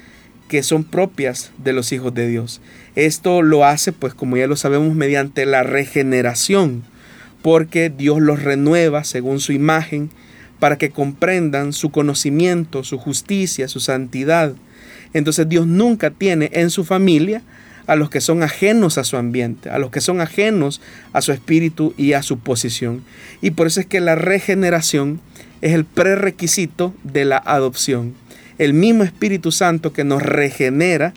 que 0.48 0.62
son 0.62 0.84
propias 0.84 1.52
de 1.58 1.72
los 1.72 1.92
hijos 1.92 2.14
de 2.14 2.26
Dios. 2.26 2.60
Esto 2.94 3.42
lo 3.42 3.64
hace, 3.64 3.92
pues 3.92 4.14
como 4.14 4.36
ya 4.36 4.46
lo 4.46 4.56
sabemos, 4.56 4.94
mediante 4.94 5.46
la 5.46 5.62
regeneración, 5.62 6.82
porque 7.42 7.90
Dios 7.90 8.20
los 8.20 8.42
renueva 8.42 9.04
según 9.04 9.40
su 9.40 9.52
imagen 9.52 10.10
para 10.58 10.78
que 10.78 10.90
comprendan 10.90 11.72
su 11.72 11.90
conocimiento, 11.90 12.82
su 12.82 12.98
justicia, 12.98 13.68
su 13.68 13.80
santidad. 13.80 14.54
Entonces 15.12 15.48
Dios 15.48 15.66
nunca 15.66 16.10
tiene 16.10 16.50
en 16.52 16.70
su 16.70 16.84
familia 16.84 17.42
a 17.86 17.96
los 17.96 18.10
que 18.10 18.20
son 18.20 18.42
ajenos 18.42 18.98
a 18.98 19.04
su 19.04 19.16
ambiente, 19.16 19.70
a 19.70 19.78
los 19.78 19.90
que 19.90 20.02
son 20.02 20.20
ajenos 20.20 20.80
a 21.12 21.22
su 21.22 21.32
espíritu 21.32 21.94
y 21.96 22.12
a 22.12 22.22
su 22.22 22.38
posición. 22.38 23.02
Y 23.40 23.52
por 23.52 23.66
eso 23.66 23.80
es 23.80 23.86
que 23.86 24.00
la 24.00 24.14
regeneración 24.14 25.20
es 25.60 25.72
el 25.72 25.84
prerequisito 25.84 26.94
de 27.04 27.24
la 27.24 27.38
adopción. 27.38 28.14
El 28.58 28.74
mismo 28.74 29.04
Espíritu 29.04 29.52
Santo 29.52 29.92
que 29.92 30.04
nos 30.04 30.22
regenera 30.22 31.14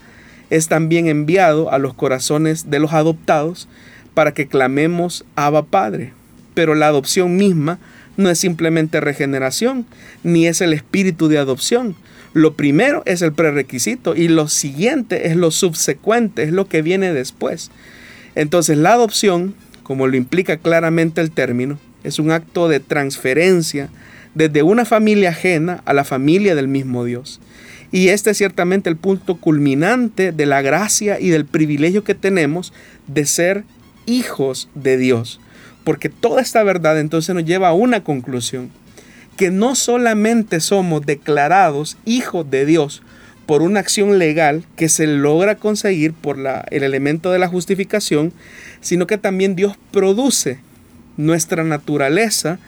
es 0.49 0.67
también 0.67 1.07
enviado 1.07 1.71
a 1.71 1.77
los 1.77 1.93
corazones 1.93 2.69
de 2.69 2.79
los 2.79 2.93
adoptados 2.93 3.67
para 4.13 4.33
que 4.33 4.47
clamemos 4.47 5.25
Abba 5.35 5.63
Padre. 5.63 6.13
Pero 6.53 6.75
la 6.75 6.87
adopción 6.87 7.37
misma 7.37 7.79
no 8.17 8.29
es 8.29 8.39
simplemente 8.39 8.99
regeneración, 8.99 9.85
ni 10.23 10.47
es 10.47 10.61
el 10.61 10.73
espíritu 10.73 11.29
de 11.29 11.37
adopción, 11.37 11.95
lo 12.33 12.53
primero 12.53 13.03
es 13.05 13.21
el 13.21 13.33
prerequisito 13.33 14.15
y 14.15 14.29
lo 14.29 14.47
siguiente 14.47 15.27
es 15.27 15.35
lo 15.35 15.51
subsecuente, 15.51 16.43
es 16.43 16.51
lo 16.53 16.65
que 16.65 16.81
viene 16.81 17.13
después. 17.13 17.71
Entonces 18.35 18.77
la 18.77 18.93
adopción, 18.93 19.53
como 19.83 20.07
lo 20.07 20.15
implica 20.15 20.55
claramente 20.55 21.19
el 21.19 21.31
término, 21.31 21.77
es 22.05 22.19
un 22.19 22.31
acto 22.31 22.69
de 22.69 22.79
transferencia 22.79 23.89
desde 24.33 24.63
una 24.63 24.85
familia 24.85 25.29
ajena 25.29 25.81
a 25.85 25.93
la 25.93 26.03
familia 26.03 26.55
del 26.55 26.67
mismo 26.67 27.03
Dios. 27.05 27.39
Y 27.91 28.07
este 28.09 28.31
es 28.31 28.37
ciertamente 28.37 28.89
el 28.89 28.95
punto 28.95 29.35
culminante 29.35 30.31
de 30.31 30.45
la 30.45 30.61
gracia 30.61 31.19
y 31.19 31.29
del 31.29 31.45
privilegio 31.45 32.03
que 32.03 32.15
tenemos 32.15 32.71
de 33.07 33.25
ser 33.25 33.63
hijos 34.05 34.69
de 34.75 34.97
Dios. 34.97 35.41
Porque 35.83 36.09
toda 36.09 36.41
esta 36.41 36.63
verdad 36.63 36.99
entonces 36.99 37.35
nos 37.35 37.45
lleva 37.45 37.69
a 37.69 37.73
una 37.73 38.03
conclusión 38.03 38.69
que 39.35 39.49
no 39.51 39.75
solamente 39.75 40.59
somos 40.59 41.05
declarados 41.05 41.97
hijos 42.05 42.49
de 42.49 42.65
Dios 42.65 43.01
por 43.45 43.63
una 43.63 43.79
acción 43.79 44.19
legal 44.19 44.63
que 44.75 44.87
se 44.87 45.07
logra 45.07 45.55
conseguir 45.55 46.13
por 46.13 46.37
la, 46.37 46.63
el 46.69 46.83
elemento 46.83 47.31
de 47.31 47.39
la 47.39 47.47
justificación, 47.47 48.31
sino 48.81 49.07
que 49.07 49.17
también 49.17 49.55
Dios 49.55 49.75
produce 49.91 50.59
nuestra 51.17 51.63
naturaleza 51.63 52.59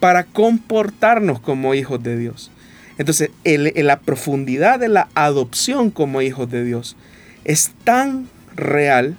para 0.00 0.24
comportarnos 0.24 1.40
como 1.40 1.74
hijos 1.74 2.02
de 2.02 2.16
Dios. 2.16 2.50
Entonces, 2.98 3.30
en 3.44 3.86
la 3.86 4.00
profundidad 4.00 4.78
de 4.78 4.88
la 4.88 5.08
adopción 5.14 5.90
como 5.90 6.20
hijos 6.20 6.50
de 6.50 6.64
Dios 6.64 6.96
es 7.44 7.70
tan 7.84 8.28
real 8.56 9.16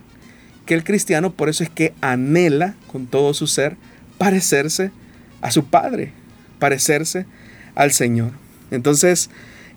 que 0.65 0.73
el 0.73 0.83
cristiano 0.83 1.31
por 1.31 1.49
eso 1.49 1.63
es 1.63 1.69
que 1.69 1.93
anhela 2.01 2.75
con 2.91 3.07
todo 3.07 3.33
su 3.33 3.47
ser 3.47 3.77
parecerse 4.17 4.91
a 5.41 5.51
su 5.51 5.65
Padre, 5.65 6.13
parecerse 6.59 7.25
al 7.73 7.91
Señor. 7.91 8.31
Entonces, 8.69 9.29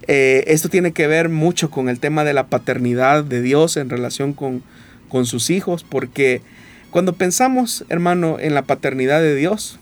eh, 0.07 0.44
esto 0.48 0.68
tiene 0.68 0.92
que 0.92 1.07
ver 1.07 1.30
mucho 1.30 1.70
con 1.70 1.88
el 1.88 1.98
tema 1.98 2.24
de 2.24 2.34
la 2.34 2.48
paternidad 2.48 3.24
de 3.24 3.40
Dios 3.40 3.78
en 3.78 3.88
relación 3.88 4.34
con, 4.34 4.62
con 5.09 5.24
sus 5.24 5.48
hijos, 5.48 5.82
porque 5.82 6.42
cuando 6.90 7.14
pensamos, 7.14 7.84
hermano, 7.88 8.38
en 8.38 8.55
la 8.55 8.62
paternidad 8.62 9.20
de 9.20 9.34
Dios, 9.34 9.78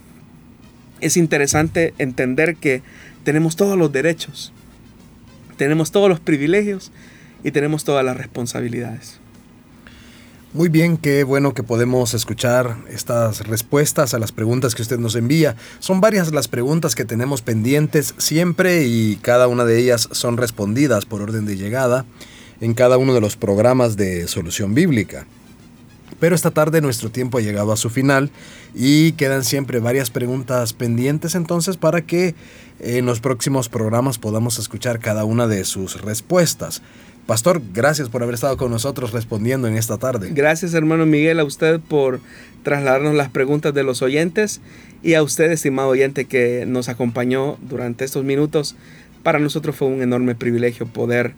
es 1.03 1.17
interesante 1.17 1.93
entender 1.99 2.57
que 2.57 2.83
tenemos 3.25 3.57
todos 3.57 3.77
los 3.77 3.93
derechos, 3.93 4.53
tenemos 5.59 5.91
todos 5.91 6.09
los 6.09 6.21
privilegios 6.21 6.91
y 7.45 7.51
tenemos 7.51 7.85
todas 7.85 8.05
las 8.05 8.17
responsabilidades. 8.17 9.19
Muy 10.55 10.69
bien, 10.69 10.99
qué 10.99 11.25
bueno 11.25 11.55
que 11.55 11.63
podemos 11.63 12.13
escuchar 12.13 12.77
estas 12.91 13.47
respuestas 13.47 14.13
a 14.13 14.19
las 14.19 14.33
preguntas 14.33 14.75
que 14.75 14.83
usted 14.83 14.99
nos 14.99 15.15
envía. 15.17 15.57
Son 15.79 16.03
varias 16.03 16.31
las 16.31 16.47
preguntas 16.47 16.95
que 16.95 17.07
tenemos 17.07 17.41
pendientes 17.41 18.15
siempre 18.19 18.85
y 18.85 19.17
cada 19.23 19.49
una 19.49 19.65
de 19.65 19.79
ellas 19.79 20.11
son 20.13 20.37
respondidas 20.37 21.07
por 21.07 21.23
orden 21.23 21.47
de 21.47 21.57
llegada 21.57 22.05
en 22.61 22.75
cada 22.75 22.99
uno 22.99 23.15
de 23.15 23.23
los 23.23 23.37
programas 23.37 23.97
de 23.97 24.29
solución 24.29 24.75
bíblica. 24.75 25.27
Pero 26.23 26.37
esta 26.37 26.53
tarde 26.53 26.81
nuestro 26.81 27.11
tiempo 27.11 27.39
ha 27.39 27.41
llegado 27.41 27.73
a 27.73 27.77
su 27.77 27.91
final 27.91 28.31
y 28.77 29.11
quedan 29.15 29.43
siempre 29.43 29.81
varias 29.81 30.11
preguntas 30.11 30.73
pendientes 30.73 31.35
entonces 31.35 31.77
para 31.77 32.03
que 32.03 32.37
en 32.79 33.07
los 33.07 33.19
próximos 33.19 33.69
programas 33.69 34.19
podamos 34.19 34.57
escuchar 34.61 35.01
cada 35.01 35.25
una 35.25 35.49
de 35.49 35.65
sus 35.65 36.01
respuestas. 36.01 36.81
Pastor, 37.27 37.61
gracias 37.75 38.09
por 38.09 38.23
haber 38.23 38.37
estado 38.37 38.57
con 38.57 38.71
nosotros 38.71 39.11
respondiendo 39.11 39.67
en 39.67 39.77
esta 39.77 39.99
tarde. 39.99 40.31
Gracias, 40.33 40.75
hermano 40.75 41.07
Miguel, 41.07 41.41
a 41.41 41.45
usted 41.45 41.81
por 41.81 42.21
trasladarnos 42.63 43.17
las 43.17 43.31
preguntas 43.31 43.75
de 43.75 43.83
los 43.83 44.01
oyentes 44.01 44.61
y 45.03 45.15
a 45.15 45.25
usted, 45.25 45.51
estimado 45.51 45.89
oyente, 45.89 46.27
que 46.27 46.67
nos 46.69 46.89
acompañó 46.89 47.59
durante 47.63 48.05
estos 48.05 48.23
minutos. 48.23 48.77
Para 49.25 49.41
nosotros 49.41 49.75
fue 49.75 49.89
un 49.89 50.03
enorme 50.03 50.37
privilegio 50.37 50.87
poder 50.87 51.35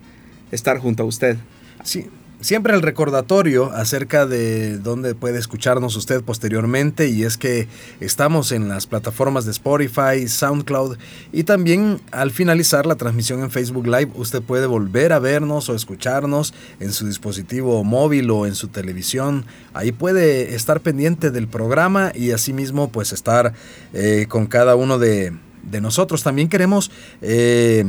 estar 0.52 0.76
junto 0.76 1.04
a 1.04 1.06
usted. 1.06 1.38
Sí, 1.84 2.04
Siempre 2.44 2.74
el 2.74 2.82
recordatorio 2.82 3.72
acerca 3.72 4.26
de 4.26 4.76
dónde 4.76 5.14
puede 5.14 5.38
escucharnos 5.38 5.96
usted 5.96 6.22
posteriormente 6.22 7.08
y 7.08 7.22
es 7.22 7.38
que 7.38 7.68
estamos 8.00 8.52
en 8.52 8.68
las 8.68 8.86
plataformas 8.86 9.46
de 9.46 9.52
Spotify, 9.52 10.28
SoundCloud 10.28 10.98
y 11.32 11.44
también 11.44 12.02
al 12.10 12.32
finalizar 12.32 12.84
la 12.84 12.96
transmisión 12.96 13.40
en 13.40 13.50
Facebook 13.50 13.86
Live 13.86 14.10
usted 14.16 14.42
puede 14.42 14.66
volver 14.66 15.14
a 15.14 15.20
vernos 15.20 15.70
o 15.70 15.74
escucharnos 15.74 16.52
en 16.80 16.92
su 16.92 17.06
dispositivo 17.06 17.82
móvil 17.82 18.28
o 18.28 18.44
en 18.44 18.54
su 18.54 18.68
televisión. 18.68 19.46
Ahí 19.72 19.92
puede 19.92 20.54
estar 20.54 20.80
pendiente 20.80 21.30
del 21.30 21.48
programa 21.48 22.12
y 22.14 22.32
asimismo 22.32 22.92
pues 22.92 23.12
estar 23.12 23.54
eh, 23.94 24.26
con 24.28 24.44
cada 24.48 24.76
uno 24.76 24.98
de, 24.98 25.32
nosotros. 25.80 26.22
También 26.22 26.50
queremos... 26.50 26.90
Eh, 27.22 27.86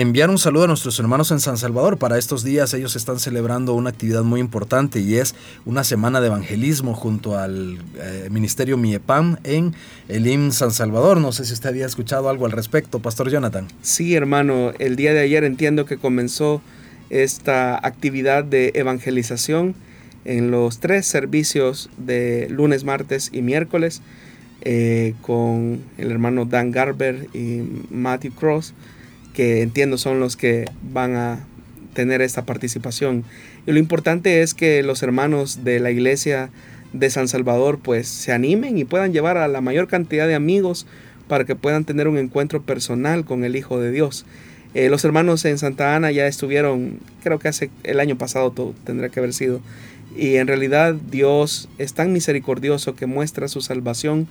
enviar 0.00 0.28
un 0.28 0.38
saludo 0.38 0.64
a 0.64 0.66
nuestros 0.66 0.98
hermanos 0.98 1.30
en 1.30 1.40
San 1.40 1.56
Salvador. 1.56 1.96
Para 1.96 2.18
estos 2.18 2.44
días 2.44 2.74
ellos 2.74 2.96
están 2.96 3.18
celebrando 3.18 3.72
una 3.74 3.90
actividad 3.90 4.22
muy 4.22 4.40
importante 4.40 5.00
y 5.00 5.16
es 5.16 5.34
una 5.64 5.84
semana 5.84 6.20
de 6.20 6.26
evangelismo 6.26 6.94
junto 6.94 7.38
al 7.38 7.78
eh, 7.98 8.28
Ministerio 8.30 8.76
Miepam 8.76 9.38
en 9.44 9.74
el 10.08 10.26
IM 10.26 10.52
San 10.52 10.70
Salvador. 10.70 11.18
No 11.18 11.32
sé 11.32 11.46
si 11.46 11.54
usted 11.54 11.70
había 11.70 11.86
escuchado 11.86 12.28
algo 12.28 12.44
al 12.44 12.52
respecto, 12.52 12.98
Pastor 13.00 13.30
Jonathan. 13.30 13.68
Sí, 13.80 14.14
hermano, 14.14 14.72
el 14.78 14.96
día 14.96 15.14
de 15.14 15.20
ayer 15.20 15.44
entiendo 15.44 15.86
que 15.86 15.96
comenzó 15.96 16.60
esta 17.08 17.76
actividad 17.76 18.44
de 18.44 18.72
evangelización 18.74 19.74
en 20.26 20.50
los 20.50 20.78
tres 20.78 21.06
servicios 21.06 21.88
de 21.96 22.48
lunes, 22.50 22.84
martes 22.84 23.30
y 23.32 23.40
miércoles 23.40 24.02
eh, 24.60 25.14
con 25.22 25.80
el 25.96 26.10
hermano 26.10 26.44
Dan 26.44 26.70
Garber 26.70 27.28
y 27.32 27.62
Matthew 27.90 28.32
Cross 28.32 28.74
que 29.36 29.60
entiendo 29.60 29.98
son 29.98 30.18
los 30.18 30.34
que 30.34 30.64
van 30.82 31.14
a 31.14 31.46
tener 31.92 32.22
esta 32.22 32.46
participación. 32.46 33.22
Y 33.66 33.72
lo 33.72 33.78
importante 33.78 34.40
es 34.40 34.54
que 34.54 34.82
los 34.82 35.02
hermanos 35.02 35.62
de 35.62 35.78
la 35.78 35.90
iglesia 35.90 36.48
de 36.94 37.10
San 37.10 37.28
Salvador 37.28 37.78
pues 37.82 38.08
se 38.08 38.32
animen 38.32 38.78
y 38.78 38.86
puedan 38.86 39.12
llevar 39.12 39.36
a 39.36 39.46
la 39.46 39.60
mayor 39.60 39.88
cantidad 39.88 40.26
de 40.26 40.34
amigos 40.34 40.86
para 41.28 41.44
que 41.44 41.54
puedan 41.54 41.84
tener 41.84 42.08
un 42.08 42.16
encuentro 42.16 42.62
personal 42.62 43.26
con 43.26 43.44
el 43.44 43.56
Hijo 43.56 43.78
de 43.78 43.92
Dios. 43.92 44.24
Eh, 44.72 44.88
los 44.88 45.04
hermanos 45.04 45.44
en 45.44 45.58
Santa 45.58 45.94
Ana 45.94 46.10
ya 46.12 46.26
estuvieron, 46.26 46.98
creo 47.22 47.38
que 47.38 47.48
hace 47.48 47.70
el 47.84 48.00
año 48.00 48.16
pasado 48.16 48.52
todo, 48.52 48.74
tendrá 48.84 49.10
que 49.10 49.20
haber 49.20 49.34
sido. 49.34 49.60
Y 50.16 50.36
en 50.36 50.46
realidad 50.46 50.94
Dios 51.10 51.68
es 51.76 51.92
tan 51.92 52.10
misericordioso 52.14 52.96
que 52.96 53.04
muestra 53.04 53.48
su 53.48 53.60
salvación 53.60 54.28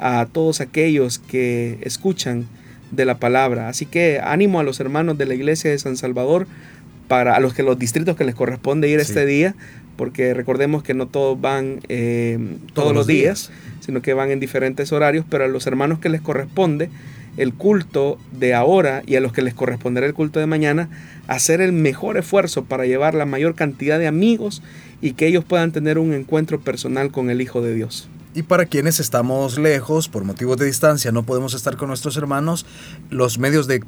a 0.00 0.26
todos 0.32 0.60
aquellos 0.60 1.20
que 1.20 1.78
escuchan 1.82 2.48
de 2.90 3.04
la 3.04 3.18
palabra. 3.18 3.68
Así 3.68 3.86
que 3.86 4.20
ánimo 4.22 4.60
a 4.60 4.62
los 4.62 4.80
hermanos 4.80 5.18
de 5.18 5.26
la 5.26 5.34
iglesia 5.34 5.70
de 5.70 5.78
San 5.78 5.96
Salvador, 5.96 6.46
para 7.08 7.34
a 7.34 7.40
los 7.40 7.54
que 7.54 7.62
los 7.62 7.78
distritos 7.78 8.16
que 8.16 8.24
les 8.24 8.34
corresponde 8.34 8.88
ir 8.88 9.00
este 9.00 9.24
día, 9.26 9.54
porque 9.96 10.34
recordemos 10.34 10.82
que 10.82 10.94
no 10.94 11.06
todos 11.06 11.40
van 11.40 11.80
eh, 11.88 12.38
todos, 12.74 12.94
los 12.94 13.06
días, 13.06 13.50
sino 13.80 14.02
que 14.02 14.14
van 14.14 14.30
en 14.30 14.38
diferentes 14.38 14.92
horarios, 14.92 15.24
pero 15.28 15.44
a 15.44 15.48
los 15.48 15.66
hermanos 15.66 15.98
que 15.98 16.08
les 16.08 16.20
corresponde 16.20 16.90
el 17.38 17.54
culto 17.54 18.18
de 18.32 18.52
ahora 18.52 19.02
y 19.06 19.16
a 19.16 19.20
los 19.20 19.32
que 19.32 19.42
les 19.42 19.54
corresponderá 19.54 20.06
el 20.06 20.14
culto 20.14 20.40
de 20.40 20.46
mañana, 20.46 20.88
hacer 21.28 21.60
el 21.60 21.72
mejor 21.72 22.16
esfuerzo 22.16 22.64
para 22.64 22.84
llevar 22.84 23.14
la 23.14 23.26
mayor 23.26 23.54
cantidad 23.54 23.98
de 23.98 24.06
amigos 24.06 24.62
y 25.00 25.12
que 25.12 25.26
ellos 25.26 25.44
puedan 25.44 25.72
tener 25.72 25.98
un 25.98 26.12
encuentro 26.12 26.60
personal 26.60 27.10
con 27.10 27.30
el 27.30 27.40
Hijo 27.40 27.62
de 27.62 27.74
Dios. 27.74 28.08
Y 28.34 28.42
para 28.42 28.66
quienes 28.66 29.00
estamos 29.00 29.58
lejos, 29.58 30.08
por 30.08 30.22
motivos 30.24 30.58
de 30.58 30.66
distancia, 30.66 31.10
no 31.12 31.22
podemos 31.22 31.54
estar 31.54 31.76
con 31.76 31.88
nuestros 31.88 32.16
hermanos, 32.18 32.66
los 33.08 33.38
medios 33.38 33.66
de 33.66 33.82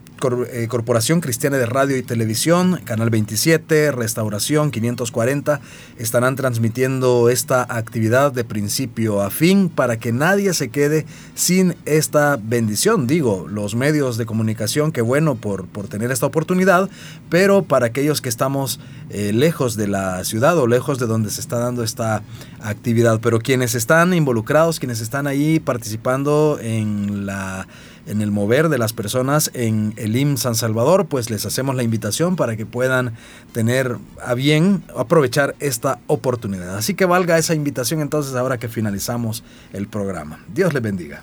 eh, 0.51 0.67
Corporación 0.69 1.21
Cristiana 1.21 1.59
de 1.59 1.67
Radio 1.67 1.99
y 1.99 2.03
Televisión, 2.03 2.81
Canal 2.85 3.11
27, 3.11 3.93
Restauración 3.93 4.71
540, 4.71 5.61
estarán 5.99 6.37
transmitiendo 6.37 7.29
esta 7.29 7.67
actividad 7.69 8.33
de 8.33 8.45
principio 8.45 9.21
a 9.21 9.31
fin 9.31 9.69
para 9.69 9.99
que 9.99 10.11
nadie 10.11 10.55
se 10.55 10.71
quede 10.71 11.05
sin 11.35 11.77
esta 11.85 12.39
bendición. 12.43 13.07
Digo, 13.07 13.47
los 13.47 13.75
medios 13.75 14.17
de 14.17 14.25
comunicación, 14.25 14.91
qué 14.91 15.03
bueno 15.03 15.35
por, 15.35 15.67
por 15.67 15.87
tener 15.87 16.11
esta 16.11 16.27
oportunidad, 16.27 16.89
pero 17.29 17.63
para 17.63 17.87
aquellos 17.87 18.23
que 18.23 18.31
estamos 18.31 18.81
eh, 19.11 19.33
lejos 19.33 19.77
de 19.77 19.89
la 19.89 20.25
ciudad 20.25 20.57
o 20.57 20.67
lejos 20.67 20.99
de 20.99 21.07
donde 21.07 21.31
se 21.31 21.41
está 21.41 21.59
dando 21.59 21.83
esta 21.83 22.23
actividad, 22.63 23.21
pero 23.21 23.41
quienes 23.41 23.75
están 23.75 24.15
involucrados, 24.15 24.30
involucrados, 24.31 24.79
quienes 24.79 25.01
están 25.01 25.27
ahí 25.27 25.59
participando 25.59 26.59
en 26.63 27.27
la 27.27 27.67
en 28.07 28.23
el 28.23 28.31
mover 28.31 28.69
de 28.69 28.79
las 28.79 28.93
personas 28.93 29.51
en 29.55 29.93
el 29.97 30.17
IM 30.17 30.37
San 30.37 30.55
Salvador, 30.55 31.07
pues 31.07 31.31
les 31.31 31.47
hacemos 31.47 31.75
la 31.77 31.83
invitación 31.83 32.35
para 32.35 32.57
que 32.57 32.67
puedan 32.67 33.15
tener 33.53 33.99
a 34.25 34.35
bien 34.35 34.83
aprovechar 34.97 35.55
esta 35.61 36.01
oportunidad. 36.07 36.77
Así 36.77 36.95
que 36.95 37.05
valga 37.05 37.39
esa 37.39 37.55
invitación 37.55 38.01
entonces 38.01 38.35
ahora 38.35 38.59
que 38.59 38.69
finalizamos 38.69 39.45
el 39.73 39.87
programa. 39.87 40.41
Dios 40.53 40.73
les 40.73 40.83
bendiga. 40.83 41.23